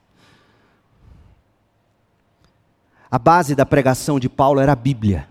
A 3.10 3.18
base 3.18 3.55
da 3.55 3.66
pregação 3.66 4.20
de 4.20 4.28
Paulo 4.28 4.60
era 4.60 4.74
a 4.74 4.76
Bíblia. 4.76 5.28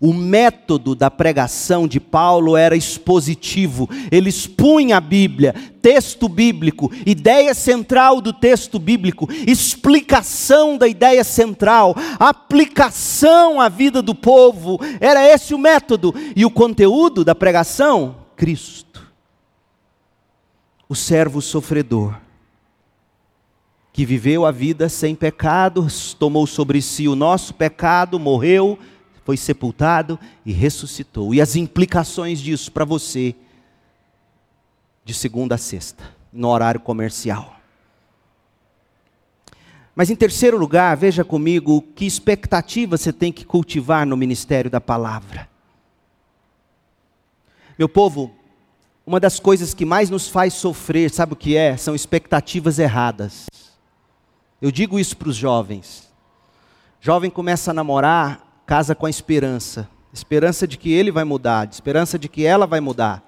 O 0.00 0.12
método 0.12 0.94
da 0.94 1.10
pregação 1.10 1.88
de 1.88 1.98
Paulo 1.98 2.56
era 2.56 2.76
expositivo. 2.76 3.88
Ele 4.12 4.28
expunha 4.28 4.96
a 4.96 5.00
Bíblia, 5.00 5.54
texto 5.82 6.28
bíblico, 6.28 6.90
ideia 7.04 7.52
central 7.52 8.20
do 8.20 8.32
texto 8.32 8.78
bíblico, 8.78 9.28
explicação 9.46 10.78
da 10.78 10.86
ideia 10.86 11.24
central, 11.24 11.96
aplicação 12.18 13.60
à 13.60 13.68
vida 13.68 14.00
do 14.00 14.14
povo. 14.14 14.78
Era 15.00 15.26
esse 15.26 15.52
o 15.52 15.58
método. 15.58 16.14
E 16.36 16.44
o 16.44 16.50
conteúdo 16.50 17.24
da 17.24 17.34
pregação? 17.34 18.16
Cristo. 18.36 19.02
O 20.88 20.94
servo 20.94 21.42
sofredor 21.42 22.27
que 23.98 24.06
viveu 24.06 24.46
a 24.46 24.52
vida 24.52 24.88
sem 24.88 25.12
pecado, 25.12 25.88
tomou 26.20 26.46
sobre 26.46 26.80
si 26.80 27.08
o 27.08 27.16
nosso 27.16 27.52
pecado, 27.52 28.16
morreu, 28.16 28.78
foi 29.24 29.36
sepultado 29.36 30.16
e 30.46 30.52
ressuscitou. 30.52 31.34
E 31.34 31.40
as 31.40 31.56
implicações 31.56 32.38
disso 32.38 32.70
para 32.70 32.84
você, 32.84 33.34
de 35.04 35.12
segunda 35.12 35.56
a 35.56 35.58
sexta, 35.58 36.14
no 36.32 36.46
horário 36.46 36.78
comercial. 36.78 37.56
Mas 39.96 40.10
em 40.10 40.14
terceiro 40.14 40.56
lugar, 40.56 40.96
veja 40.96 41.24
comigo 41.24 41.82
que 41.96 42.06
expectativa 42.06 42.96
você 42.96 43.12
tem 43.12 43.32
que 43.32 43.44
cultivar 43.44 44.06
no 44.06 44.16
ministério 44.16 44.70
da 44.70 44.80
palavra. 44.80 45.48
Meu 47.76 47.88
povo, 47.88 48.32
uma 49.04 49.18
das 49.18 49.40
coisas 49.40 49.74
que 49.74 49.84
mais 49.84 50.08
nos 50.08 50.28
faz 50.28 50.54
sofrer, 50.54 51.10
sabe 51.10 51.32
o 51.32 51.36
que 51.36 51.56
é? 51.56 51.76
São 51.76 51.96
expectativas 51.96 52.78
erradas. 52.78 53.48
Eu 54.60 54.70
digo 54.70 54.98
isso 54.98 55.16
para 55.16 55.28
os 55.28 55.36
jovens. 55.36 56.08
Jovem 57.00 57.30
começa 57.30 57.70
a 57.70 57.74
namorar, 57.74 58.62
casa 58.66 58.94
com 58.94 59.06
a 59.06 59.10
esperança. 59.10 59.88
Esperança 60.12 60.66
de 60.66 60.76
que 60.76 60.90
ele 60.90 61.12
vai 61.12 61.24
mudar, 61.24 61.68
esperança 61.70 62.18
de 62.18 62.28
que 62.28 62.44
ela 62.44 62.66
vai 62.66 62.80
mudar. 62.80 63.22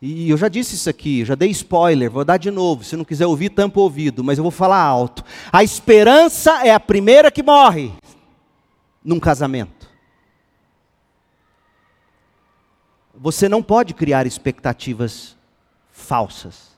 E 0.00 0.28
eu 0.28 0.36
já 0.36 0.48
disse 0.48 0.74
isso 0.74 0.90
aqui, 0.90 1.24
já 1.24 1.36
dei 1.36 1.48
spoiler, 1.50 2.10
vou 2.10 2.24
dar 2.24 2.36
de 2.36 2.50
novo. 2.50 2.82
Se 2.82 2.96
não 2.96 3.04
quiser 3.04 3.26
ouvir, 3.26 3.50
tampa 3.50 3.78
o 3.78 3.84
ouvido, 3.84 4.24
mas 4.24 4.36
eu 4.36 4.42
vou 4.42 4.50
falar 4.50 4.82
alto. 4.82 5.22
A 5.52 5.62
esperança 5.62 6.66
é 6.66 6.72
a 6.72 6.80
primeira 6.80 7.30
que 7.30 7.42
morre 7.42 7.92
num 9.04 9.20
casamento. 9.20 9.88
Você 13.14 13.48
não 13.48 13.62
pode 13.62 13.94
criar 13.94 14.26
expectativas 14.26 15.36
falsas. 15.92 16.71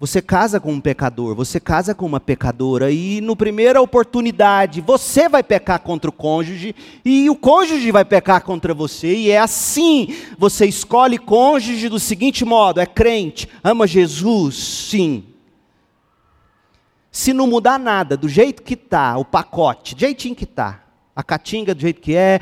Você 0.00 0.20
casa 0.20 0.58
com 0.58 0.72
um 0.72 0.80
pecador, 0.80 1.36
você 1.36 1.60
casa 1.60 1.94
com 1.94 2.04
uma 2.04 2.18
pecadora, 2.18 2.90
e 2.90 3.20
no 3.20 3.36
primeira 3.36 3.80
oportunidade 3.80 4.80
você 4.80 5.28
vai 5.28 5.42
pecar 5.42 5.80
contra 5.80 6.10
o 6.10 6.12
cônjuge, 6.12 6.74
e 7.04 7.30
o 7.30 7.36
cônjuge 7.36 7.92
vai 7.92 8.04
pecar 8.04 8.42
contra 8.42 8.74
você, 8.74 9.14
e 9.14 9.30
é 9.30 9.38
assim. 9.38 10.14
Você 10.36 10.66
escolhe 10.66 11.16
cônjuge 11.16 11.88
do 11.88 12.00
seguinte 12.00 12.44
modo: 12.44 12.80
é 12.80 12.86
crente, 12.86 13.48
ama 13.62 13.86
Jesus, 13.86 14.56
sim. 14.56 15.24
Se 17.12 17.32
não 17.32 17.46
mudar 17.46 17.78
nada, 17.78 18.16
do 18.16 18.28
jeito 18.28 18.64
que 18.64 18.74
está, 18.74 19.16
o 19.16 19.24
pacote, 19.24 19.94
do 19.94 20.00
jeitinho 20.00 20.34
que 20.34 20.42
está, 20.42 20.82
a 21.14 21.22
catinga 21.22 21.72
do 21.72 21.80
jeito 21.80 22.00
que 22.00 22.16
é, 22.16 22.40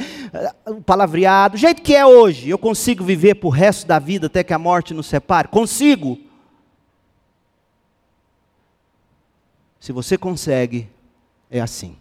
o 0.66 0.80
palavreado, 0.80 1.56
do 1.56 1.60
jeito 1.60 1.82
que 1.82 1.94
é 1.94 2.06
hoje, 2.06 2.48
eu 2.48 2.56
consigo 2.56 3.04
viver 3.04 3.34
para 3.34 3.46
o 3.46 3.50
resto 3.50 3.86
da 3.86 3.98
vida 3.98 4.28
até 4.28 4.42
que 4.42 4.54
a 4.54 4.58
morte 4.58 4.94
nos 4.94 5.06
separe? 5.06 5.48
Consigo. 5.48 6.31
Se 9.82 9.90
você 9.90 10.16
consegue, 10.16 10.88
é 11.50 11.60
assim. 11.60 11.96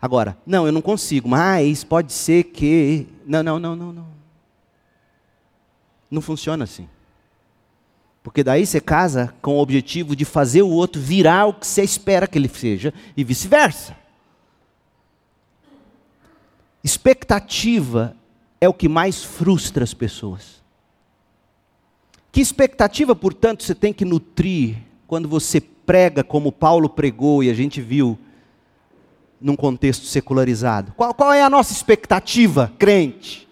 Agora, 0.00 0.38
não, 0.46 0.64
eu 0.64 0.72
não 0.72 0.80
consigo, 0.80 1.28
mas 1.28 1.84
pode 1.84 2.14
ser 2.14 2.44
que. 2.44 3.06
Não, 3.26 3.42
não, 3.42 3.58
não, 3.58 3.76
não, 3.76 3.92
não. 3.92 4.08
Não 6.10 6.22
funciona 6.22 6.64
assim. 6.64 6.88
Porque 8.22 8.42
daí 8.42 8.64
você 8.64 8.80
casa 8.80 9.34
com 9.42 9.56
o 9.56 9.60
objetivo 9.60 10.16
de 10.16 10.24
fazer 10.24 10.62
o 10.62 10.70
outro 10.70 10.98
virar 10.98 11.44
o 11.44 11.52
que 11.52 11.66
você 11.66 11.82
espera 11.82 12.26
que 12.26 12.38
ele 12.38 12.48
seja 12.48 12.94
e 13.14 13.22
vice-versa. 13.22 13.94
Expectativa 16.82 18.16
é 18.58 18.66
o 18.66 18.72
que 18.72 18.88
mais 18.88 19.22
frustra 19.22 19.84
as 19.84 19.92
pessoas. 19.92 20.62
Que 22.32 22.40
expectativa, 22.40 23.14
portanto, 23.14 23.62
você 23.62 23.74
tem 23.74 23.92
que 23.92 24.06
nutrir 24.06 24.78
quando 25.06 25.28
você 25.28 25.62
prega 25.88 26.22
como 26.22 26.52
Paulo 26.52 26.86
pregou 26.86 27.42
e 27.42 27.48
a 27.48 27.54
gente 27.54 27.80
viu 27.80 28.18
num 29.40 29.56
contexto 29.56 30.04
secularizado? 30.04 30.92
Qual, 30.94 31.14
qual 31.14 31.32
é 31.32 31.42
a 31.42 31.48
nossa 31.48 31.72
expectativa, 31.72 32.70
crente? 32.78 33.48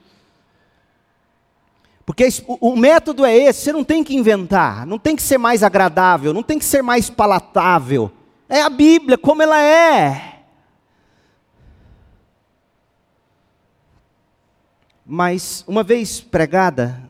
Porque 2.04 2.28
o, 2.46 2.72
o 2.72 2.76
método 2.76 3.24
é 3.24 3.34
esse, 3.34 3.62
você 3.62 3.72
não 3.72 3.82
tem 3.82 4.04
que 4.04 4.14
inventar, 4.14 4.84
não 4.84 4.98
tem 4.98 5.16
que 5.16 5.22
ser 5.22 5.38
mais 5.38 5.62
agradável, 5.62 6.34
não 6.34 6.42
tem 6.42 6.58
que 6.58 6.64
ser 6.66 6.82
mais 6.82 7.08
palatável. 7.08 8.12
É 8.50 8.60
a 8.60 8.68
Bíblia 8.68 9.16
como 9.16 9.42
ela 9.42 9.58
é. 9.58 10.42
Mas, 15.06 15.64
uma 15.66 15.82
vez 15.82 16.20
pregada, 16.20 17.02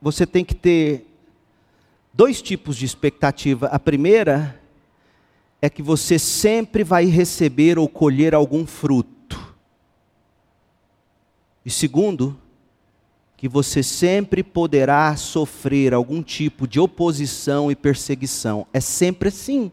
você 0.00 0.26
tem 0.26 0.44
que 0.44 0.54
ter 0.54 1.11
dois 2.12 2.42
tipos 2.42 2.76
de 2.76 2.84
expectativa. 2.84 3.66
A 3.66 3.78
primeira 3.78 4.60
é 5.60 5.70
que 5.70 5.82
você 5.82 6.18
sempre 6.18 6.82
vai 6.82 7.06
receber 7.06 7.78
ou 7.78 7.88
colher 7.88 8.34
algum 8.34 8.66
fruto. 8.66 9.54
E 11.64 11.70
segundo, 11.70 12.36
que 13.36 13.48
você 13.48 13.82
sempre 13.82 14.42
poderá 14.42 15.16
sofrer 15.16 15.94
algum 15.94 16.22
tipo 16.22 16.66
de 16.66 16.80
oposição 16.80 17.70
e 17.70 17.76
perseguição. 17.76 18.66
É 18.72 18.80
sempre 18.80 19.28
assim. 19.28 19.70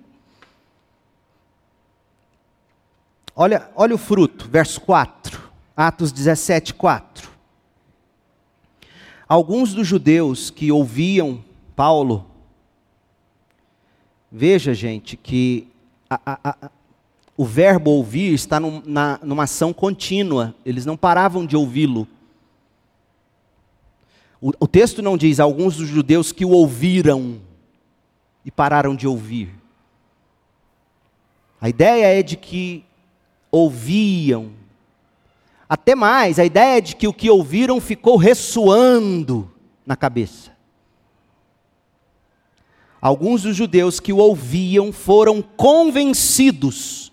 Olha, 3.35 3.69
olha 3.75 3.95
o 3.95 3.97
fruto, 3.97 4.47
verso 4.49 4.81
4. 4.81 5.49
Atos 5.75 6.11
17, 6.11 6.73
4. 6.73 7.29
Alguns 9.27 9.73
dos 9.73 9.87
judeus 9.87 10.49
que 10.49 10.71
ouviam 10.71 11.43
Paulo, 11.75 12.28
veja, 14.31 14.73
gente, 14.73 15.17
que 15.17 15.67
a, 16.09 16.19
a, 16.25 16.49
a, 16.49 16.71
o 17.37 17.45
verbo 17.45 17.91
ouvir 17.91 18.33
está 18.33 18.59
num, 18.59 18.81
na, 18.85 19.19
numa 19.23 19.43
ação 19.43 19.71
contínua, 19.71 20.53
eles 20.65 20.85
não 20.85 20.97
paravam 20.97 21.45
de 21.45 21.55
ouvi-lo. 21.55 22.07
O, 24.41 24.51
o 24.59 24.67
texto 24.67 25.01
não 25.01 25.17
diz 25.17 25.39
alguns 25.39 25.77
dos 25.77 25.87
judeus 25.87 26.31
que 26.31 26.45
o 26.45 26.49
ouviram 26.49 27.39
e 28.45 28.51
pararam 28.51 28.95
de 28.95 29.07
ouvir. 29.07 29.53
A 31.61 31.67
ideia 31.67 32.19
é 32.19 32.23
de 32.23 32.37
que 32.37 32.85
ouviam. 33.51 34.51
Até 35.67 35.93
mais, 35.93 36.39
a 36.39 36.45
ideia 36.45 36.77
é 36.77 36.81
de 36.81 36.95
que 36.95 37.07
o 37.07 37.13
que 37.13 37.29
ouviram 37.29 37.81
ficou 37.81 38.15
ressoando 38.15 39.51
na 39.85 39.95
cabeça. 39.95 40.51
Alguns 43.01 43.43
dos 43.43 43.55
judeus 43.55 43.99
que 43.99 44.11
o 44.11 44.17
ouviam 44.17 44.91
foram 44.91 45.41
convencidos 45.41 47.09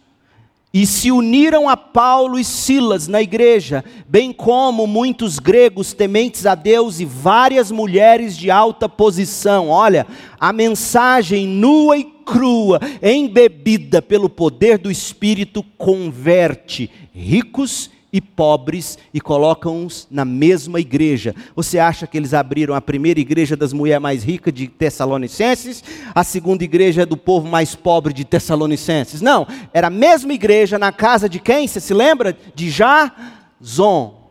e 0.75 0.85
se 0.85 1.11
uniram 1.11 1.71
a 1.71 1.77
Paulo 1.77 2.39
e 2.39 2.45
Silas 2.45 3.09
na 3.09 3.23
igreja, 3.23 3.83
bem 4.07 4.31
como 4.31 4.87
muitos 4.87 5.39
gregos 5.39 5.95
tementes 5.95 6.45
a 6.45 6.55
Deus 6.55 7.01
e 7.01 7.05
várias 7.07 7.71
mulheres 7.71 8.37
de 8.37 8.51
alta 8.51 8.87
posição. 8.87 9.71
Olha, 9.71 10.07
a 10.39 10.53
mensagem 10.53 11.47
nua 11.47 11.97
e 11.97 12.05
crua, 12.05 12.79
embebida 13.03 14.03
pelo 14.03 14.29
poder 14.29 14.77
do 14.77 14.91
Espírito, 14.91 15.63
converte 15.79 16.91
ricos 17.15 17.91
e 18.13 18.21
pobres 18.21 18.99
e 19.13 19.21
colocam-os 19.21 20.07
na 20.11 20.25
mesma 20.25 20.81
igreja. 20.81 21.35
Você 21.55 21.79
acha 21.79 22.07
que 22.07 22.17
eles 22.17 22.33
abriram 22.33 22.75
a 22.75 22.81
primeira 22.81 23.21
igreja 23.21 23.57
das 23.57 23.73
mulheres 23.73 24.03
mais 24.03 24.23
ricas 24.23 24.55
de 24.55 24.69
Tessalonicenses, 24.69 25.83
a 26.15 26.23
segunda 26.23 26.65
igreja 26.65 27.05
do 27.05 27.17
povo 27.17 27.49
mais 27.49 27.75
pobre 27.75 28.13
de 28.13 28.25
Tessalonicenses? 28.25 29.21
Não, 29.21 29.47
era 29.73 29.89
a 29.89 29.91
mesma 29.91 30.33
igreja 30.33 30.79
na 30.79 30.93
casa 30.93 31.29
de 31.29 31.41
quem? 31.41 31.67
Você 31.67 31.81
se 31.81 31.93
lembra? 31.93 32.37
De 32.55 32.71
Jazon. 32.71 34.25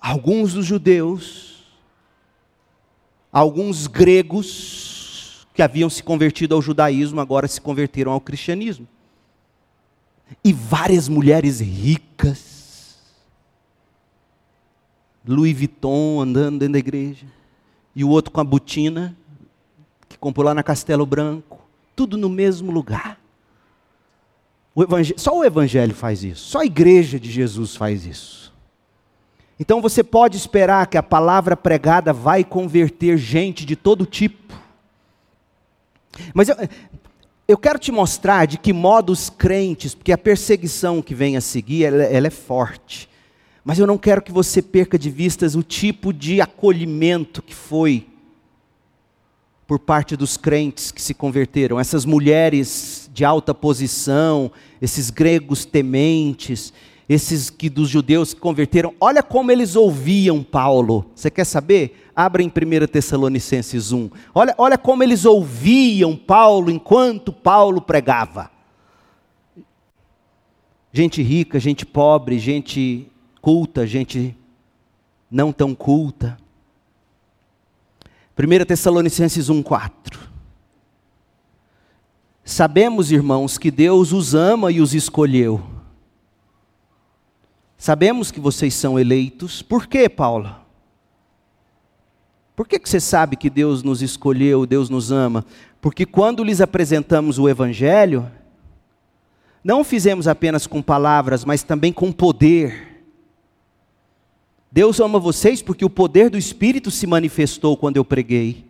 Alguns 0.00 0.52
dos 0.52 0.64
judeus, 0.64 1.64
alguns 3.32 3.86
gregos 3.86 5.46
que 5.52 5.62
haviam 5.62 5.90
se 5.90 6.02
convertido 6.02 6.54
ao 6.54 6.62
judaísmo, 6.62 7.20
agora 7.20 7.48
se 7.48 7.60
converteram 7.60 8.12
ao 8.12 8.20
cristianismo 8.20 8.86
e 10.44 10.52
várias 10.52 11.08
mulheres 11.08 11.60
ricas. 11.60 12.98
Louis 15.26 15.56
Vuitton 15.56 16.20
andando 16.20 16.58
dentro 16.58 16.72
da 16.72 16.78
igreja, 16.78 17.26
e 17.94 18.02
o 18.02 18.08
outro 18.08 18.30
com 18.30 18.40
a 18.40 18.44
botina, 18.44 19.16
que 20.08 20.16
comprou 20.16 20.46
lá 20.46 20.54
na 20.54 20.62
Castelo 20.62 21.04
Branco, 21.04 21.60
tudo 21.94 22.16
no 22.16 22.28
mesmo 22.28 22.70
lugar. 22.70 23.20
O 24.74 24.84
só 25.16 25.36
o 25.36 25.44
Evangelho 25.44 25.94
faz 25.94 26.22
isso, 26.22 26.48
só 26.48 26.60
a 26.60 26.64
igreja 26.64 27.18
de 27.18 27.30
Jesus 27.30 27.74
faz 27.76 28.06
isso. 28.06 28.54
Então 29.58 29.82
você 29.82 30.04
pode 30.04 30.36
esperar 30.36 30.86
que 30.86 30.96
a 30.96 31.02
palavra 31.02 31.56
pregada 31.56 32.12
vai 32.12 32.44
converter 32.44 33.18
gente 33.18 33.66
de 33.66 33.74
todo 33.74 34.06
tipo. 34.06 34.54
Mas 36.32 36.48
eu, 36.48 36.56
eu 37.48 37.56
quero 37.56 37.78
te 37.78 37.90
mostrar 37.90 38.46
de 38.46 38.58
que 38.58 38.74
modo 38.74 39.10
os 39.10 39.30
crentes, 39.30 39.94
porque 39.94 40.12
a 40.12 40.18
perseguição 40.18 41.00
que 41.00 41.14
vem 41.14 41.34
a 41.34 41.40
seguir, 41.40 41.84
ela, 41.84 42.02
ela 42.02 42.26
é 42.26 42.30
forte. 42.30 43.08
Mas 43.64 43.78
eu 43.78 43.86
não 43.86 43.96
quero 43.96 44.20
que 44.20 44.30
você 44.30 44.60
perca 44.60 44.98
de 44.98 45.08
vistas 45.08 45.54
o 45.54 45.62
tipo 45.62 46.12
de 46.12 46.42
acolhimento 46.42 47.40
que 47.42 47.54
foi 47.54 48.06
por 49.66 49.78
parte 49.78 50.14
dos 50.14 50.36
crentes 50.36 50.90
que 50.90 51.00
se 51.00 51.14
converteram, 51.14 51.80
essas 51.80 52.04
mulheres 52.04 53.10
de 53.12 53.24
alta 53.24 53.54
posição, 53.54 54.50
esses 54.80 55.10
gregos 55.10 55.64
tementes, 55.64 56.72
esses 57.08 57.48
que 57.48 57.70
dos 57.70 57.88
judeus 57.88 58.34
que 58.34 58.40
converteram, 58.40 58.94
olha 59.00 59.22
como 59.22 59.50
eles 59.50 59.74
ouviam 59.74 60.42
Paulo. 60.42 61.10
Você 61.14 61.30
quer 61.30 61.44
saber? 61.44 62.06
Abra 62.14 62.42
em 62.42 62.48
1 62.48 62.86
Tessalonicenses 62.86 63.92
1. 63.92 64.10
Olha, 64.34 64.54
olha 64.58 64.76
como 64.76 65.02
eles 65.02 65.24
ouviam 65.24 66.14
Paulo 66.14 66.70
enquanto 66.70 67.32
Paulo 67.32 67.80
pregava. 67.80 68.50
Gente 70.92 71.22
rica, 71.22 71.58
gente 71.58 71.86
pobre, 71.86 72.38
gente 72.38 73.10
culta, 73.40 73.86
gente 73.86 74.36
não 75.30 75.50
tão 75.50 75.74
culta. 75.74 76.36
1 78.38 78.66
Tessalonicenses 78.66 79.48
1, 79.48 79.62
4. 79.62 80.28
Sabemos, 82.44 83.10
irmãos, 83.10 83.56
que 83.56 83.70
Deus 83.70 84.12
os 84.12 84.34
ama 84.34 84.70
e 84.70 84.80
os 84.80 84.94
escolheu 84.94 85.77
Sabemos 87.78 88.32
que 88.32 88.40
vocês 88.40 88.74
são 88.74 88.98
eleitos. 88.98 89.62
Por 89.62 89.86
quê, 89.86 90.08
Paulo? 90.08 90.54
Por 92.56 92.66
que, 92.66 92.76
que 92.76 92.88
você 92.88 92.98
sabe 92.98 93.36
que 93.36 93.48
Deus 93.48 93.84
nos 93.84 94.02
escolheu, 94.02 94.66
Deus 94.66 94.90
nos 94.90 95.12
ama? 95.12 95.46
Porque 95.80 96.04
quando 96.04 96.42
lhes 96.42 96.60
apresentamos 96.60 97.38
o 97.38 97.48
Evangelho, 97.48 98.28
não 99.62 99.84
fizemos 99.84 100.26
apenas 100.26 100.66
com 100.66 100.82
palavras, 100.82 101.44
mas 101.44 101.62
também 101.62 101.92
com 101.92 102.10
poder. 102.10 103.04
Deus 104.72 104.98
ama 104.98 105.20
vocês 105.20 105.62
porque 105.62 105.84
o 105.84 105.90
poder 105.90 106.30
do 106.30 106.36
Espírito 106.36 106.90
se 106.90 107.06
manifestou 107.06 107.76
quando 107.76 107.96
eu 107.96 108.04
preguei. 108.04 108.66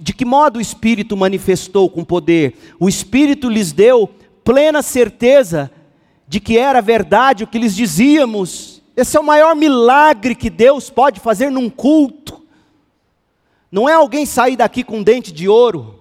de 0.00 0.14
que 0.14 0.24
modo 0.24 0.58
o 0.58 0.62
Espírito 0.62 1.16
manifestou 1.16 1.90
com 1.90 2.04
poder? 2.04 2.56
O 2.78 2.88
Espírito 2.88 3.48
lhes 3.48 3.72
deu 3.72 4.08
plena 4.44 4.82
certeza 4.82 5.68
de 6.28 6.40
que 6.40 6.58
era 6.58 6.80
verdade 6.80 7.44
o 7.44 7.46
que 7.46 7.58
lhes 7.58 7.74
dizíamos. 7.74 8.82
Esse 8.96 9.16
é 9.16 9.20
o 9.20 9.24
maior 9.24 9.54
milagre 9.54 10.34
que 10.34 10.50
Deus 10.50 10.90
pode 10.90 11.20
fazer 11.20 11.50
num 11.50 11.70
culto. 11.70 12.42
Não 13.70 13.88
é 13.88 13.92
alguém 13.92 14.24
sair 14.24 14.56
daqui 14.56 14.82
com 14.82 14.98
um 14.98 15.02
dente 15.02 15.32
de 15.32 15.48
ouro, 15.48 16.00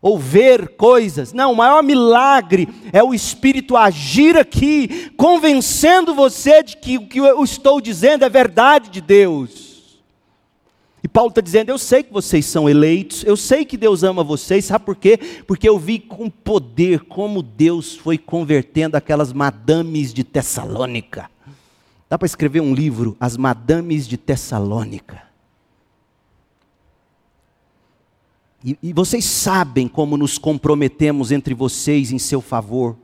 ou 0.00 0.18
ver 0.18 0.70
coisas. 0.70 1.32
Não, 1.32 1.52
o 1.52 1.56
maior 1.56 1.82
milagre 1.82 2.68
é 2.92 3.02
o 3.02 3.14
Espírito 3.14 3.76
agir 3.76 4.36
aqui, 4.36 5.12
convencendo 5.16 6.12
você 6.12 6.62
de 6.62 6.76
que 6.76 6.98
o 6.98 7.06
que 7.06 7.20
eu 7.20 7.44
estou 7.44 7.80
dizendo 7.80 8.24
é 8.24 8.28
verdade 8.28 8.90
de 8.90 9.00
Deus. 9.00 9.71
E 11.02 11.08
Paulo 11.08 11.30
está 11.30 11.40
dizendo: 11.40 11.70
Eu 11.70 11.78
sei 11.78 12.02
que 12.02 12.12
vocês 12.12 12.46
são 12.46 12.68
eleitos, 12.68 13.24
eu 13.24 13.36
sei 13.36 13.64
que 13.64 13.76
Deus 13.76 14.02
ama 14.02 14.22
vocês, 14.22 14.64
sabe 14.64 14.84
por 14.84 14.94
quê? 14.94 15.18
Porque 15.46 15.68
eu 15.68 15.78
vi 15.78 15.98
com 15.98 16.30
poder 16.30 17.00
como 17.00 17.42
Deus 17.42 17.96
foi 17.96 18.16
convertendo 18.16 18.96
aquelas 18.96 19.32
madames 19.32 20.14
de 20.14 20.22
Tessalônica. 20.22 21.28
Dá 22.08 22.18
para 22.18 22.26
escrever 22.26 22.60
um 22.60 22.74
livro, 22.74 23.16
As 23.18 23.36
Madames 23.38 24.06
de 24.06 24.18
Tessalônica. 24.18 25.22
E, 28.64 28.78
e 28.82 28.92
vocês 28.92 29.24
sabem 29.24 29.88
como 29.88 30.16
nos 30.16 30.38
comprometemos 30.38 31.32
entre 31.32 31.54
vocês 31.54 32.12
em 32.12 32.18
seu 32.18 32.40
favor. 32.40 32.96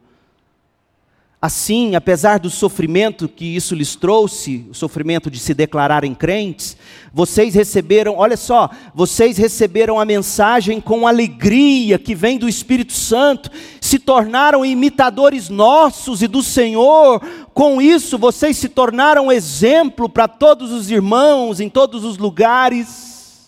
Assim, 1.40 1.94
apesar 1.94 2.40
do 2.40 2.50
sofrimento 2.50 3.28
que 3.28 3.44
isso 3.44 3.72
lhes 3.72 3.94
trouxe, 3.94 4.66
o 4.68 4.74
sofrimento 4.74 5.30
de 5.30 5.38
se 5.38 5.54
declararem 5.54 6.12
crentes, 6.12 6.76
vocês 7.12 7.54
receberam, 7.54 8.16
olha 8.16 8.36
só, 8.36 8.68
vocês 8.92 9.38
receberam 9.38 10.00
a 10.00 10.04
mensagem 10.04 10.80
com 10.80 11.06
alegria 11.06 11.96
que 11.96 12.12
vem 12.12 12.38
do 12.38 12.48
Espírito 12.48 12.92
Santo, 12.92 13.52
se 13.80 14.00
tornaram 14.00 14.66
imitadores 14.66 15.48
nossos 15.48 16.22
e 16.22 16.26
do 16.26 16.42
Senhor, 16.42 17.20
com 17.54 17.80
isso 17.80 18.18
vocês 18.18 18.56
se 18.56 18.68
tornaram 18.68 19.30
exemplo 19.30 20.08
para 20.08 20.26
todos 20.26 20.72
os 20.72 20.90
irmãos 20.90 21.60
em 21.60 21.68
todos 21.68 22.02
os 22.02 22.18
lugares. 22.18 23.46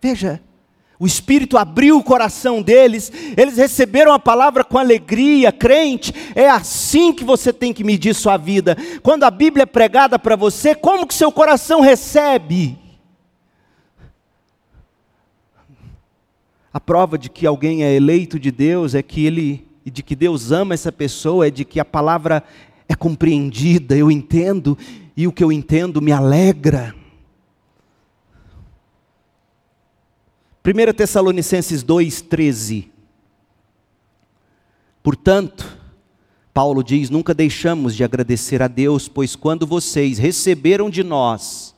Veja, 0.00 0.40
o 0.98 1.06
Espírito 1.06 1.58
abriu 1.58 1.98
o 1.98 2.02
coração 2.02 2.62
deles, 2.62 3.12
eles 3.36 3.58
receberam 3.58 4.12
a 4.12 4.18
palavra 4.18 4.64
com 4.64 4.78
alegria, 4.78 5.52
crente. 5.52 6.12
É 6.34 6.48
assim 6.48 7.12
que 7.12 7.22
você 7.22 7.52
tem 7.52 7.72
que 7.72 7.84
medir 7.84 8.14
sua 8.14 8.36
vida. 8.36 8.76
Quando 9.02 9.24
a 9.24 9.30
Bíblia 9.30 9.64
é 9.64 9.66
pregada 9.66 10.18
para 10.18 10.36
você, 10.36 10.74
como 10.74 11.06
que 11.06 11.14
seu 11.14 11.30
coração 11.30 11.80
recebe? 11.80 12.78
A 16.72 16.80
prova 16.80 17.18
de 17.18 17.28
que 17.28 17.46
alguém 17.46 17.84
é 17.84 17.94
eleito 17.94 18.38
de 18.38 18.50
Deus 18.50 18.94
é 18.94 19.02
que 19.02 19.24
ele 19.26 19.66
e 19.84 19.90
de 19.90 20.02
que 20.02 20.16
Deus 20.16 20.50
ama 20.50 20.74
essa 20.74 20.90
pessoa 20.90 21.46
é 21.46 21.50
de 21.50 21.64
que 21.64 21.78
a 21.78 21.84
palavra 21.84 22.42
é 22.88 22.94
compreendida, 22.94 23.96
eu 23.96 24.10
entendo 24.10 24.76
e 25.16 25.28
o 25.28 25.32
que 25.32 25.44
eu 25.44 25.52
entendo 25.52 26.02
me 26.02 26.10
alegra. 26.10 26.92
1 30.66 30.92
Tessalonicenses 30.94 31.84
2,13. 31.84 32.88
Portanto, 35.00 35.78
Paulo 36.52 36.82
diz: 36.82 37.08
nunca 37.08 37.32
deixamos 37.32 37.94
de 37.94 38.02
agradecer 38.02 38.60
a 38.60 38.66
Deus, 38.66 39.06
pois 39.06 39.36
quando 39.36 39.64
vocês 39.64 40.18
receberam 40.18 40.90
de 40.90 41.04
nós, 41.04 41.72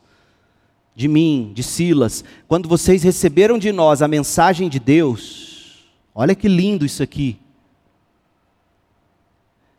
de 0.94 1.06
mim, 1.06 1.52
de 1.54 1.62
Silas, 1.62 2.24
quando 2.46 2.66
vocês 2.66 3.02
receberam 3.02 3.58
de 3.58 3.72
nós 3.72 4.00
a 4.00 4.08
mensagem 4.08 4.70
de 4.70 4.78
Deus, 4.78 5.86
olha 6.14 6.34
que 6.34 6.48
lindo 6.48 6.86
isso 6.86 7.02
aqui. 7.02 7.38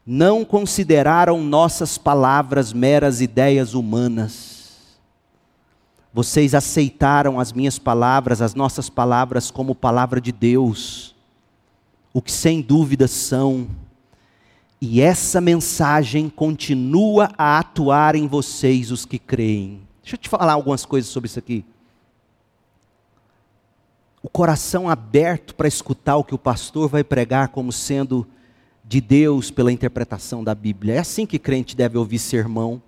Não 0.06 0.46
consideraram 0.46 1.42
nossas 1.42 1.98
palavras 1.98 2.72
meras 2.72 3.22
ideias 3.22 3.74
humanas. 3.74 4.59
Vocês 6.20 6.54
aceitaram 6.54 7.40
as 7.40 7.54
minhas 7.54 7.80
palavras, 7.80 8.42
as 8.42 8.54
nossas 8.54 8.90
palavras, 8.90 9.50
como 9.50 9.74
palavra 9.74 10.20
de 10.20 10.34
Deus, 10.34 11.16
o 12.14 12.22
que 12.22 12.30
sem 12.30 12.62
dúvida 12.62 13.08
são 13.08 13.70
e 14.82 15.00
essa 15.00 15.40
mensagem 15.40 16.28
continua 16.30 17.32
a 17.38 17.58
atuar 17.60 18.16
em 18.16 18.28
vocês, 18.28 18.92
os 18.92 19.06
que 19.06 19.18
creem. 19.18 19.80
Deixa 20.04 20.16
eu 20.16 20.20
te 20.20 20.28
falar 20.28 20.52
algumas 20.52 20.86
coisas 20.86 21.10
sobre 21.10 21.28
isso 21.30 21.40
aqui. 21.40 21.64
O 24.22 24.28
coração 24.28 24.90
aberto 24.90 25.56
para 25.56 25.70
escutar 25.70 26.18
o 26.18 26.24
que 26.26 26.36
o 26.36 26.38
pastor 26.38 26.90
vai 26.90 27.02
pregar 27.02 27.48
como 27.48 27.72
sendo 27.72 28.28
de 28.84 29.00
Deus 29.00 29.50
pela 29.50 29.72
interpretação 29.72 30.44
da 30.44 30.54
Bíblia. 30.54 30.96
É 30.96 31.00
assim 31.00 31.26
que 31.26 31.40
crente 31.40 31.78
deve 31.78 31.98
ouvir 31.98 32.20
sermão. 32.20 32.82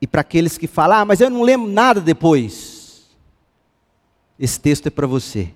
E 0.00 0.06
para 0.06 0.20
aqueles 0.20 0.56
que 0.56 0.66
falam, 0.66 0.98
ah, 0.98 1.04
mas 1.04 1.20
eu 1.20 1.28
não 1.28 1.42
lembro 1.42 1.70
nada 1.70 2.00
depois. 2.00 3.08
Esse 4.38 4.60
texto 4.60 4.86
é 4.86 4.90
para 4.90 5.06
você. 5.06 5.52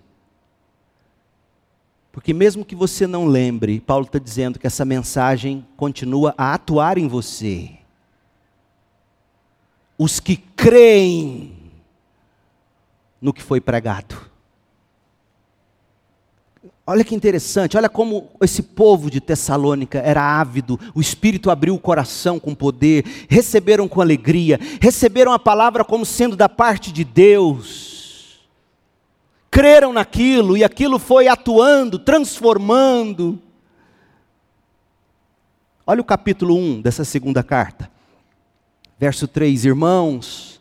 Porque 2.11 2.35
mesmo 2.35 2.65
que 2.65 2.75
você 2.75 3.07
não 3.07 3.27
lembre, 3.27 3.81
Paulo 3.81 4.05
está 4.05 4.19
dizendo 4.19 4.59
que 4.59 4.67
essa 4.67 4.85
mensagem 4.85 5.67
continua 5.77 6.35
a 6.37 6.53
atuar 6.53 6.99
em 6.99 7.09
você. 7.09 7.71
Os 9.97 10.21
que 10.21 10.37
creem 10.37 11.57
no 13.21 13.33
que 13.33 13.43
foi 13.43 13.61
pregado. 13.61 14.32
Olha 16.85 17.05
que 17.05 17.15
interessante, 17.15 17.77
olha 17.77 17.89
como 17.89 18.29
esse 18.41 18.61
povo 18.61 19.09
de 19.09 19.21
Tessalônica 19.21 20.01
era 20.01 20.21
ávido, 20.21 20.81
o 20.93 21.01
Espírito 21.01 21.49
abriu 21.49 21.77
o 21.77 21.79
coração 21.79 22.41
com 22.41 22.57
poder, 22.57 23.05
receberam 23.29 23.87
com 23.87 24.01
alegria, 24.01 24.59
receberam 24.81 25.33
a 25.33 25.39
palavra 25.39 25.85
como 25.85 26.05
sendo 26.05 26.35
da 26.35 26.49
parte 26.49 26.91
de 26.91 27.05
Deus. 27.05 28.41
Creram 29.49 29.93
naquilo 29.93 30.57
e 30.57 30.65
aquilo 30.65 30.99
foi 30.99 31.29
atuando, 31.29 32.01
transformando. 32.01 33.39
Olha 35.87 36.01
o 36.01 36.05
capítulo 36.05 36.57
1 36.57 36.81
dessa 36.81 37.05
segunda 37.05 37.45
carta, 37.45 37.89
verso 38.99 39.29
3: 39.29 39.67
Irmãos, 39.67 40.61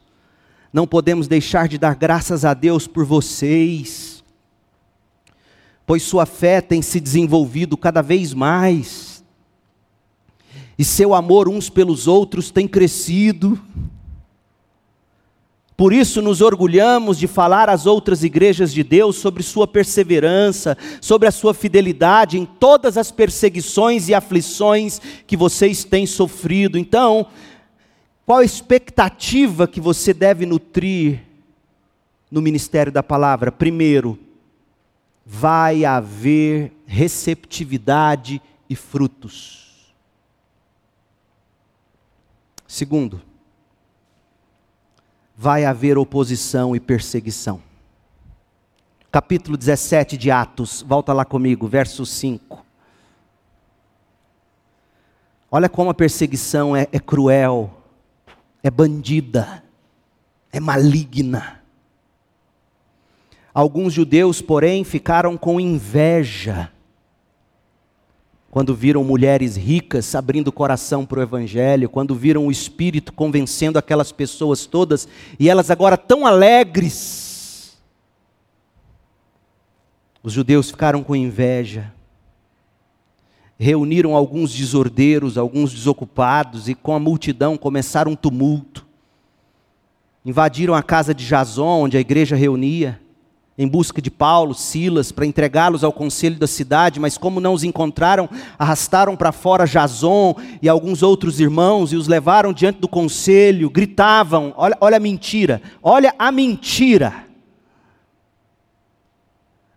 não 0.72 0.86
podemos 0.86 1.28
deixar 1.28 1.68
de 1.68 1.80
dar 1.80 1.96
graças 1.96 2.46
a 2.46 2.54
Deus 2.54 2.86
por 2.86 3.06
vocês, 3.06 4.11
pois 5.86 6.04
sua 6.04 6.26
fé 6.26 6.62
tem 6.62 6.82
se 6.82 7.00
desenvolvido 7.00 7.76
cada 7.76 8.02
vez 8.02 8.34
mais, 8.34 9.24
e 10.78 10.84
seu 10.84 11.14
amor 11.14 11.48
uns 11.48 11.70
pelos 11.70 12.08
outros 12.08 12.50
tem 12.50 12.68
crescido. 12.68 13.60
Por 15.78 15.94
isso 15.94 16.22
nos 16.22 16.42
orgulhamos 16.42 17.18
de 17.18 17.28
falar 17.28 17.70
às 17.70 17.86
outras 17.86 18.24
igrejas 18.24 18.72
de 18.74 18.84
Deus 18.84 19.16
sobre 19.16 19.42
sua 19.42 19.68
perseverança, 19.68 20.78
sobre 21.00 21.28
a 21.28 21.32
sua 21.32 21.54
fidelidade 21.54 22.38
em 22.38 22.46
todas 22.46 22.98
as 22.98 23.12
perseguições 23.12 24.08
e 24.08 24.14
aflições 24.14 25.00
que 25.26 25.36
vocês 25.36 25.84
têm 25.84 26.06
sofrido. 26.06 26.78
Então, 26.78 27.28
qual 28.26 28.40
a 28.40 28.46
expectativa 28.46 29.68
que 29.68 29.82
você 29.82 30.14
deve 30.14 30.46
nutrir 30.46 31.20
no 32.30 32.42
ministério 32.42 32.92
da 32.92 33.02
palavra? 33.02 33.52
Primeiro, 33.52 34.18
vai 35.34 35.86
haver 35.86 36.74
receptividade 36.86 38.42
e 38.70 38.76
frutos. 38.76 39.96
Segundo, 42.68 43.22
vai 45.34 45.64
haver 45.64 45.98
oposição 45.98 46.76
e 46.76 46.82
perseguição. 46.82 47.64
Capítulo 49.10 49.56
17 49.56 50.18
de 50.18 50.30
Atos, 50.30 50.82
volta 50.82 51.14
lá 51.14 51.24
comigo, 51.24 51.66
verso 51.66 52.06
5. 52.06 52.66
Olha 55.50 55.70
como 55.70 55.92
a 55.92 55.94
perseguição 55.94 56.76
é, 56.76 56.90
é 56.92 57.00
cruel, 57.00 57.82
é 58.62 58.70
bandida, 58.70 59.64
é 60.52 60.60
maligna. 60.60 61.61
Alguns 63.54 63.94
judeus, 63.94 64.42
porém, 64.42 64.84
ficaram 64.84 65.38
com 65.38 65.60
inveja 65.60 66.72
quando 68.52 68.76
viram 68.76 69.02
mulheres 69.02 69.56
ricas 69.56 70.14
abrindo 70.14 70.50
o 70.50 70.52
coração 70.52 71.06
para 71.06 71.20
o 71.20 71.24
Evangelho, 71.24 71.88
quando 71.88 72.14
viram 72.14 72.48
o 72.48 72.52
Espírito 72.52 73.14
convencendo 73.14 73.80
aquelas 73.80 74.12
pessoas 74.12 74.66
todas, 74.66 75.08
e 75.40 75.50
elas 75.50 75.72
agora 75.72 75.98
tão 75.98 76.26
alegres. 76.28 77.80
Os 80.22 80.34
judeus 80.34 80.70
ficaram 80.70 81.02
com 81.02 81.16
inveja, 81.16 81.94
reuniram 83.58 84.18
alguns 84.18 84.54
desordeiros, 84.54 85.38
alguns 85.38 85.74
desocupados, 85.74 86.68
e 86.68 86.76
com 86.76 86.94
a 86.94 87.00
multidão 87.00 87.58
começaram 87.58 88.12
um 88.12 88.18
tumulto. 88.18 88.86
Invadiram 90.26 90.76
a 90.76 90.84
casa 90.84 91.14
de 91.14 91.26
Jason, 91.26 91.84
onde 91.84 91.96
a 91.96 92.02
igreja 92.02 92.36
reunia 92.36 93.00
em 93.62 93.68
busca 93.68 94.02
de 94.02 94.10
Paulo, 94.10 94.56
Silas, 94.56 95.12
para 95.12 95.24
entregá-los 95.24 95.84
ao 95.84 95.94
conselho 95.94 96.36
da 96.36 96.48
cidade, 96.48 97.00
mas 97.00 97.16
como 97.16 97.40
não 97.40 97.54
os 97.54 97.64
encontraram, 97.64 98.28
arrastaram 98.58 99.16
para 99.16 99.32
fora 99.32 99.68
Jason 99.68 100.36
e 100.64 100.68
alguns 100.68 101.04
outros 101.04 101.40
irmãos 101.40 101.94
e 101.94 101.96
os 101.96 102.08
levaram 102.08 102.52
diante 102.54 102.80
do 102.80 102.88
conselho, 102.88 103.70
gritavam: 103.70 104.52
olha, 104.58 104.76
olha 104.82 104.98
a 104.98 105.00
mentira, 105.00 105.62
olha 105.84 106.12
a 106.18 106.32
mentira. 106.32 107.28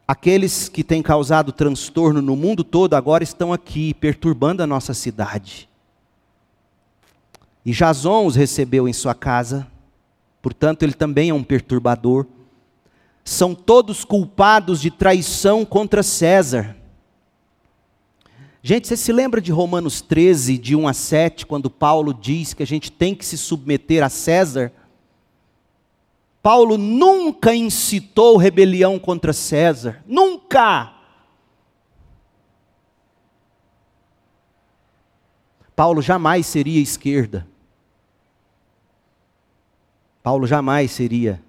Aqueles 0.08 0.66
que 0.66 0.82
têm 0.82 1.02
causado 1.02 1.52
transtorno 1.52 2.22
no 2.22 2.34
mundo 2.34 2.64
todo 2.64 2.94
agora 2.94 3.22
estão 3.22 3.52
aqui, 3.52 3.92
perturbando 3.92 4.62
a 4.62 4.66
nossa 4.66 4.94
cidade. 4.94 5.68
E 7.66 7.72
Jason 7.72 8.24
os 8.24 8.34
recebeu 8.34 8.88
em 8.88 8.94
sua 8.94 9.14
casa, 9.14 9.66
portanto, 10.40 10.84
ele 10.84 10.94
também 10.94 11.28
é 11.28 11.34
um 11.34 11.44
perturbador 11.44 12.26
são 13.24 13.54
todos 13.54 14.04
culpados 14.04 14.80
de 14.80 14.90
traição 14.90 15.64
contra 15.64 16.02
César. 16.02 16.76
Gente, 18.62 18.86
você 18.86 18.96
se 18.96 19.12
lembra 19.12 19.40
de 19.40 19.50
Romanos 19.50 20.00
13, 20.02 20.58
de 20.58 20.76
1 20.76 20.86
a 20.88 20.92
7, 20.92 21.46
quando 21.46 21.70
Paulo 21.70 22.12
diz 22.12 22.52
que 22.52 22.62
a 22.62 22.66
gente 22.66 22.92
tem 22.92 23.14
que 23.14 23.24
se 23.24 23.38
submeter 23.38 24.02
a 24.02 24.08
César? 24.08 24.72
Paulo 26.42 26.76
nunca 26.76 27.54
incitou 27.54 28.36
rebelião 28.36 28.98
contra 28.98 29.32
César, 29.32 30.02
nunca. 30.06 30.92
Paulo 35.74 36.00
jamais 36.02 36.46
seria 36.46 36.80
esquerda. 36.80 37.46
Paulo 40.22 40.46
jamais 40.46 40.90
seria 40.90 41.42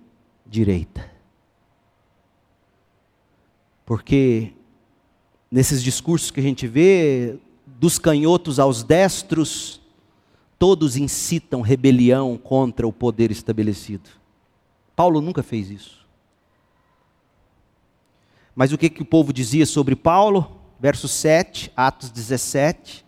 direita. 0.46 1.15
Porque 3.86 4.52
nesses 5.52 5.84
discursos 5.84 6.32
que 6.32 6.40
a 6.40 6.44
gente 6.44 6.68
vê, 6.68 7.38
dos 7.68 8.00
canhotos 8.00 8.60
aos 8.60 8.84
destros, 8.84 9.80
todos 10.58 10.98
incitam 10.98 11.62
rebelião 11.62 12.38
contra 12.38 12.88
o 12.88 12.92
poder 12.92 13.30
estabelecido. 13.30 14.10
Paulo 14.96 15.22
nunca 15.22 15.44
fez 15.44 15.70
isso. 15.70 16.06
Mas 18.56 18.72
o 18.72 18.78
que, 18.78 18.90
que 18.90 19.02
o 19.02 19.06
povo 19.06 19.32
dizia 19.32 19.66
sobre 19.66 19.96
Paulo? 19.96 20.60
Verso 20.80 21.08
7, 21.08 21.72
Atos 21.76 22.10
17. 22.10 23.06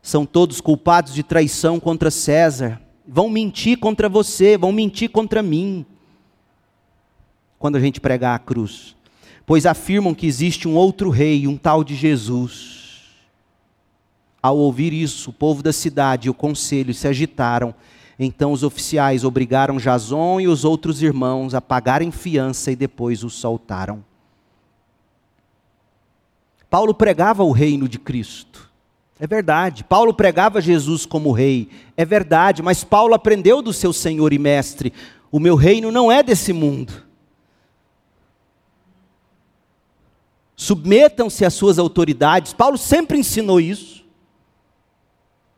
São 0.00 0.26
todos 0.26 0.60
culpados 0.60 1.14
de 1.14 1.22
traição 1.22 1.80
contra 1.80 2.10
César. 2.10 2.80
Vão 3.06 3.28
mentir 3.28 3.78
contra 3.78 4.08
você, 4.08 4.56
vão 4.56 4.70
mentir 4.70 5.10
contra 5.10 5.42
mim. 5.42 5.86
Quando 7.58 7.76
a 7.76 7.80
gente 7.80 8.00
pregar 8.00 8.36
a 8.36 8.38
cruz 8.38 8.94
pois 9.44 9.66
afirmam 9.66 10.14
que 10.14 10.26
existe 10.26 10.68
um 10.68 10.74
outro 10.74 11.10
rei, 11.10 11.46
um 11.46 11.56
tal 11.56 11.82
de 11.82 11.94
Jesus. 11.94 13.02
Ao 14.42 14.56
ouvir 14.56 14.92
isso, 14.92 15.30
o 15.30 15.32
povo 15.32 15.62
da 15.62 15.72
cidade 15.72 16.26
e 16.26 16.30
o 16.30 16.34
conselho 16.34 16.92
se 16.92 17.06
agitaram 17.06 17.74
Então 18.18 18.52
os 18.52 18.62
oficiais 18.62 19.24
obrigaram 19.24 19.78
Jason 19.78 20.40
e 20.40 20.48
os 20.48 20.64
outros 20.64 21.02
irmãos 21.02 21.54
a 21.54 21.60
pagarem 21.60 22.10
fiança 22.10 22.70
e 22.70 22.76
depois 22.76 23.24
os 23.24 23.34
soltaram. 23.34 24.04
Paulo 26.68 26.94
pregava 26.94 27.42
o 27.42 27.52
reino 27.52 27.88
de 27.88 27.98
Cristo. 27.98 28.70
É 29.20 29.26
verdade. 29.26 29.84
Paulo 29.84 30.14
pregava 30.14 30.60
Jesus 30.60 31.04
como 31.06 31.30
rei. 31.30 31.68
É 31.96 32.04
verdade. 32.04 32.62
Mas 32.62 32.82
Paulo 32.82 33.14
aprendeu 33.14 33.60
do 33.62 33.72
seu 33.72 33.92
Senhor 33.92 34.32
e 34.32 34.38
Mestre: 34.38 34.92
o 35.30 35.38
meu 35.38 35.54
reino 35.54 35.92
não 35.92 36.10
é 36.10 36.22
desse 36.22 36.52
mundo. 36.52 36.92
Submetam-se 40.62 41.44
às 41.44 41.54
suas 41.54 41.76
autoridades. 41.76 42.52
Paulo 42.52 42.78
sempre 42.78 43.18
ensinou 43.18 43.60
isso. 43.60 44.04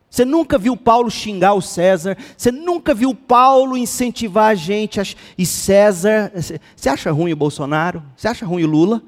Você 0.09 0.25
nunca 0.25 0.57
viu 0.57 0.79
Paulo 0.79 1.11
xingar 1.11 1.53
o 1.53 1.61
César. 1.61 2.17
Você 2.35 2.51
nunca 2.51 2.95
viu 2.95 3.15
Paulo 3.15 3.77
incentivar 3.77 4.53
a 4.53 4.55
gente. 4.55 4.99
A... 4.99 5.05
E 5.37 5.45
César. 5.45 6.33
Você 6.75 6.89
acha 6.89 7.13
ruim 7.13 7.35
o 7.35 7.37
Bolsonaro? 7.37 8.03
Você 8.17 8.27
acha 8.29 8.47
ruim 8.47 8.65
o 8.65 8.67
Lula? 8.67 9.03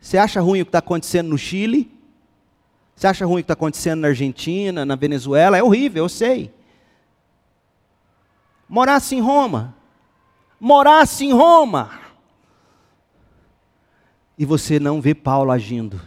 Você 0.00 0.18
acha 0.18 0.40
ruim 0.40 0.62
o 0.62 0.64
que 0.64 0.70
está 0.70 0.80
acontecendo 0.80 1.28
no 1.28 1.38
Chile? 1.38 1.88
Você 2.96 3.06
acha 3.06 3.24
ruim 3.24 3.34
o 3.34 3.36
que 3.36 3.42
está 3.42 3.54
acontecendo 3.54 4.00
na 4.00 4.08
Argentina, 4.08 4.84
na 4.84 4.96
Venezuela? 4.96 5.56
É 5.56 5.62
horrível, 5.62 6.02
eu 6.02 6.08
sei. 6.08 6.52
Morasse 8.68 9.14
em 9.14 9.20
Roma. 9.20 9.76
Morasse 10.58 11.24
em 11.24 11.32
Roma. 11.32 12.01
E 14.42 14.44
você 14.44 14.80
não 14.80 15.00
vê 15.00 15.14
Paulo 15.14 15.52
agindo. 15.52 16.00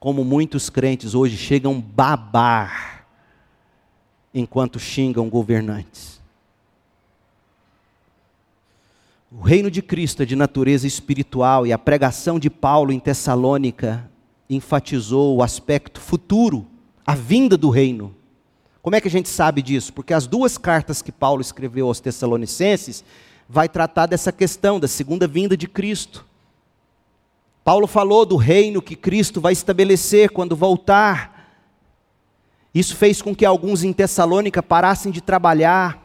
Como 0.00 0.24
muitos 0.24 0.68
crentes 0.68 1.14
hoje 1.14 1.36
chegam 1.36 1.80
babar 1.80 3.06
enquanto 4.34 4.80
xingam 4.80 5.30
governantes. 5.30 6.20
O 9.30 9.40
reino 9.40 9.70
de 9.70 9.82
Cristo 9.82 10.24
é 10.24 10.26
de 10.26 10.34
natureza 10.34 10.84
espiritual 10.84 11.64
e 11.64 11.72
a 11.72 11.78
pregação 11.78 12.40
de 12.40 12.50
Paulo 12.50 12.90
em 12.90 12.98
Tessalônica 12.98 14.10
enfatizou 14.50 15.36
o 15.36 15.44
aspecto 15.44 16.00
futuro, 16.00 16.66
a 17.06 17.14
vinda 17.14 17.56
do 17.56 17.70
reino. 17.70 18.12
Como 18.82 18.96
é 18.96 19.00
que 19.00 19.06
a 19.06 19.12
gente 19.12 19.28
sabe 19.28 19.62
disso? 19.62 19.92
Porque 19.92 20.12
as 20.12 20.26
duas 20.26 20.58
cartas 20.58 21.00
que 21.00 21.12
Paulo 21.12 21.40
escreveu 21.40 21.86
aos 21.86 22.00
Tessalonicenses 22.00 23.04
vai 23.48 23.68
tratar 23.68 24.06
dessa 24.06 24.32
questão 24.32 24.80
da 24.80 24.88
segunda 24.88 25.28
vinda 25.28 25.56
de 25.56 25.68
Cristo. 25.68 26.33
Paulo 27.64 27.86
falou 27.86 28.26
do 28.26 28.36
reino 28.36 28.82
que 28.82 28.94
Cristo 28.94 29.40
vai 29.40 29.54
estabelecer 29.54 30.30
quando 30.30 30.54
voltar. 30.54 31.32
Isso 32.74 32.94
fez 32.94 33.22
com 33.22 33.34
que 33.34 33.46
alguns 33.46 33.82
em 33.82 33.92
Tessalônica 33.92 34.62
parassem 34.62 35.10
de 35.10 35.22
trabalhar, 35.22 36.04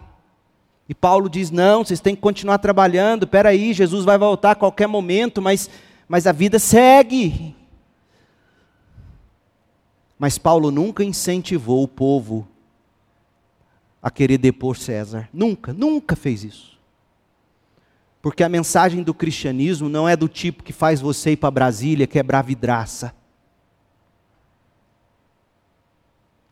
e 0.89 0.95
Paulo 0.95 1.29
diz: 1.29 1.51
não, 1.51 1.85
vocês 1.85 1.99
têm 1.99 2.15
que 2.15 2.21
continuar 2.21 2.57
trabalhando, 2.57 3.27
peraí, 3.27 3.73
Jesus 3.73 4.03
vai 4.03 4.17
voltar 4.17 4.51
a 4.51 4.55
qualquer 4.55 4.87
momento, 4.87 5.39
mas, 5.39 5.69
mas 6.07 6.25
a 6.25 6.31
vida 6.31 6.57
segue. 6.57 7.55
Mas 10.17 10.39
Paulo 10.39 10.71
nunca 10.71 11.03
incentivou 11.03 11.83
o 11.83 11.87
povo 11.87 12.47
a 14.01 14.09
querer 14.09 14.39
depor 14.39 14.75
César. 14.75 15.29
Nunca, 15.31 15.71
nunca 15.71 16.15
fez 16.15 16.43
isso. 16.43 16.78
Porque 18.21 18.43
a 18.43 18.49
mensagem 18.49 19.01
do 19.01 19.13
cristianismo 19.13 19.87
não 19.87 20.07
é 20.07 20.15
do 20.15 20.27
tipo 20.27 20.63
que 20.63 20.73
faz 20.73 20.99
você 20.99 21.31
ir 21.31 21.37
para 21.37 21.51
Brasília 21.51 22.05
quebrar 22.05 22.41
vidraça. 22.41 23.13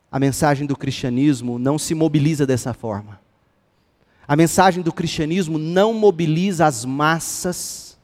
A 0.10 0.20
mensagem 0.20 0.66
do 0.66 0.76
cristianismo 0.78 1.60
não 1.60 1.78
se 1.78 1.94
mobiliza 1.94 2.46
dessa 2.46 2.74
forma. 2.74 3.20
A 4.26 4.36
mensagem 4.36 4.82
do 4.82 4.94
cristianismo 4.94 5.58
não 5.58 5.94
mobiliza 5.94 6.66
as 6.66 6.86
massas 6.86 7.98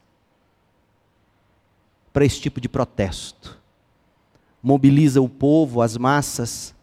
para 2.12 2.26
esse 2.26 2.40
tipo 2.40 2.62
de 2.62 2.70
protesto. 2.70 3.60
Mobiliza 4.62 5.22
o 5.22 5.28
povo, 5.28 5.82
as 5.82 5.98
massas, 5.98 6.76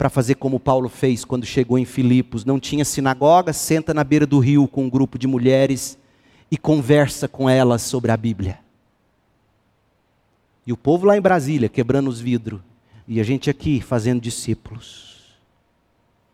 para 0.00 0.08
fazer 0.08 0.36
como 0.36 0.58
Paulo 0.58 0.88
fez 0.88 1.26
quando 1.26 1.44
chegou 1.44 1.78
em 1.78 1.84
Filipos. 1.84 2.42
Não 2.42 2.58
tinha 2.58 2.86
sinagoga, 2.86 3.52
senta 3.52 3.92
na 3.92 4.02
beira 4.02 4.26
do 4.26 4.38
rio 4.38 4.66
com 4.66 4.84
um 4.84 4.88
grupo 4.88 5.18
de 5.18 5.26
mulheres 5.26 5.98
e 6.50 6.56
conversa 6.56 7.28
com 7.28 7.50
elas 7.50 7.82
sobre 7.82 8.10
a 8.10 8.16
Bíblia. 8.16 8.60
E 10.66 10.72
o 10.72 10.76
povo 10.76 11.04
lá 11.04 11.18
em 11.18 11.20
Brasília 11.20 11.68
quebrando 11.68 12.08
os 12.08 12.18
vidros. 12.18 12.62
E 13.06 13.20
a 13.20 13.22
gente 13.22 13.50
aqui 13.50 13.82
fazendo 13.82 14.22
discípulos. 14.22 15.36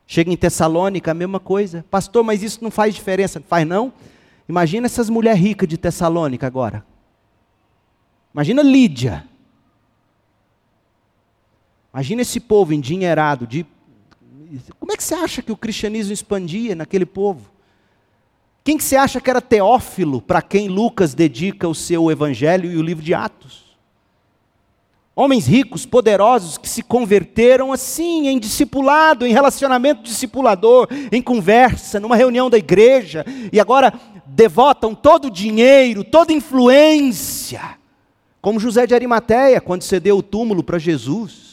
Chega 0.06 0.30
em 0.30 0.36
Tessalônica, 0.36 1.10
a 1.10 1.14
mesma 1.14 1.40
coisa. 1.40 1.84
Pastor, 1.90 2.22
mas 2.22 2.44
isso 2.44 2.62
não 2.62 2.70
faz 2.70 2.94
diferença. 2.94 3.42
Faz 3.48 3.66
não? 3.66 3.92
Imagina 4.48 4.86
essas 4.86 5.10
mulheres 5.10 5.40
ricas 5.40 5.68
de 5.68 5.76
Tessalônica 5.76 6.46
agora. 6.46 6.86
Imagina 8.32 8.62
Lídia. 8.62 9.24
Imagina 11.96 12.20
esse 12.20 12.38
povo 12.38 12.74
endinheirado. 12.74 13.46
De... 13.46 13.64
Como 14.78 14.92
é 14.92 14.96
que 14.98 15.02
você 15.02 15.14
acha 15.14 15.40
que 15.40 15.50
o 15.50 15.56
cristianismo 15.56 16.12
expandia 16.12 16.74
naquele 16.74 17.06
povo? 17.06 17.50
Quem 18.62 18.76
que 18.76 18.84
você 18.84 18.96
acha 18.96 19.18
que 19.18 19.30
era 19.30 19.40
Teófilo, 19.40 20.20
para 20.20 20.42
quem 20.42 20.68
Lucas 20.68 21.14
dedica 21.14 21.66
o 21.66 21.74
seu 21.74 22.10
evangelho 22.10 22.70
e 22.70 22.76
o 22.76 22.82
livro 22.82 23.02
de 23.02 23.14
Atos? 23.14 23.64
Homens 25.14 25.46
ricos, 25.46 25.86
poderosos, 25.86 26.58
que 26.58 26.68
se 26.68 26.82
converteram 26.82 27.72
assim, 27.72 28.28
em 28.28 28.38
discipulado, 28.38 29.26
em 29.26 29.32
relacionamento 29.32 30.02
discipulador, 30.02 30.88
em 31.10 31.22
conversa, 31.22 31.98
numa 31.98 32.14
reunião 32.14 32.50
da 32.50 32.58
igreja, 32.58 33.24
e 33.50 33.58
agora 33.58 33.94
devotam 34.26 34.94
todo 34.94 35.28
o 35.28 35.30
dinheiro, 35.30 36.04
toda 36.04 36.30
influência, 36.30 37.78
como 38.42 38.60
José 38.60 38.86
de 38.86 38.94
Arimateia, 38.94 39.62
quando 39.62 39.80
cedeu 39.80 40.18
o 40.18 40.22
túmulo 40.22 40.62
para 40.62 40.78
Jesus. 40.78 41.45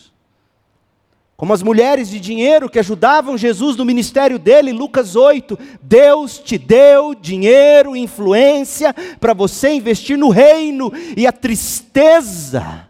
Como 1.35 1.51
as 1.51 1.63
mulheres 1.63 2.09
de 2.09 2.19
dinheiro 2.19 2.69
que 2.69 2.79
ajudavam 2.79 3.37
Jesus 3.37 3.75
no 3.75 3.83
ministério 3.83 4.37
dele, 4.37 4.71
Lucas 4.71 5.15
8, 5.15 5.57
Deus 5.81 6.37
te 6.37 6.57
deu 6.57 7.15
dinheiro, 7.15 7.95
influência 7.95 8.93
para 9.19 9.33
você 9.33 9.73
investir 9.73 10.17
no 10.17 10.29
reino, 10.29 10.91
e 11.17 11.25
a 11.25 11.31
tristeza 11.31 12.87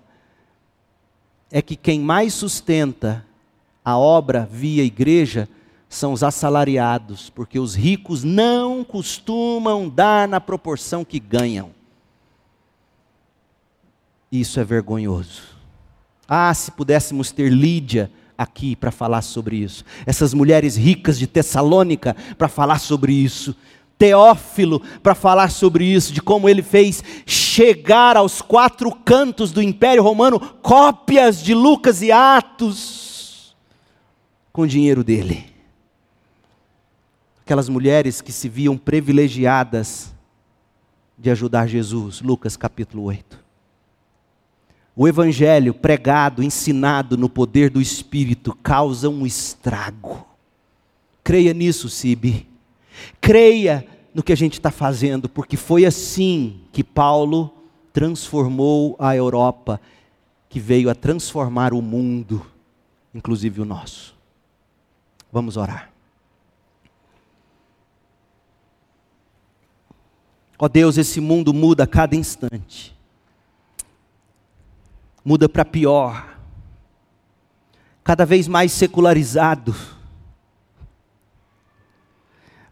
é 1.49 1.61
que 1.61 1.75
quem 1.75 1.99
mais 1.99 2.33
sustenta 2.33 3.25
a 3.83 3.97
obra 3.97 4.47
via 4.51 4.83
igreja 4.83 5.47
são 5.87 6.11
os 6.11 6.23
assalariados, 6.23 7.29
porque 7.29 7.59
os 7.59 7.75
ricos 7.75 8.23
não 8.23 8.83
costumam 8.83 9.87
dar 9.87 10.27
na 10.27 10.41
proporção 10.41 11.05
que 11.05 11.19
ganham. 11.19 11.71
Isso 14.31 14.59
é 14.59 14.63
vergonhoso. 14.63 15.43
Ah, 16.27 16.51
se 16.53 16.71
pudéssemos 16.71 17.31
ter 17.31 17.51
Lídia 17.51 18.09
aqui 18.37 18.75
para 18.75 18.91
falar 18.91 19.21
sobre 19.21 19.57
isso, 19.57 19.83
essas 20.05 20.33
mulheres 20.33 20.75
ricas 20.75 21.17
de 21.17 21.27
Tessalônica 21.27 22.15
para 22.37 22.47
falar 22.47 22.79
sobre 22.79 23.13
isso. 23.13 23.55
Teófilo 23.97 24.81
para 25.01 25.15
falar 25.15 25.49
sobre 25.49 25.85
isso, 25.85 26.11
de 26.11 26.21
como 26.21 26.49
ele 26.49 26.61
fez 26.61 27.03
chegar 27.25 28.17
aos 28.17 28.41
quatro 28.41 28.91
cantos 28.91 29.51
do 29.51 29.61
Império 29.61 30.03
Romano 30.03 30.39
cópias 30.61 31.41
de 31.41 31.53
Lucas 31.53 32.01
e 32.01 32.11
Atos 32.11 33.55
com 34.51 34.61
o 34.61 34.67
dinheiro 34.67 35.03
dele. 35.03 35.45
Aquelas 37.43 37.67
mulheres 37.67 38.21
que 38.21 38.31
se 38.31 38.47
viam 38.47 38.77
privilegiadas 38.77 40.13
de 41.17 41.29
ajudar 41.29 41.67
Jesus, 41.67 42.21
Lucas 42.21 42.55
capítulo 42.55 43.03
8. 43.03 43.42
O 44.95 45.07
evangelho 45.07 45.73
pregado, 45.73 46.43
ensinado 46.43 47.17
no 47.17 47.27
poder 47.27 47.69
do 47.69 47.81
Espírito 47.81 48.55
causa 48.61 49.09
um 49.09 49.25
estrago. 49.25 50.25
Creia 51.23 51.53
nisso, 51.53 51.89
Sibi. 51.89 52.47
Creia 53.19 53.87
no 54.13 54.21
que 54.21 54.31
a 54.31 54.37
gente 54.37 54.53
está 54.53 54.69
fazendo, 54.69 55.27
porque 55.27 55.57
foi 55.57 55.85
assim 55.85 56.61
que 56.71 56.83
Paulo 56.83 57.51
transformou 57.91 58.95
a 58.99 59.15
Europa, 59.15 59.81
que 60.47 60.59
veio 60.59 60.89
a 60.89 60.95
transformar 60.95 61.73
o 61.73 61.81
mundo, 61.81 62.45
inclusive 63.13 63.61
o 63.61 63.65
nosso. 63.65 64.15
Vamos 65.31 65.57
orar. 65.57 65.91
Ó 70.59 70.65
oh 70.65 70.69
Deus, 70.69 70.97
esse 70.97 71.19
mundo 71.19 71.51
muda 71.51 71.83
a 71.83 71.87
cada 71.87 72.15
instante. 72.15 72.95
Muda 75.23 75.47
para 75.47 75.63
pior. 75.63 76.37
Cada 78.03 78.25
vez 78.25 78.47
mais 78.47 78.71
secularizado 78.71 79.75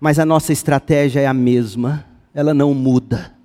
mas 0.01 0.17
a 0.17 0.25
nossa 0.25 0.51
estratégia 0.51 1.19
é 1.19 1.27
a 1.27 1.33
mesma, 1.33 2.03
ela 2.33 2.55
não 2.55 2.73
muda. 2.73 3.35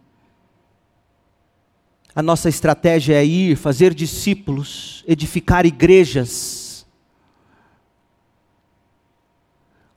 A 2.14 2.22
nossa 2.22 2.48
estratégia 2.48 3.14
é 3.14 3.22
ir, 3.22 3.57
fazer 3.57 3.92
discípulos, 3.92 5.04
edificar 5.07 5.66
igrejas, 5.66 6.64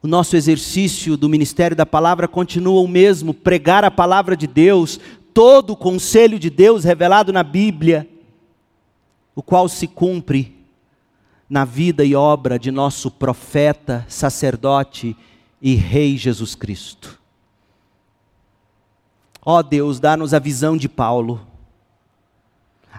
O 0.01 0.07
nosso 0.07 0.38
exercício 0.38 1.18
do 1.18 1.28
ministério 1.28 1.76
da 1.76 1.86
palavra 1.86 2.26
continua 2.26 2.80
o 2.80 2.88
mesmo: 2.88 3.34
pregar 3.34 3.84
a 3.84 3.91
palavra 3.91 4.34
de 4.38 4.47
Deus, 4.47 4.97
todo 5.34 5.74
o 5.74 5.76
conselho 5.76 6.39
de 6.39 6.49
Deus 6.49 6.86
revelado 6.86 7.34
na 7.34 7.43
Bíblia, 7.43 8.07
o 9.40 9.42
qual 9.42 9.70
se 9.70 9.88
cumpre 9.88 10.54
na 11.50 11.64
vida 11.64 12.04
e 12.04 12.14
obra 12.14 12.60
de 12.60 12.72
nosso 12.72 13.10
profeta, 13.10 14.06
sacerdote 14.10 15.16
e 15.62 15.76
Rei 15.76 16.18
Jesus 16.18 16.56
Cristo. 16.56 17.18
Ó 19.46 19.60
oh 19.60 19.64
Deus, 19.64 19.98
dá-nos 19.98 20.34
a 20.34 20.40
visão 20.40 20.76
de 20.76 20.90
Paulo, 20.90 21.48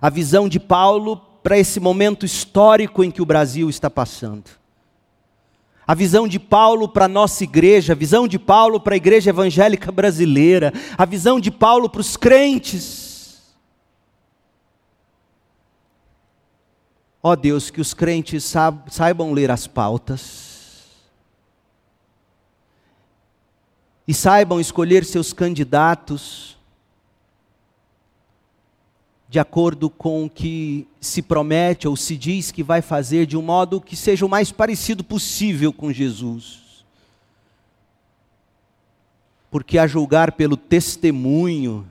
a 0.00 0.08
visão 0.08 0.48
de 0.48 0.58
Paulo 0.58 1.18
para 1.42 1.58
esse 1.58 1.78
momento 1.78 2.24
histórico 2.24 3.04
em 3.04 3.10
que 3.10 3.20
o 3.20 3.26
Brasil 3.26 3.68
está 3.68 3.90
passando 3.90 4.44
a 5.86 5.94
visão 5.94 6.28
de 6.28 6.38
Paulo 6.38 6.88
para 6.88 7.06
a 7.06 7.08
nossa 7.08 7.42
igreja, 7.42 7.94
a 7.94 7.96
visão 7.96 8.28
de 8.28 8.38
Paulo 8.38 8.78
para 8.78 8.94
a 8.94 8.96
igreja 8.96 9.30
evangélica 9.30 9.90
brasileira, 9.90 10.72
a 10.96 11.04
visão 11.04 11.40
de 11.40 11.50
Paulo 11.50 11.90
para 11.90 12.00
os 12.00 12.16
crentes. 12.16 13.09
Ó 17.22 17.36
Deus, 17.36 17.70
que 17.70 17.80
os 17.80 17.92
crentes 17.92 18.50
saibam 18.88 19.32
ler 19.32 19.50
as 19.50 19.66
pautas 19.66 20.48
e 24.08 24.14
saibam 24.14 24.58
escolher 24.58 25.04
seus 25.04 25.32
candidatos 25.32 26.58
de 29.28 29.38
acordo 29.38 29.88
com 29.88 30.24
o 30.24 30.30
que 30.30 30.88
se 31.00 31.22
promete 31.22 31.86
ou 31.86 31.94
se 31.94 32.16
diz 32.16 32.50
que 32.50 32.64
vai 32.64 32.82
fazer, 32.82 33.26
de 33.26 33.36
um 33.36 33.42
modo 33.42 33.80
que 33.80 33.94
seja 33.94 34.26
o 34.26 34.28
mais 34.28 34.50
parecido 34.50 35.04
possível 35.04 35.72
com 35.72 35.92
Jesus. 35.92 36.84
Porque, 39.48 39.78
a 39.78 39.86
julgar 39.86 40.32
pelo 40.32 40.56
testemunho 40.56 41.86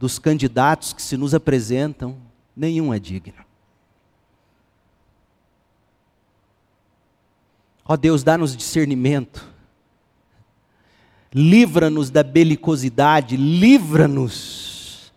dos 0.00 0.18
candidatos 0.18 0.92
que 0.92 1.00
se 1.00 1.16
nos 1.16 1.32
apresentam, 1.32 2.16
nenhum 2.56 2.92
é 2.92 2.98
digno. 2.98 3.49
Ó 7.90 7.96
Deus, 7.96 8.22
dá-nos 8.22 8.56
discernimento, 8.56 9.44
livra-nos 11.34 12.08
da 12.08 12.22
belicosidade, 12.22 13.36
livra-nos 13.36 15.12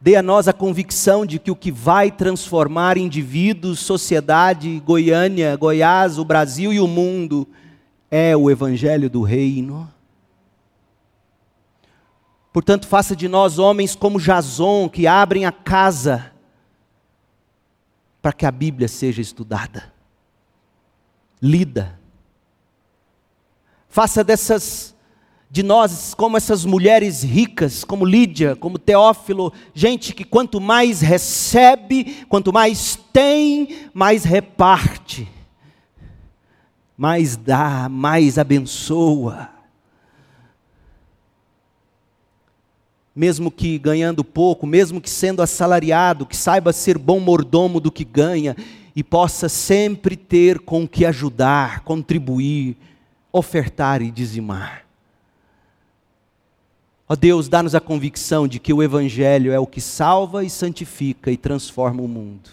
Dê 0.00 0.16
a 0.16 0.22
nós 0.22 0.48
a 0.48 0.52
convicção 0.54 1.26
de 1.26 1.38
que 1.38 1.50
o 1.50 1.56
que 1.56 1.70
vai 1.70 2.10
transformar 2.10 2.96
indivíduos, 2.96 3.80
sociedade, 3.80 4.80
Goiânia, 4.80 5.54
Goiás, 5.56 6.18
o 6.18 6.24
Brasil 6.24 6.72
e 6.72 6.80
o 6.80 6.86
mundo 6.86 7.46
é 8.10 8.34
o 8.34 8.50
Evangelho 8.50 9.10
do 9.10 9.20
Reino. 9.20 9.92
Portanto, 12.50 12.86
faça 12.86 13.14
de 13.14 13.28
nós 13.28 13.58
homens 13.58 13.94
como 13.94 14.18
Jason, 14.18 14.88
que 14.88 15.06
abrem 15.06 15.44
a 15.44 15.52
casa 15.52 16.32
para 18.26 18.32
que 18.32 18.44
a 18.44 18.50
Bíblia 18.50 18.88
seja 18.88 19.22
estudada, 19.22 19.94
lida. 21.40 21.96
Faça 23.88 24.24
dessas 24.24 24.96
de 25.48 25.62
nós 25.62 26.12
como 26.12 26.36
essas 26.36 26.64
mulheres 26.64 27.22
ricas, 27.22 27.84
como 27.84 28.04
Lídia, 28.04 28.56
como 28.56 28.80
Teófilo, 28.80 29.52
gente 29.72 30.12
que 30.12 30.24
quanto 30.24 30.60
mais 30.60 31.00
recebe, 31.02 32.26
quanto 32.28 32.52
mais 32.52 32.98
tem, 33.12 33.88
mais 33.94 34.24
reparte, 34.24 35.28
mais 36.96 37.36
dá, 37.36 37.88
mais 37.88 38.38
abençoa. 38.38 39.50
Mesmo 43.16 43.50
que 43.50 43.78
ganhando 43.78 44.22
pouco, 44.22 44.66
mesmo 44.66 45.00
que 45.00 45.08
sendo 45.08 45.40
assalariado, 45.40 46.26
que 46.26 46.36
saiba 46.36 46.72
ser 46.72 46.98
bom 46.98 47.18
mordomo 47.18 47.80
do 47.80 47.90
que 47.90 48.04
ganha 48.04 48.54
e 48.94 49.02
possa 49.02 49.48
sempre 49.48 50.14
ter 50.14 50.60
com 50.60 50.86
que 50.86 51.06
ajudar, 51.06 51.80
contribuir, 51.80 52.76
ofertar 53.32 54.02
e 54.02 54.10
dizimar. 54.10 54.84
Ó 57.08 57.14
oh 57.14 57.16
Deus, 57.16 57.48
dá-nos 57.48 57.74
a 57.74 57.80
convicção 57.80 58.46
de 58.48 58.58
que 58.58 58.72
o 58.72 58.82
Evangelho 58.82 59.52
é 59.52 59.58
o 59.58 59.66
que 59.66 59.80
salva 59.80 60.44
e 60.44 60.50
santifica 60.50 61.30
e 61.30 61.36
transforma 61.36 62.02
o 62.02 62.08
mundo. 62.08 62.50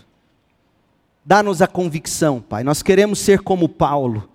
Dá-nos 1.25 1.61
a 1.61 1.67
convicção, 1.67 2.39
Pai. 2.39 2.63
Nós 2.63 2.83
queremos 2.83 3.19
ser 3.19 3.39
como 3.39 3.67
Paulo. 3.67 4.29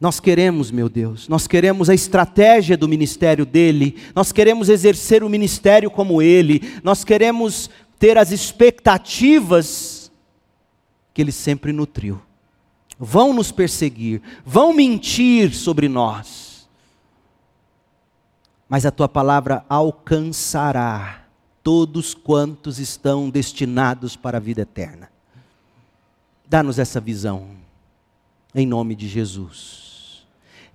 Nós 0.00 0.20
queremos, 0.20 0.70
meu 0.70 0.88
Deus, 0.88 1.28
nós 1.28 1.46
queremos 1.46 1.90
a 1.90 1.94
estratégia 1.94 2.76
do 2.76 2.88
ministério 2.88 3.44
dele, 3.44 3.96
nós 4.14 4.30
queremos 4.30 4.68
exercer 4.68 5.24
o 5.24 5.28
ministério 5.28 5.90
como 5.90 6.22
ele, 6.22 6.80
nós 6.84 7.02
queremos 7.02 7.68
ter 7.98 8.16
as 8.16 8.30
expectativas 8.30 10.12
que 11.12 11.20
ele 11.20 11.32
sempre 11.32 11.72
nutriu. 11.72 12.20
Vão 12.98 13.32
nos 13.32 13.50
perseguir, 13.50 14.22
vão 14.44 14.72
mentir 14.72 15.52
sobre 15.54 15.88
nós 15.88 16.48
mas 18.68 18.84
a 18.84 18.90
tua 18.90 19.08
palavra 19.08 19.64
alcançará 19.68 21.24
todos 21.62 22.12
quantos 22.12 22.78
estão 22.78 23.30
destinados 23.30 24.14
para 24.14 24.36
a 24.36 24.40
vida 24.40 24.60
eterna. 24.60 25.10
Dá-nos 26.46 26.78
essa 26.78 27.00
visão, 27.00 27.50
em 28.54 28.66
nome 28.66 28.94
de 28.94 29.08
Jesus. 29.08 29.87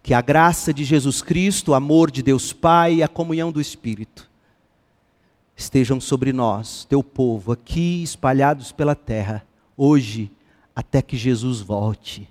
Que 0.03 0.13
a 0.13 0.21
graça 0.21 0.71
de 0.71 0.83
Jesus 0.83 1.23
Cristo, 1.23 1.71
o 1.71 1.73
amor 1.73 2.11
de 2.11 2.21
Deus 2.21 2.53
Pai 2.53 2.95
e 2.95 3.03
a 3.03 3.07
comunhão 3.07 3.51
do 3.51 3.59
Espírito 3.59 4.29
estejam 5.55 5.99
sobre 6.01 6.33
nós, 6.33 6.85
teu 6.85 7.03
povo, 7.03 7.51
aqui 7.51 8.03
espalhados 8.03 8.71
pela 8.71 8.95
terra, 8.95 9.45
hoje, 9.77 10.31
até 10.75 11.01
que 11.01 11.15
Jesus 11.15 11.61
volte. 11.61 12.27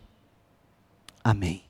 Amém. 1.25 1.63